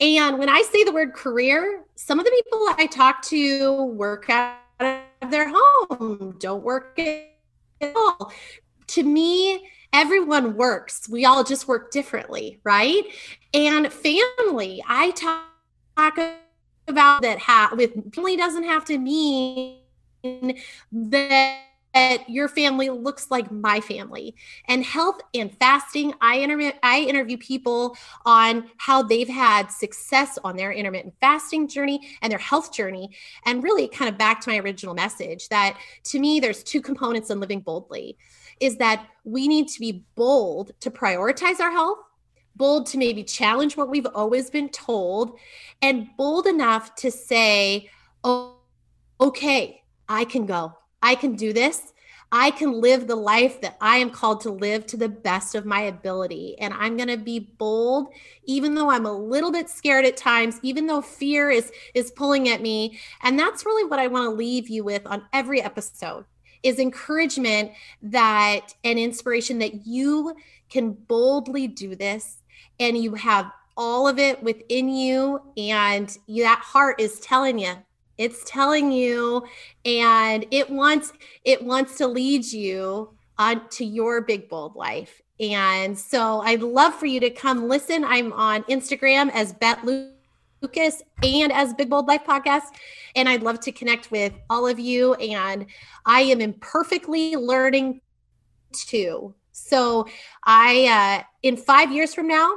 And 0.00 0.38
when 0.38 0.50
I 0.50 0.62
say 0.62 0.84
the 0.84 0.92
word 0.92 1.14
career, 1.14 1.84
some 1.94 2.18
of 2.18 2.26
the 2.26 2.30
people 2.30 2.68
I 2.76 2.86
talk 2.86 3.22
to 3.26 3.84
work 3.84 4.28
out 4.28 4.58
of 4.80 5.30
their 5.30 5.50
home, 5.54 6.36
don't 6.38 6.62
work 6.62 6.98
at 6.98 7.30
all. 7.94 8.32
to 8.88 9.02
me, 9.02 9.70
everyone 9.96 10.56
works. 10.56 11.08
We 11.08 11.24
all 11.24 11.42
just 11.42 11.66
work 11.66 11.90
differently, 11.90 12.60
right? 12.64 13.02
And 13.54 13.90
family, 13.90 14.84
I 14.86 15.10
talk 15.12 16.18
about 16.86 17.22
that 17.22 17.38
ha- 17.38 17.72
with 17.74 18.14
family 18.14 18.36
doesn't 18.36 18.64
have 18.64 18.84
to 18.84 18.98
mean 18.98 19.80
that 20.92 21.62
your 22.28 22.46
family 22.46 22.90
looks 22.90 23.30
like 23.30 23.50
my 23.50 23.80
family 23.80 24.34
and 24.68 24.84
health 24.84 25.18
and 25.32 25.56
fasting 25.58 26.12
i 26.20 26.38
interview 26.38 26.70
i 26.82 27.00
interview 27.00 27.38
people 27.38 27.96
on 28.26 28.68
how 28.76 29.02
they've 29.02 29.28
had 29.28 29.70
success 29.70 30.38
on 30.44 30.56
their 30.56 30.72
intermittent 30.72 31.14
fasting 31.22 31.66
journey 31.66 31.98
and 32.20 32.30
their 32.30 32.38
health 32.38 32.70
journey 32.70 33.08
and 33.46 33.64
really 33.64 33.88
kind 33.88 34.10
of 34.10 34.18
back 34.18 34.42
to 34.42 34.50
my 34.50 34.58
original 34.58 34.94
message 34.94 35.48
that 35.48 35.78
to 36.04 36.20
me 36.20 36.38
there's 36.38 36.62
two 36.62 36.82
components 36.82 37.30
in 37.30 37.40
living 37.40 37.60
boldly 37.60 38.18
is 38.60 38.76
that 38.76 39.06
we 39.24 39.48
need 39.48 39.68
to 39.68 39.80
be 39.80 40.04
bold 40.14 40.72
to 40.80 40.90
prioritize 40.90 41.60
our 41.60 41.70
health 41.70 41.98
bold 42.54 42.86
to 42.86 42.96
maybe 42.96 43.22
challenge 43.22 43.76
what 43.76 43.90
we've 43.90 44.06
always 44.14 44.48
been 44.48 44.70
told 44.70 45.38
and 45.82 46.08
bold 46.16 46.46
enough 46.46 46.94
to 46.94 47.10
say 47.10 47.90
oh 48.24 48.56
okay 49.20 49.82
i 50.08 50.24
can 50.24 50.46
go 50.46 50.74
I 51.06 51.14
can 51.14 51.34
do 51.34 51.52
this. 51.52 51.92
I 52.32 52.50
can 52.50 52.80
live 52.80 53.06
the 53.06 53.14
life 53.14 53.60
that 53.60 53.76
I 53.80 53.98
am 53.98 54.10
called 54.10 54.40
to 54.40 54.50
live 54.50 54.84
to 54.86 54.96
the 54.96 55.08
best 55.08 55.54
of 55.54 55.64
my 55.64 55.82
ability. 55.82 56.56
And 56.58 56.74
I'm 56.74 56.96
going 56.96 57.08
to 57.08 57.16
be 57.16 57.38
bold, 57.38 58.08
even 58.44 58.74
though 58.74 58.90
I'm 58.90 59.06
a 59.06 59.12
little 59.12 59.52
bit 59.52 59.70
scared 59.70 60.04
at 60.04 60.16
times, 60.16 60.58
even 60.62 60.88
though 60.88 61.00
fear 61.00 61.48
is, 61.48 61.70
is 61.94 62.10
pulling 62.10 62.48
at 62.48 62.60
me. 62.60 62.98
And 63.22 63.38
that's 63.38 63.64
really 63.64 63.88
what 63.88 64.00
I 64.00 64.08
want 64.08 64.24
to 64.24 64.34
leave 64.34 64.68
you 64.68 64.82
with 64.82 65.06
on 65.06 65.22
every 65.32 65.62
episode 65.62 66.24
is 66.66 66.78
encouragement 66.78 67.72
that 68.02 68.74
and 68.84 68.98
inspiration 68.98 69.58
that 69.58 69.86
you 69.86 70.34
can 70.68 70.92
boldly 70.92 71.66
do 71.66 71.94
this 71.94 72.38
and 72.80 72.98
you 72.98 73.14
have 73.14 73.50
all 73.76 74.08
of 74.08 74.18
it 74.18 74.42
within 74.42 74.88
you 74.88 75.40
and 75.56 76.16
that 76.28 76.60
heart 76.62 77.00
is 77.00 77.20
telling 77.20 77.58
you 77.58 77.74
it's 78.18 78.42
telling 78.46 78.90
you 78.90 79.46
and 79.84 80.46
it 80.50 80.70
wants 80.70 81.12
it 81.44 81.62
wants 81.62 81.96
to 81.98 82.06
lead 82.06 82.44
you 82.44 83.10
on 83.38 83.68
to 83.68 83.84
your 83.84 84.22
big 84.22 84.48
bold 84.48 84.74
life. 84.74 85.20
And 85.38 85.98
so 85.98 86.40
i'd 86.40 86.62
love 86.62 86.94
for 86.94 87.06
you 87.06 87.20
to 87.20 87.30
come 87.30 87.68
listen. 87.68 88.04
I'm 88.04 88.32
on 88.32 88.62
instagram 88.64 89.30
as 89.32 89.52
beth 89.52 89.84
lucas 90.62 91.02
and 91.22 91.52
as 91.52 91.74
big 91.74 91.90
bold 91.90 92.06
life 92.06 92.24
podcast 92.26 92.74
and 93.14 93.28
i'd 93.28 93.42
love 93.42 93.60
to 93.60 93.72
connect 93.72 94.10
with 94.10 94.32
all 94.48 94.66
of 94.66 94.78
you 94.78 95.14
and 95.14 95.66
i 96.04 96.20
am 96.20 96.40
imperfectly 96.40 97.36
learning 97.36 98.00
too. 98.72 99.34
So 99.52 100.06
i 100.44 101.22
uh, 101.22 101.24
in 101.42 101.56
five 101.56 101.92
years 101.92 102.14
from 102.14 102.28
now 102.28 102.56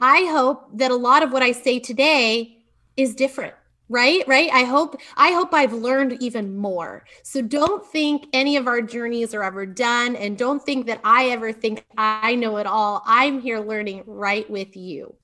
i 0.00 0.24
hope 0.30 0.68
that 0.76 0.90
a 0.90 0.96
lot 0.96 1.22
of 1.22 1.32
what 1.32 1.42
i 1.42 1.52
say 1.52 1.78
today 1.78 2.58
is 2.96 3.14
different 3.14 3.54
right? 3.88 4.26
Right? 4.26 4.50
I 4.52 4.64
hope 4.64 5.00
i 5.16 5.30
hope 5.30 5.54
i've 5.54 5.72
learned 5.72 6.20
even 6.20 6.56
more. 6.56 7.04
So 7.22 7.40
don't 7.40 7.86
think 7.86 8.26
any 8.32 8.56
of 8.56 8.66
our 8.66 8.82
journeys 8.82 9.32
are 9.32 9.44
ever 9.44 9.64
done 9.64 10.16
and 10.16 10.36
don't 10.36 10.62
think 10.62 10.86
that 10.86 11.00
i 11.04 11.26
ever 11.26 11.52
think 11.52 11.84
i 11.96 12.34
know 12.34 12.56
it 12.56 12.66
all. 12.66 13.02
I'm 13.06 13.40
here 13.40 13.60
learning 13.60 14.02
right 14.06 14.48
with 14.50 14.76
you 14.76 15.14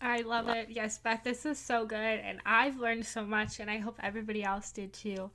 i 0.00 0.20
love 0.22 0.48
it 0.48 0.68
yes 0.70 0.98
beth 0.98 1.22
this 1.24 1.44
is 1.46 1.58
so 1.58 1.84
good 1.84 1.96
and 1.96 2.40
i've 2.46 2.78
learned 2.78 3.04
so 3.04 3.24
much 3.24 3.60
and 3.60 3.70
i 3.70 3.78
hope 3.78 3.98
everybody 4.02 4.42
else 4.42 4.70
did 4.70 4.92
too 4.92 5.30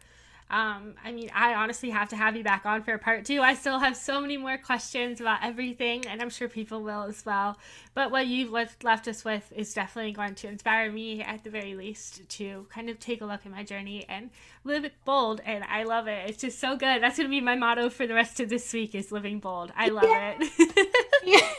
um, 0.48 0.94
I 1.04 1.12
mean, 1.12 1.32
I 1.34 1.56
honestly 1.56 1.90
have 1.90 2.10
to 2.10 2.16
have 2.16 2.36
you 2.36 2.44
back 2.44 2.68
on 2.68 2.84
for 2.84 2.96
part 3.00 3.26
two. 3.26 3.42
I 3.42 3.56
still 3.56 3.80
have 3.80 3.98
so 3.98 4.22
many 4.22 4.38
more 4.38 4.58
questions 4.58 5.20
about 5.20 5.40
everything, 5.42 6.06
and 6.06 6.22
I'm 6.22 6.30
sure 6.30 6.48
people 6.48 6.84
will 6.84 7.02
as 7.04 7.26
well. 7.26 7.58
But 7.96 8.12
what 8.12 8.28
you've 8.28 8.52
left, 8.52 8.84
left 8.84 9.08
us 9.08 9.26
with 9.26 9.52
is 9.56 9.74
definitely 9.74 10.12
going 10.12 10.36
to 10.36 10.48
inspire 10.48 10.92
me, 10.92 11.24
at 11.24 11.44
the 11.44 11.50
very 11.50 11.74
least, 11.74 12.30
to 12.30 12.68
kind 12.70 12.92
of 12.92 13.00
take 13.00 13.22
a 13.22 13.26
look 13.26 13.44
at 13.44 13.52
my 13.52 13.64
journey 13.64 14.06
and 14.08 14.30
live 14.64 14.86
bold. 15.04 15.42
And 15.46 15.64
I 15.64 15.84
love 15.84 16.08
it. 16.08 16.30
It's 16.30 16.42
just 16.42 16.60
so 16.60 16.78
good. 16.78 17.02
That's 17.02 17.18
going 17.18 17.28
to 17.28 17.36
be 17.36 17.42
my 17.42 17.56
motto 17.56 17.90
for 17.90 18.06
the 18.06 18.14
rest 18.14 18.40
of 18.40 18.48
this 18.48 18.72
week: 18.72 18.94
is 18.94 19.12
living 19.12 19.40
bold. 19.40 19.74
I 19.76 19.90
love 19.90 20.04
yeah. 20.04 20.36
it. 20.40 20.88
yeah. 21.26 21.50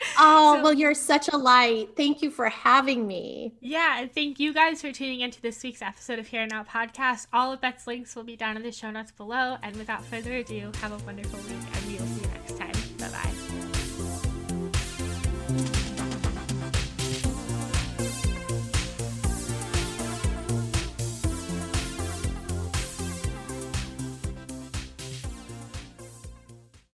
Oh, 0.22 0.56
so, 0.56 0.62
well, 0.62 0.74
you're 0.74 0.94
such 0.94 1.28
a 1.28 1.36
light. 1.36 1.90
Thank 1.96 2.20
you 2.22 2.30
for 2.30 2.48
having 2.48 3.06
me. 3.06 3.54
Yeah, 3.60 4.00
and 4.00 4.12
thank 4.12 4.38
you 4.38 4.52
guys 4.52 4.80
for 4.82 4.92
tuning 4.92 5.20
into 5.20 5.40
this 5.40 5.62
week's 5.62 5.82
episode 5.82 6.18
of 6.18 6.26
Here 6.26 6.42
and 6.42 6.50
Now 6.50 6.64
podcast. 6.64 7.26
All 7.32 7.52
of 7.52 7.60
Beth's 7.60 7.86
links 7.86 8.14
will 8.14 8.24
be 8.24 8.36
down 8.36 8.56
in 8.56 8.62
the 8.62 8.72
show 8.72 8.90
notes 8.90 9.12
below. 9.12 9.56
And 9.62 9.76
without 9.76 10.04
further 10.04 10.34
ado, 10.34 10.72
have 10.80 10.92
a 10.92 11.04
wonderful 11.04 11.38
week, 11.40 11.58
and 11.74 11.86
we 11.86 11.92
will 11.94 12.06
see 12.06 12.20
you 12.22 12.28
next 12.28 12.58
time. 12.58 12.59